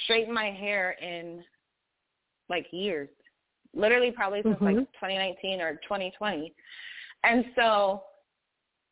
straightened 0.03 0.33
my 0.33 0.51
hair 0.51 0.95
in 1.01 1.43
like 2.49 2.65
years, 2.71 3.09
literally 3.73 4.11
probably 4.11 4.41
since 4.43 4.55
mm-hmm. 4.55 4.65
like 4.65 4.75
2019 4.75 5.61
or 5.61 5.73
2020. 5.83 6.53
And 7.23 7.45
so 7.55 8.03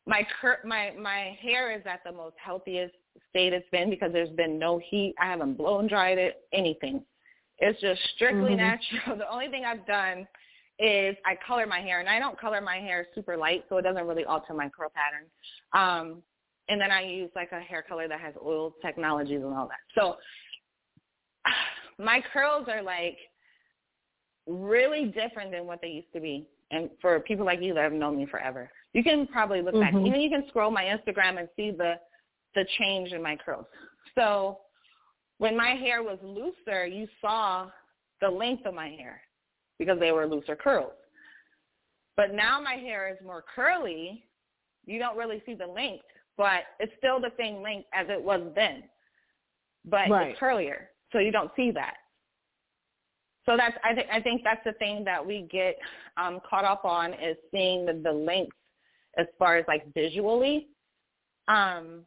my 0.06 0.26
cur- 0.40 0.60
my 0.64 0.92
my 0.98 1.36
hair 1.40 1.76
is 1.76 1.82
at 1.86 2.00
the 2.04 2.12
most 2.12 2.34
healthiest 2.42 2.94
state 3.30 3.52
it's 3.52 3.68
been 3.70 3.90
because 3.90 4.12
there's 4.12 4.30
been 4.30 4.58
no 4.58 4.78
heat. 4.78 5.14
I 5.20 5.26
haven't 5.26 5.54
blown 5.54 5.86
dried 5.86 6.18
it, 6.18 6.42
anything. 6.52 7.04
It's 7.58 7.80
just 7.80 8.00
strictly 8.14 8.52
mm-hmm. 8.52 8.56
natural. 8.56 9.16
The 9.18 9.30
only 9.30 9.48
thing 9.48 9.64
I've 9.64 9.86
done 9.86 10.26
is 10.78 11.16
I 11.24 11.36
color 11.46 11.66
my 11.66 11.80
hair, 11.80 12.00
and 12.00 12.08
I 12.08 12.18
don't 12.18 12.40
color 12.40 12.60
my 12.60 12.78
hair 12.78 13.06
super 13.14 13.36
light, 13.36 13.64
so 13.68 13.76
it 13.76 13.82
doesn't 13.82 14.06
really 14.06 14.24
alter 14.24 14.54
my 14.54 14.68
curl 14.68 14.90
pattern. 14.94 15.26
Um, 15.72 16.22
and 16.68 16.80
then 16.80 16.90
I 16.90 17.02
use 17.02 17.30
like 17.36 17.52
a 17.52 17.60
hair 17.60 17.84
color 17.86 18.08
that 18.08 18.20
has 18.20 18.34
oil 18.44 18.74
technologies 18.82 19.42
and 19.42 19.54
all 19.54 19.68
that. 19.68 19.80
So 19.94 20.16
my 21.98 22.22
curls 22.32 22.66
are 22.68 22.82
like 22.82 23.18
really 24.46 25.06
different 25.06 25.50
than 25.52 25.66
what 25.66 25.80
they 25.80 25.88
used 25.88 26.12
to 26.14 26.20
be. 26.20 26.46
And 26.70 26.88
for 27.00 27.20
people 27.20 27.44
like 27.44 27.60
you 27.60 27.74
that 27.74 27.82
have 27.82 27.92
known 27.92 28.16
me 28.16 28.26
forever, 28.26 28.70
you 28.94 29.02
can 29.02 29.26
probably 29.26 29.60
look 29.60 29.74
mm-hmm. 29.74 29.98
back. 29.98 30.06
Even 30.06 30.20
you 30.20 30.30
can 30.30 30.44
scroll 30.48 30.70
my 30.70 30.84
Instagram 30.84 31.38
and 31.38 31.48
see 31.56 31.70
the 31.70 31.94
the 32.54 32.66
change 32.78 33.12
in 33.12 33.22
my 33.22 33.36
curls. 33.36 33.66
So 34.14 34.58
when 35.38 35.56
my 35.56 35.70
hair 35.70 36.02
was 36.02 36.18
looser, 36.22 36.86
you 36.86 37.08
saw 37.20 37.68
the 38.20 38.28
length 38.28 38.66
of 38.66 38.74
my 38.74 38.88
hair 38.88 39.20
because 39.78 39.98
they 39.98 40.12
were 40.12 40.26
looser 40.26 40.54
curls. 40.54 40.92
But 42.16 42.34
now 42.34 42.60
my 42.60 42.74
hair 42.74 43.08
is 43.08 43.16
more 43.24 43.42
curly. 43.54 44.24
You 44.84 44.98
don't 44.98 45.16
really 45.16 45.42
see 45.46 45.54
the 45.54 45.66
length, 45.66 46.04
but 46.36 46.64
it's 46.78 46.92
still 46.98 47.20
the 47.20 47.32
same 47.38 47.62
length 47.62 47.88
as 47.94 48.06
it 48.08 48.22
was 48.22 48.42
then, 48.54 48.84
but 49.84 50.10
right. 50.10 50.30
it's 50.30 50.40
curlier. 50.40 50.86
So 51.12 51.18
you 51.18 51.32
don't 51.32 51.50
see 51.56 51.70
that. 51.72 51.94
So 53.44 53.56
that's 53.56 53.76
I 53.84 53.94
think 53.94 54.06
I 54.12 54.20
think 54.20 54.42
that's 54.44 54.64
the 54.64 54.72
thing 54.74 55.04
that 55.04 55.24
we 55.24 55.48
get 55.50 55.76
um, 56.16 56.40
caught 56.48 56.64
up 56.64 56.84
on 56.84 57.12
is 57.14 57.36
seeing 57.50 57.84
the, 57.84 57.92
the 57.92 58.12
length 58.12 58.56
as 59.18 59.26
far 59.38 59.56
as 59.56 59.64
like 59.66 59.92
visually. 59.94 60.68
Um, 61.48 62.04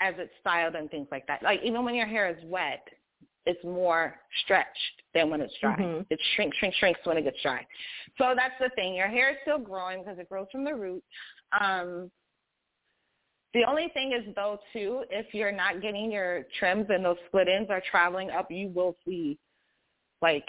as 0.00 0.14
it's 0.18 0.32
styled 0.40 0.74
and 0.74 0.90
things 0.90 1.08
like 1.10 1.26
that. 1.26 1.42
Like 1.42 1.60
even 1.64 1.84
when 1.84 1.94
your 1.94 2.06
hair 2.06 2.28
is 2.28 2.36
wet, 2.44 2.86
it's 3.46 3.62
more 3.64 4.16
stretched 4.44 5.02
than 5.14 5.30
when 5.30 5.40
it's 5.40 5.54
dry. 5.60 5.76
Mm-hmm. 5.76 6.02
It 6.10 6.20
shrinks, 6.34 6.56
shrinks, 6.58 6.76
shrinks 6.78 7.00
when 7.04 7.16
it 7.16 7.22
gets 7.22 7.40
dry. 7.42 7.66
So 8.18 8.34
that's 8.36 8.54
the 8.60 8.70
thing. 8.74 8.94
Your 8.94 9.08
hair 9.08 9.30
is 9.30 9.36
still 9.42 9.58
growing 9.58 10.00
because 10.02 10.18
it 10.18 10.28
grows 10.28 10.46
from 10.50 10.64
the 10.64 10.74
root. 10.74 11.02
Um, 11.58 12.10
the 13.54 13.64
only 13.64 13.88
thing 13.94 14.12
is 14.12 14.34
though 14.34 14.58
too, 14.72 15.04
if 15.10 15.32
you're 15.32 15.52
not 15.52 15.80
getting 15.80 16.10
your 16.10 16.44
trims 16.58 16.86
and 16.88 17.04
those 17.04 17.16
split 17.28 17.48
ends 17.48 17.70
are 17.70 17.82
traveling 17.88 18.30
up, 18.30 18.50
you 18.50 18.68
will 18.68 18.96
see 19.06 19.38
like 20.20 20.46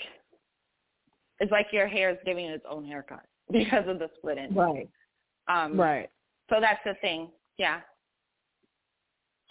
it's 1.39 1.51
like 1.51 1.67
your 1.71 1.87
hair 1.87 2.09
is 2.09 2.17
giving 2.25 2.45
its 2.45 2.65
own 2.69 2.83
haircut 2.83 3.25
because 3.51 3.87
of 3.87 3.99
the 3.99 4.09
split 4.17 4.39
ends. 4.39 4.55
Right. 4.55 4.89
Um, 5.47 5.79
right. 5.79 6.09
So 6.49 6.57
that's 6.59 6.79
the 6.83 6.95
thing. 7.01 7.29
Yeah. 7.57 7.81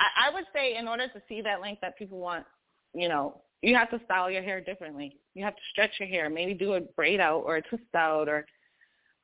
I, 0.01 0.29
I 0.29 0.35
would 0.35 0.45
say 0.53 0.77
in 0.77 0.89
order 0.89 1.07
to 1.07 1.23
see 1.29 1.41
that 1.43 1.61
length 1.61 1.81
that 1.83 1.97
people 1.97 2.19
want, 2.19 2.45
you 2.93 3.09
know, 3.09 3.41
you 3.63 3.77
have 3.77 3.91
to 3.91 4.01
style 4.05 4.31
your 4.31 4.43
hair 4.43 4.61
differently. 4.61 5.19
You 5.35 5.45
have 5.45 5.55
to 5.55 5.63
stretch 5.71 5.93
your 6.01 6.09
hair, 6.09 6.29
maybe 6.29 6.55
do 6.55 6.75
a 6.75 6.81
braid 6.81 7.21
out 7.21 7.45
or 7.47 7.57
a 7.57 7.63
twist 7.63 7.85
out 7.95 8.29
or 8.29 8.45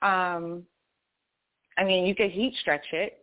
um 0.02 0.62
I 1.76 1.84
mean, 1.84 2.06
you 2.06 2.14
could 2.14 2.30
heat 2.30 2.54
stretch 2.60 2.86
it 2.92 3.20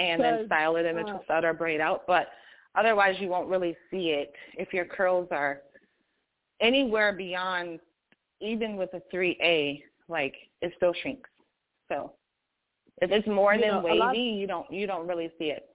and 0.00 0.22
then 0.22 0.46
style 0.46 0.76
it 0.76 0.86
in 0.86 0.98
a 0.98 1.02
uh, 1.02 1.12
twist 1.12 1.30
out 1.30 1.44
or 1.44 1.52
braid 1.52 1.80
out, 1.80 2.04
but 2.06 2.28
otherwise 2.74 3.16
you 3.18 3.28
won't 3.28 3.48
really 3.48 3.76
see 3.90 4.10
it 4.10 4.32
if 4.54 4.72
your 4.72 4.84
curls 4.84 5.28
are 5.30 5.62
anywhere 6.60 7.12
beyond 7.12 7.80
even 8.40 8.76
with 8.76 8.90
a 8.94 9.02
3A, 9.14 9.82
like 10.08 10.34
it 10.62 10.72
still 10.76 10.94
shrinks. 11.02 11.28
So 11.88 12.12
if 13.02 13.10
it's 13.10 13.26
more 13.26 13.54
you 13.54 13.60
than 13.60 13.70
know, 13.70 13.82
wavy, 13.82 13.98
lot, 13.98 14.16
you 14.16 14.46
don't 14.46 14.70
you 14.72 14.86
don't 14.86 15.06
really 15.06 15.30
see 15.38 15.46
it. 15.46 15.66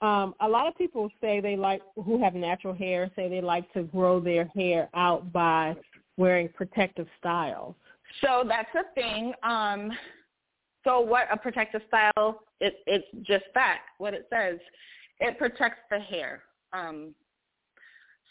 Um, 0.00 0.34
a 0.40 0.48
lot 0.48 0.66
of 0.66 0.76
people 0.76 1.08
say 1.20 1.40
they 1.40 1.56
like 1.56 1.82
who 1.96 2.22
have 2.22 2.34
natural 2.34 2.74
hair 2.74 3.10
say 3.16 3.28
they 3.28 3.40
like 3.40 3.72
to 3.72 3.84
grow 3.84 4.20
their 4.20 4.46
hair 4.54 4.88
out 4.94 5.32
by 5.32 5.74
wearing 6.16 6.48
protective 6.48 7.06
styles. 7.18 7.74
So 8.20 8.44
that's 8.46 8.68
a 8.74 8.94
thing. 8.94 9.32
Um, 9.42 9.90
so 10.84 11.00
what 11.00 11.26
a 11.32 11.36
protective 11.36 11.82
style? 11.88 12.42
It, 12.60 12.76
it's 12.86 13.06
just 13.22 13.44
that. 13.54 13.80
What 13.98 14.14
it 14.14 14.26
says, 14.30 14.58
it 15.20 15.38
protects 15.38 15.80
the 15.90 15.98
hair. 15.98 16.42
Um, 16.72 17.14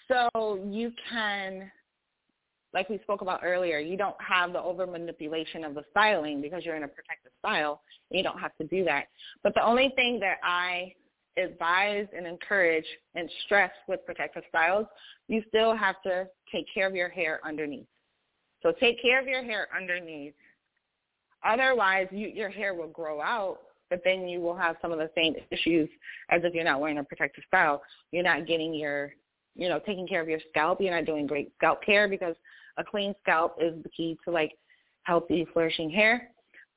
so 0.07 0.59
you 0.69 0.91
can, 1.09 1.71
like 2.73 2.89
we 2.89 2.99
spoke 2.99 3.21
about 3.21 3.41
earlier, 3.43 3.79
you 3.79 3.97
don't 3.97 4.15
have 4.19 4.53
the 4.53 4.61
over 4.61 4.85
manipulation 4.85 5.63
of 5.63 5.73
the 5.73 5.83
styling 5.91 6.41
because 6.41 6.63
you're 6.65 6.75
in 6.75 6.83
a 6.83 6.87
protective 6.87 7.31
style. 7.39 7.81
You 8.11 8.23
don't 8.23 8.39
have 8.39 8.55
to 8.57 8.67
do 8.67 8.83
that. 8.85 9.05
But 9.43 9.55
the 9.55 9.65
only 9.65 9.91
thing 9.95 10.19
that 10.19 10.37
I 10.43 10.93
advise 11.37 12.07
and 12.15 12.27
encourage 12.27 12.85
and 13.15 13.29
stress 13.45 13.71
with 13.87 14.05
protective 14.05 14.43
styles, 14.49 14.85
you 15.27 15.43
still 15.47 15.75
have 15.75 16.01
to 16.03 16.27
take 16.51 16.65
care 16.73 16.85
of 16.85 16.95
your 16.95 17.09
hair 17.09 17.39
underneath. 17.45 17.87
So 18.61 18.71
take 18.79 19.01
care 19.01 19.19
of 19.19 19.27
your 19.27 19.43
hair 19.43 19.67
underneath. 19.75 20.33
Otherwise, 21.45 22.07
you, 22.11 22.27
your 22.27 22.49
hair 22.49 22.73
will 22.73 22.87
grow 22.87 23.21
out, 23.21 23.59
but 23.89 24.01
then 24.03 24.27
you 24.27 24.39
will 24.39 24.55
have 24.55 24.75
some 24.81 24.91
of 24.91 24.99
the 24.99 25.09
same 25.15 25.35
issues 25.51 25.89
as 26.29 26.41
if 26.43 26.53
you're 26.53 26.63
not 26.63 26.79
wearing 26.79 26.97
a 26.97 27.03
protective 27.03 27.43
style. 27.47 27.81
You're 28.11 28.23
not 28.23 28.47
getting 28.47 28.73
your, 28.73 29.13
you 29.55 29.69
know, 29.69 29.79
taking 29.79 30.07
care 30.07 30.21
of 30.21 30.29
your 30.29 30.39
scalp. 30.49 30.79
You're 30.81 30.95
not 30.95 31.05
doing 31.05 31.27
great 31.27 31.51
scalp 31.57 31.83
care 31.83 32.07
because 32.07 32.35
a 32.77 32.83
clean 32.83 33.13
scalp 33.21 33.57
is 33.61 33.81
the 33.83 33.89
key 33.89 34.17
to 34.25 34.31
like 34.31 34.53
healthy, 35.03 35.45
flourishing 35.53 35.89
hair. 35.89 36.29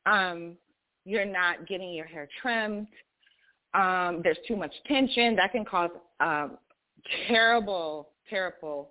Um, 0.05 0.56
you're 1.05 1.24
not 1.24 1.66
getting 1.68 1.93
your 1.93 2.06
hair 2.06 2.28
trimmed 2.43 2.88
um, 3.76 4.20
there's 4.22 4.38
too 4.48 4.56
much 4.56 4.72
tension. 4.86 5.36
That 5.36 5.52
can 5.52 5.64
cause 5.64 5.90
um, 6.20 6.59
terrible, 7.28 8.10
terrible 8.28 8.90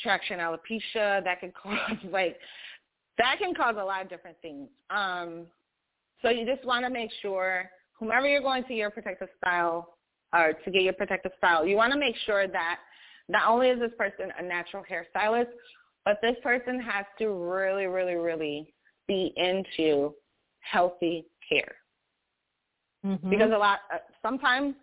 traction 0.00 0.38
alopecia. 0.38 1.22
That 1.22 1.40
can 1.40 1.52
cause 1.62 1.98
like 2.10 2.38
that 3.18 3.36
can 3.38 3.54
cause 3.54 3.76
a 3.78 3.84
lot 3.84 4.02
of 4.02 4.08
different 4.08 4.36
things. 4.42 4.68
Um, 4.90 5.46
so 6.22 6.30
you 6.30 6.46
just 6.46 6.64
want 6.64 6.84
to 6.84 6.90
make 6.90 7.10
sure 7.22 7.70
whomever 7.98 8.26
you're 8.26 8.42
going 8.42 8.64
to 8.64 8.74
your 8.74 8.90
protective 8.90 9.28
style 9.38 9.96
or 10.34 10.52
to 10.64 10.70
get 10.70 10.82
your 10.82 10.92
protective 10.92 11.32
style, 11.38 11.66
you 11.66 11.76
want 11.76 11.92
to 11.92 11.98
make 11.98 12.16
sure 12.26 12.46
that 12.48 12.78
not 13.28 13.48
only 13.48 13.68
is 13.68 13.80
this 13.80 13.92
person 13.98 14.32
a 14.38 14.42
natural 14.42 14.84
hairstylist, 14.90 15.48
but 16.04 16.18
this 16.22 16.36
person 16.42 16.80
has 16.80 17.04
to 17.18 17.28
really, 17.28 17.86
really, 17.86 18.14
really 18.14 18.72
be 19.08 19.32
into 19.36 20.14
healthy 20.60 21.26
hair. 21.48 21.74
Mm-hmm. 23.04 23.30
Because 23.30 23.50
a 23.52 23.58
lot, 23.58 23.80
uh, 23.92 23.98
sometimes 24.22 24.74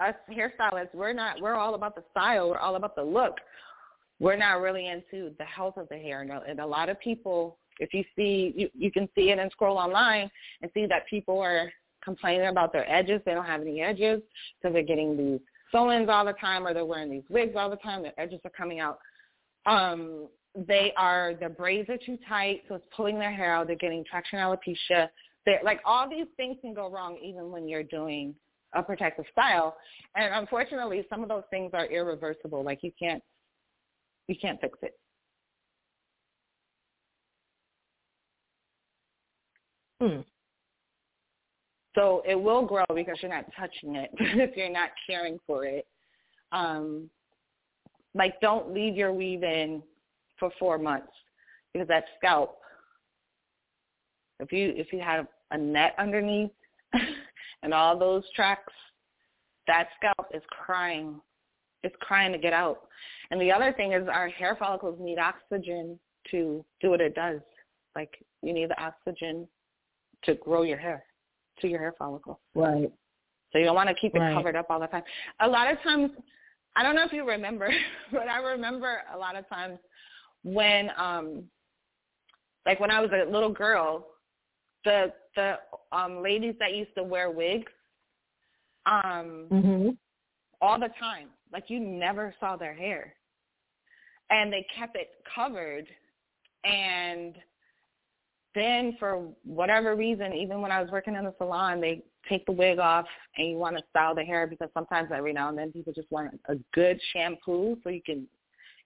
us 0.00 0.14
hairstylists, 0.30 0.94
we're 0.94 1.12
not, 1.12 1.40
we're 1.40 1.54
all 1.54 1.74
about 1.74 1.94
the 1.94 2.04
style, 2.10 2.50
we're 2.50 2.58
all 2.58 2.76
about 2.76 2.96
the 2.96 3.02
look. 3.02 3.34
We're 4.18 4.36
not 4.36 4.60
really 4.60 4.88
into 4.88 5.34
the 5.38 5.44
health 5.44 5.76
of 5.76 5.88
the 5.90 5.96
hair. 5.96 6.22
And 6.22 6.30
a, 6.30 6.42
and 6.48 6.60
a 6.60 6.66
lot 6.66 6.88
of 6.88 6.98
people, 7.00 7.58
if 7.78 7.92
you 7.94 8.04
see, 8.16 8.52
you, 8.56 8.70
you 8.74 8.90
can 8.90 9.08
see 9.14 9.30
it 9.30 9.38
and 9.38 9.50
scroll 9.52 9.78
online 9.78 10.30
and 10.62 10.70
see 10.74 10.86
that 10.86 11.06
people 11.08 11.40
are 11.40 11.70
complaining 12.02 12.48
about 12.48 12.72
their 12.72 12.90
edges. 12.90 13.20
They 13.24 13.32
don't 13.32 13.46
have 13.46 13.60
any 13.60 13.80
edges, 13.80 14.22
so 14.62 14.70
they're 14.70 14.82
getting 14.82 15.16
these 15.16 15.40
sew-ins 15.72 16.08
all 16.08 16.24
the 16.24 16.32
time, 16.34 16.66
or 16.66 16.72
they're 16.72 16.84
wearing 16.84 17.10
these 17.10 17.24
wigs 17.28 17.54
all 17.56 17.68
the 17.68 17.76
time. 17.76 18.02
Their 18.02 18.18
edges 18.18 18.40
are 18.44 18.50
coming 18.50 18.80
out. 18.80 18.98
Um, 19.66 20.28
they 20.54 20.92
are 20.96 21.34
their 21.38 21.50
braids 21.50 21.90
are 21.90 21.98
too 21.98 22.18
tight, 22.28 22.62
so 22.68 22.76
it's 22.76 22.86
pulling 22.96 23.18
their 23.18 23.32
hair 23.32 23.52
out. 23.54 23.66
They're 23.66 23.76
getting 23.76 24.04
traction 24.04 24.38
alopecia. 24.38 25.08
They're, 25.44 25.60
like 25.64 25.80
all 25.84 26.08
these 26.08 26.26
things 26.36 26.56
can 26.60 26.72
go 26.72 26.90
wrong 26.90 27.18
even 27.22 27.50
when 27.50 27.68
you're 27.68 27.82
doing 27.82 28.34
a 28.74 28.82
protective 28.82 29.26
style. 29.32 29.76
And 30.14 30.32
unfortunately, 30.34 31.04
some 31.10 31.22
of 31.22 31.28
those 31.28 31.44
things 31.50 31.70
are 31.74 31.86
irreversible. 31.86 32.64
Like 32.64 32.82
you 32.82 32.92
can't 32.98 33.22
you 34.28 34.36
can't 34.40 34.60
fix 34.60 34.78
it. 34.82 34.98
Hmm. 40.00 40.20
So 41.94 42.22
it 42.28 42.34
will 42.34 42.64
grow 42.66 42.84
because 42.94 43.16
you're 43.22 43.32
not 43.32 43.46
touching 43.58 43.96
it 43.96 44.10
if 44.18 44.56
you're 44.56 44.70
not 44.70 44.90
caring 45.06 45.38
for 45.46 45.64
it. 45.64 45.86
Um, 46.52 47.10
like 48.14 48.40
don't 48.40 48.72
leave 48.72 48.96
your 48.96 49.12
weave 49.12 49.42
in 49.42 49.82
for 50.38 50.50
four 50.58 50.78
months 50.78 51.12
because 51.72 51.88
that 51.88 52.04
scalp, 52.16 52.58
if 54.40 54.52
you 54.52 54.72
if 54.76 54.92
you 54.92 55.00
have 55.00 55.26
a 55.50 55.58
net 55.58 55.94
underneath 55.98 56.50
and 57.62 57.72
all 57.72 57.98
those 57.98 58.24
tracks, 58.34 58.72
that 59.66 59.88
scalp 59.96 60.28
is 60.34 60.42
crying. 60.50 61.20
It's 61.82 61.96
crying 62.00 62.32
to 62.32 62.38
get 62.38 62.52
out. 62.52 62.88
And 63.30 63.40
the 63.40 63.52
other 63.52 63.72
thing 63.72 63.92
is 63.92 64.08
our 64.08 64.28
hair 64.28 64.56
follicles 64.58 64.98
need 65.00 65.18
oxygen 65.18 65.98
to 66.30 66.64
do 66.80 66.90
what 66.90 67.00
it 67.00 67.14
does. 67.14 67.40
Like 67.94 68.10
you 68.42 68.52
need 68.52 68.70
the 68.70 68.82
oxygen 68.82 69.48
to 70.24 70.34
grow 70.34 70.62
your 70.62 70.78
hair 70.78 71.04
to 71.60 71.68
your 71.68 71.78
hair 71.78 71.94
follicle. 71.98 72.40
Right. 72.54 72.90
So 73.52 73.58
you 73.58 73.64
don't 73.64 73.74
want 73.74 73.88
to 73.88 73.94
keep 73.94 74.14
it 74.14 74.18
right. 74.18 74.34
covered 74.34 74.56
up 74.56 74.66
all 74.70 74.80
the 74.80 74.86
time. 74.86 75.02
A 75.40 75.48
lot 75.48 75.70
of 75.70 75.80
times, 75.82 76.10
I 76.74 76.82
don't 76.82 76.94
know 76.94 77.04
if 77.04 77.12
you 77.12 77.26
remember, 77.26 77.70
but 78.12 78.28
I 78.28 78.38
remember 78.38 78.98
a 79.14 79.16
lot 79.16 79.36
of 79.36 79.48
times 79.48 79.78
when, 80.42 80.90
um, 80.98 81.44
like 82.64 82.80
when 82.80 82.90
I 82.90 83.00
was 83.00 83.10
a 83.12 83.30
little 83.30 83.52
girl, 83.52 84.06
the 84.84 85.12
the 85.34 85.56
um, 85.92 86.22
ladies 86.22 86.54
that 86.58 86.74
used 86.74 86.94
to 86.96 87.02
wear 87.02 87.30
wigs, 87.30 87.70
um, 88.86 89.46
mm-hmm. 89.50 89.88
all 90.60 90.78
the 90.78 90.88
time, 90.98 91.28
like 91.52 91.64
you 91.68 91.78
never 91.80 92.34
saw 92.40 92.56
their 92.56 92.74
hair, 92.74 93.14
and 94.30 94.52
they 94.52 94.66
kept 94.76 94.96
it 94.96 95.10
covered, 95.34 95.86
and 96.64 97.34
then 98.56 98.96
for 98.98 99.28
whatever 99.44 99.94
reason, 99.94 100.32
even 100.32 100.60
when 100.60 100.72
I 100.72 100.80
was 100.80 100.90
working 100.90 101.14
in 101.14 101.24
the 101.24 101.34
salon, 101.38 101.80
they 101.80 102.02
take 102.28 102.44
the 102.46 102.52
wig 102.52 102.78
off 102.78 103.06
and 103.36 103.50
you 103.50 103.56
want 103.56 103.76
to 103.76 103.84
style 103.90 104.14
the 104.14 104.24
hair 104.24 104.46
because 104.46 104.68
sometimes 104.74 105.10
every 105.14 105.32
now 105.32 105.48
and 105.50 105.56
then 105.56 105.70
people 105.70 105.92
just 105.92 106.10
want 106.10 106.28
a 106.48 106.56
good 106.72 106.98
shampoo 107.12 107.76
so 107.84 107.90
you 107.90 108.02
can, 108.02 108.26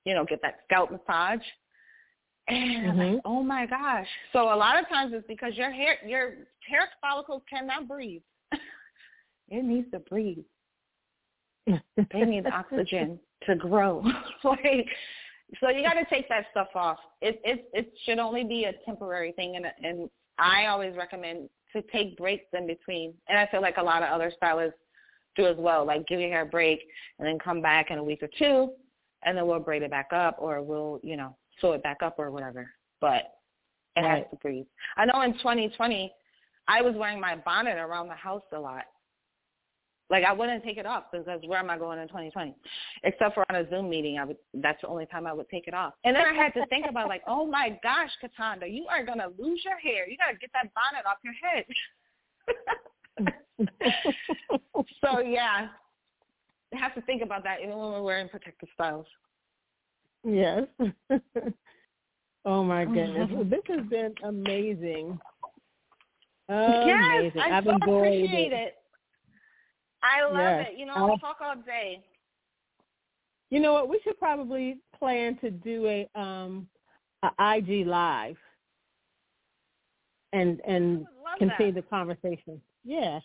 you 0.04 0.12
know, 0.12 0.24
get 0.24 0.42
that 0.42 0.58
scalp 0.64 0.90
massage. 0.90 1.40
And 2.48 2.86
mm-hmm. 2.86 3.00
I'm 3.00 3.14
like, 3.14 3.22
oh 3.24 3.42
my 3.42 3.66
gosh. 3.66 4.08
So 4.32 4.52
a 4.52 4.56
lot 4.56 4.78
of 4.78 4.88
times 4.88 5.12
it's 5.14 5.26
because 5.26 5.54
your 5.54 5.70
hair 5.70 5.96
your 6.04 6.34
hair 6.68 6.88
follicles 7.00 7.42
cannot 7.48 7.86
breathe. 7.86 8.22
it 9.48 9.64
needs 9.64 9.90
to 9.92 10.00
breathe. 10.00 10.44
they 11.66 12.20
need 12.22 12.46
oxygen 12.46 13.20
to 13.46 13.54
grow. 13.54 14.02
like 14.44 14.88
so 15.58 15.68
you 15.68 15.82
got 15.82 15.94
to 15.94 16.04
take 16.06 16.28
that 16.28 16.46
stuff 16.50 16.68
off. 16.74 16.98
It 17.20 17.40
it 17.44 17.68
it 17.72 17.92
should 18.04 18.18
only 18.18 18.44
be 18.44 18.64
a 18.64 18.72
temporary 18.84 19.32
thing, 19.32 19.56
and 19.56 19.66
and 19.82 20.10
I 20.38 20.66
always 20.66 20.96
recommend 20.96 21.48
to 21.72 21.82
take 21.92 22.16
breaks 22.16 22.46
in 22.52 22.66
between. 22.66 23.14
And 23.28 23.38
I 23.38 23.46
feel 23.46 23.60
like 23.60 23.76
a 23.76 23.82
lot 23.82 24.02
of 24.02 24.08
other 24.10 24.32
stylists 24.36 24.78
do 25.36 25.46
as 25.46 25.56
well. 25.58 25.84
Like 25.84 26.06
give 26.06 26.20
your 26.20 26.30
hair 26.30 26.42
a 26.42 26.46
break 26.46 26.80
and 27.18 27.26
then 27.26 27.38
come 27.38 27.60
back 27.60 27.90
in 27.90 27.98
a 27.98 28.04
week 28.04 28.22
or 28.22 28.28
two, 28.38 28.72
and 29.24 29.36
then 29.36 29.46
we'll 29.46 29.60
braid 29.60 29.82
it 29.82 29.90
back 29.90 30.12
up, 30.12 30.36
or 30.38 30.62
we'll 30.62 31.00
you 31.02 31.16
know 31.16 31.36
sew 31.60 31.72
it 31.72 31.82
back 31.82 31.98
up 32.02 32.16
or 32.18 32.30
whatever. 32.30 32.70
But 33.00 33.34
it 33.96 34.02
right. 34.02 34.18
has 34.18 34.24
to 34.30 34.36
breathe. 34.36 34.66
I 34.96 35.06
know 35.06 35.20
in 35.22 35.32
2020, 35.34 36.12
I 36.68 36.82
was 36.82 36.94
wearing 36.94 37.20
my 37.20 37.36
bonnet 37.36 37.76
around 37.76 38.08
the 38.08 38.14
house 38.14 38.42
a 38.52 38.58
lot 38.58 38.84
like 40.10 40.24
I 40.24 40.32
wouldn't 40.32 40.64
take 40.64 40.76
it 40.76 40.86
off 40.86 41.04
because 41.12 41.40
where 41.46 41.60
am 41.60 41.70
I 41.70 41.78
going 41.78 42.00
in 42.00 42.08
2020? 42.08 42.54
Except 43.04 43.34
for 43.34 43.44
on 43.48 43.56
a 43.56 43.70
Zoom 43.70 43.88
meeting, 43.88 44.18
I 44.18 44.24
would. 44.24 44.36
That's 44.54 44.80
the 44.80 44.88
only 44.88 45.06
time 45.06 45.26
I 45.26 45.32
would 45.32 45.48
take 45.48 45.68
it 45.68 45.74
off. 45.74 45.94
And 46.04 46.16
then 46.16 46.24
I 46.24 46.34
had 46.34 46.52
to 46.54 46.66
think 46.66 46.86
about 46.88 47.08
like, 47.08 47.22
oh 47.28 47.46
my 47.46 47.78
gosh, 47.82 48.10
Cataanda, 48.22 48.72
you 48.72 48.86
are 48.90 49.04
gonna 49.04 49.28
lose 49.38 49.62
your 49.64 49.78
hair. 49.78 50.08
You 50.08 50.16
gotta 50.18 50.36
get 50.36 50.50
that 50.52 50.70
bonnet 50.74 51.06
off 51.06 51.18
your 51.22 51.34
head. 51.34 51.64
so 55.04 55.20
yeah, 55.20 55.68
I 56.74 56.76
have 56.76 56.94
to 56.96 57.02
think 57.02 57.22
about 57.22 57.44
that 57.44 57.60
even 57.60 57.76
when 57.78 57.92
we're 57.92 58.02
wearing 58.02 58.28
protective 58.28 58.68
styles. 58.74 59.06
Yes. 60.24 60.64
oh 62.44 62.64
my 62.64 62.84
goodness, 62.84 63.30
this 63.50 63.60
has 63.68 63.86
been 63.86 64.14
amazing. 64.24 65.18
Amazing. 66.48 66.88
Yes, 66.88 67.32
I 67.40 67.58
I've 67.58 67.64
so 67.64 67.70
enjoyed 67.70 68.06
appreciate 68.06 68.52
it. 68.52 68.56
it. 68.56 68.74
I 70.02 70.24
love 70.24 70.36
yes. 70.36 70.68
it. 70.70 70.78
You 70.78 70.86
know, 70.86 70.94
I'll 70.94 71.18
talk 71.18 71.38
all 71.40 71.56
day. 71.56 72.02
You 73.50 73.60
know 73.60 73.72
what? 73.72 73.88
We 73.88 74.00
should 74.04 74.18
probably 74.18 74.78
plan 74.98 75.36
to 75.40 75.50
do 75.50 75.86
a 75.86 76.20
um 76.20 76.66
a 77.22 77.56
IG 77.56 77.86
live 77.86 78.36
and 80.32 80.60
and 80.66 81.06
continue 81.38 81.72
that. 81.72 81.82
the 81.82 81.88
conversation. 81.88 82.60
Yeah. 82.84 83.20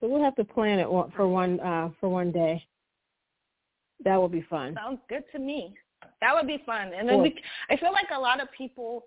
So 0.00 0.08
we'll 0.08 0.22
have 0.22 0.36
to 0.36 0.44
plan 0.44 0.78
it 0.78 0.88
for 1.16 1.28
one 1.28 1.60
uh 1.60 1.90
for 2.00 2.08
one 2.08 2.32
day. 2.32 2.64
That 4.04 4.16
will 4.16 4.28
be 4.28 4.44
fun. 4.48 4.74
Sounds 4.74 5.00
good 5.08 5.24
to 5.32 5.38
me. 5.38 5.74
That 6.20 6.34
would 6.34 6.46
be 6.46 6.62
fun. 6.64 6.92
And 6.96 7.08
then 7.08 7.22
we, 7.22 7.34
I 7.70 7.76
feel 7.76 7.92
like 7.92 8.08
a 8.14 8.20
lot 8.20 8.42
of 8.42 8.48
people, 8.56 9.06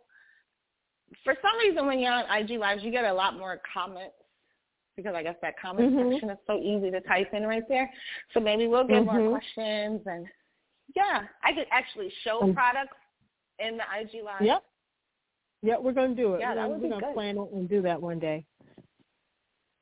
for 1.24 1.36
some 1.42 1.58
reason, 1.60 1.86
when 1.86 2.00
you're 2.00 2.12
on 2.12 2.26
IG 2.32 2.60
lives, 2.60 2.84
you 2.84 2.92
get 2.92 3.06
a 3.06 3.14
lot 3.14 3.38
more 3.38 3.62
comments 3.72 4.16
because 5.02 5.16
I 5.16 5.24
guess 5.24 5.36
that 5.42 5.56
comment 5.60 5.94
mm-hmm. 5.94 6.12
section 6.12 6.30
is 6.30 6.38
so 6.48 6.58
easy 6.60 6.92
to 6.92 7.02
type 7.02 7.34
in 7.34 7.44
right 7.44 7.68
there. 7.68 7.90
So 8.34 8.40
maybe 8.40 8.68
we'll 8.68 8.88
get 8.88 9.04
mm-hmm. 9.04 9.18
more 9.18 9.40
questions 9.40 10.02
and 10.06 10.26
yeah, 10.96 11.24
I 11.44 11.54
could 11.54 11.68
actually 11.72 12.12
show 12.24 12.42
um, 12.42 12.54
products 12.54 12.98
in 13.60 13.78
the 13.78 13.84
IG 13.84 14.24
live. 14.24 14.42
Yep. 14.42 14.64
Yep, 15.62 15.82
we're 15.82 15.92
going 15.92 16.16
to 16.16 16.22
do 16.22 16.36
it. 16.36 16.40
Yeah, 16.40 16.50
we're 16.50 16.56
that 16.56 16.62
gonna, 16.62 16.70
would 16.70 16.82
we're 16.82 16.90
going 16.90 17.02
to 17.02 17.14
plan 17.14 17.38
and 17.54 17.70
do 17.70 17.82
that 17.82 18.02
one 18.02 18.20
day. 18.20 18.46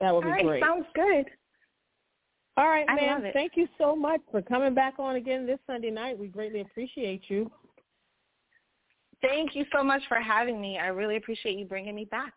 That 0.02 0.14
would 0.14 0.26
All 0.26 0.30
be 0.30 0.30
right, 0.30 0.46
great. 0.46 0.64
Sounds 0.64 0.86
good. 0.96 1.26
All 2.58 2.68
right, 2.68 2.86
I 2.90 2.96
ma'am. 2.96 3.24
Thank 3.34 3.52
you 3.56 3.68
so 3.78 3.96
much 3.96 4.20
for 4.32 4.42
coming 4.42 4.74
back 4.74 4.96
on 4.98 5.16
again 5.16 5.46
this 5.46 5.60
Sunday 5.68 5.92
night. 5.92 6.18
We 6.18 6.28
greatly 6.28 6.62
appreciate 6.62 7.24
you. 7.28 7.52
Thank 9.22 9.56
you 9.56 9.66
so 9.76 9.84
much 9.84 10.02
for 10.08 10.20
having 10.20 10.60
me. 10.60 10.80
I 10.80 10.88
really 10.88 11.18
appreciate 11.18 11.58
you 11.58 11.66
bringing 11.66 11.96
me 11.96 12.06
back. 12.06 12.34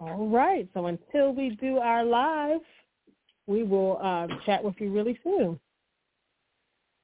All 0.00 0.28
right. 0.28 0.68
So 0.74 0.86
until 0.86 1.32
we 1.32 1.50
do 1.60 1.78
our 1.78 2.04
live, 2.04 2.60
we 3.46 3.62
will 3.62 3.98
uh, 4.02 4.26
chat 4.44 4.62
with 4.62 4.74
you 4.78 4.92
really 4.92 5.18
soon. 5.22 5.58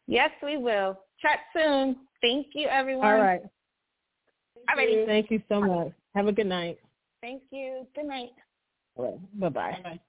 Yes, 0.07 0.31
we 0.43 0.57
will. 0.57 0.99
Chat 1.21 1.41
soon. 1.55 1.97
Thank 2.21 2.49
you, 2.55 2.67
everyone. 2.69 3.07
All 3.07 3.19
right. 3.19 3.43
Alrighty. 4.69 5.07
Thank 5.07 5.31
you 5.31 5.43
so 5.49 5.61
much. 5.61 5.93
Have 6.15 6.27
a 6.27 6.33
good 6.33 6.47
night. 6.47 6.79
Thank 7.21 7.43
you. 7.51 7.87
Good 7.95 8.07
night. 8.07 8.31
All 8.97 9.05
right. 9.05 9.41
Bye-bye. 9.41 9.79
Bye-bye. 9.83 10.01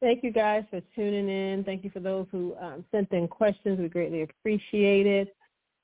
Thank 0.00 0.22
you 0.22 0.30
guys 0.30 0.64
for 0.70 0.80
tuning 0.94 1.28
in. 1.28 1.64
Thank 1.64 1.82
you 1.82 1.90
for 1.90 2.00
those 2.00 2.26
who 2.30 2.54
um, 2.60 2.84
sent 2.92 3.10
in 3.12 3.26
questions. 3.26 3.80
We 3.80 3.88
greatly 3.88 4.22
appreciate 4.22 5.06
it. 5.06 5.34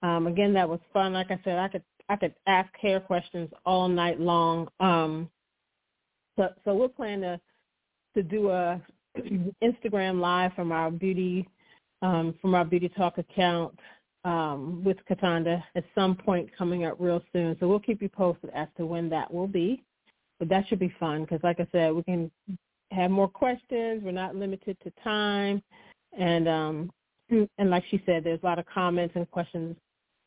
Um, 0.02 0.26
again, 0.28 0.52
that 0.54 0.68
was 0.68 0.78
fun. 0.92 1.12
Like 1.12 1.30
I 1.30 1.40
said, 1.42 1.58
I 1.58 1.68
could 1.68 1.82
I 2.08 2.16
could 2.16 2.34
ask 2.46 2.68
hair 2.80 3.00
questions 3.00 3.50
all 3.64 3.88
night 3.88 4.20
long. 4.20 4.68
Um, 4.78 5.30
so 6.36 6.48
so 6.64 6.74
we're 6.74 6.88
planning 6.88 7.22
to 7.22 7.40
to 8.14 8.22
do 8.22 8.50
a 8.50 8.80
Instagram 9.62 10.20
live 10.20 10.52
from 10.54 10.72
our 10.72 10.90
beauty 10.90 11.48
um, 12.02 12.34
from 12.40 12.54
our 12.54 12.64
beauty 12.64 12.88
talk 12.90 13.18
account 13.18 13.78
um, 14.24 14.82
with 14.84 14.96
Cataanda 15.08 15.62
at 15.74 15.84
some 15.94 16.14
point 16.14 16.50
coming 16.56 16.84
up 16.84 16.96
real 16.98 17.22
soon. 17.32 17.56
So 17.60 17.68
we'll 17.68 17.80
keep 17.80 18.02
you 18.02 18.08
posted 18.08 18.50
as 18.54 18.68
to 18.76 18.86
when 18.86 19.08
that 19.10 19.32
will 19.32 19.46
be. 19.46 19.82
But 20.38 20.48
that 20.48 20.66
should 20.68 20.78
be 20.80 20.92
fun 20.98 21.22
because, 21.22 21.40
like 21.42 21.60
I 21.60 21.66
said, 21.70 21.92
we 21.92 22.02
can 22.02 22.30
have 22.90 23.10
more 23.10 23.28
questions. 23.28 24.02
We're 24.02 24.10
not 24.12 24.34
limited 24.34 24.76
to 24.82 24.92
time, 25.02 25.62
and 26.18 26.48
um, 26.48 26.90
and 27.30 27.70
like 27.70 27.84
she 27.90 28.02
said, 28.04 28.24
there's 28.24 28.40
a 28.42 28.46
lot 28.46 28.58
of 28.58 28.66
comments 28.66 29.14
and 29.16 29.30
questions 29.30 29.76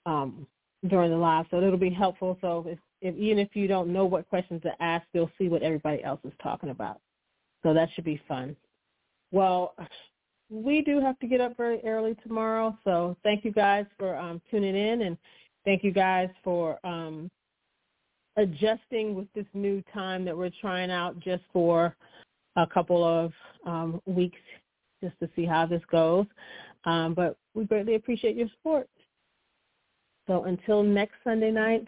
um, 0.06 0.48
during 0.88 1.12
the 1.12 1.18
live, 1.18 1.46
so 1.52 1.58
it'll 1.58 1.78
be 1.78 1.90
helpful. 1.90 2.38
So 2.40 2.64
if, 2.68 2.80
if 3.02 3.16
even 3.16 3.40
if 3.40 3.56
you 3.56 3.68
don't 3.68 3.92
know 3.92 4.06
what 4.06 4.28
questions 4.30 4.62
to 4.64 4.72
ask, 4.82 5.06
you'll 5.14 5.32
see 5.38 5.50
what 5.50 5.62
everybody 5.62 6.04
else 6.04 6.20
is 6.24 6.34
talking 6.42 6.70
about. 6.70 7.00
So 7.64 7.74
that 7.74 7.90
should 7.94 8.06
be 8.06 8.22
fun. 8.28 8.56
Well, 9.32 9.76
we 10.50 10.82
do 10.82 11.00
have 11.02 11.20
to 11.20 11.28
get 11.28 11.42
up 11.42 11.58
very 11.58 11.82
early 11.86 12.16
tomorrow, 12.24 12.78
so 12.84 13.18
thank 13.24 13.44
you 13.44 13.52
guys 13.52 13.86
for 13.98 14.16
um, 14.16 14.42
tuning 14.50 14.76
in, 14.76 15.02
and 15.04 15.18
thank 15.66 15.84
you 15.84 15.92
guys 15.92 16.30
for 16.44 16.80
um, 16.86 17.30
adjusting 18.38 19.16
with 19.16 19.28
this 19.34 19.46
new 19.54 19.84
time 19.94 20.24
that 20.24 20.38
we're 20.38 20.52
trying 20.62 20.92
out 20.92 21.20
just 21.20 21.44
for 21.52 21.96
a 22.56 22.66
couple 22.66 23.04
of 23.04 23.34
um, 23.66 24.02
weeks 24.06 24.40
just 25.04 25.20
to 25.20 25.30
see 25.36 25.46
how 25.46 25.66
this 25.66 25.82
goes. 25.92 26.26
Um, 26.86 27.14
but 27.14 27.38
we 27.54 27.66
greatly 27.66 27.96
appreciate 27.96 28.36
your 28.36 28.48
support. 28.50 28.88
So 30.28 30.46
until 30.46 30.84
next 30.84 31.16
Sunday 31.24 31.52
night, 31.52 31.88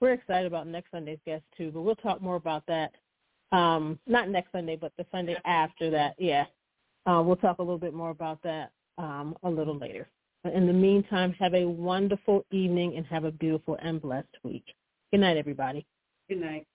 we're 0.00 0.12
excited 0.12 0.46
about 0.46 0.66
next 0.66 0.90
Sunday's 0.90 1.18
guest 1.24 1.44
too, 1.56 1.70
but 1.72 1.82
we'll 1.82 1.96
talk 1.96 2.20
more 2.20 2.36
about 2.36 2.64
that. 2.66 2.92
Um, 3.52 3.98
not 4.06 4.28
next 4.28 4.52
Sunday, 4.52 4.76
but 4.76 4.92
the 4.98 5.06
Sunday 5.12 5.36
after 5.44 5.90
that. 5.90 6.14
Yeah, 6.18 6.46
uh, 7.06 7.22
we'll 7.24 7.36
talk 7.36 7.58
a 7.58 7.62
little 7.62 7.78
bit 7.78 7.94
more 7.94 8.10
about 8.10 8.42
that 8.42 8.72
um, 8.98 9.36
a 9.42 9.50
little 9.50 9.76
later. 9.76 10.08
But 10.42 10.52
in 10.52 10.66
the 10.66 10.72
meantime, 10.72 11.32
have 11.38 11.54
a 11.54 11.64
wonderful 11.64 12.44
evening 12.50 12.96
and 12.96 13.06
have 13.06 13.24
a 13.24 13.32
beautiful 13.32 13.76
and 13.82 14.00
blessed 14.00 14.28
week. 14.42 14.64
Good 15.12 15.20
night, 15.20 15.36
everybody. 15.36 15.86
Good 16.28 16.40
night. 16.40 16.66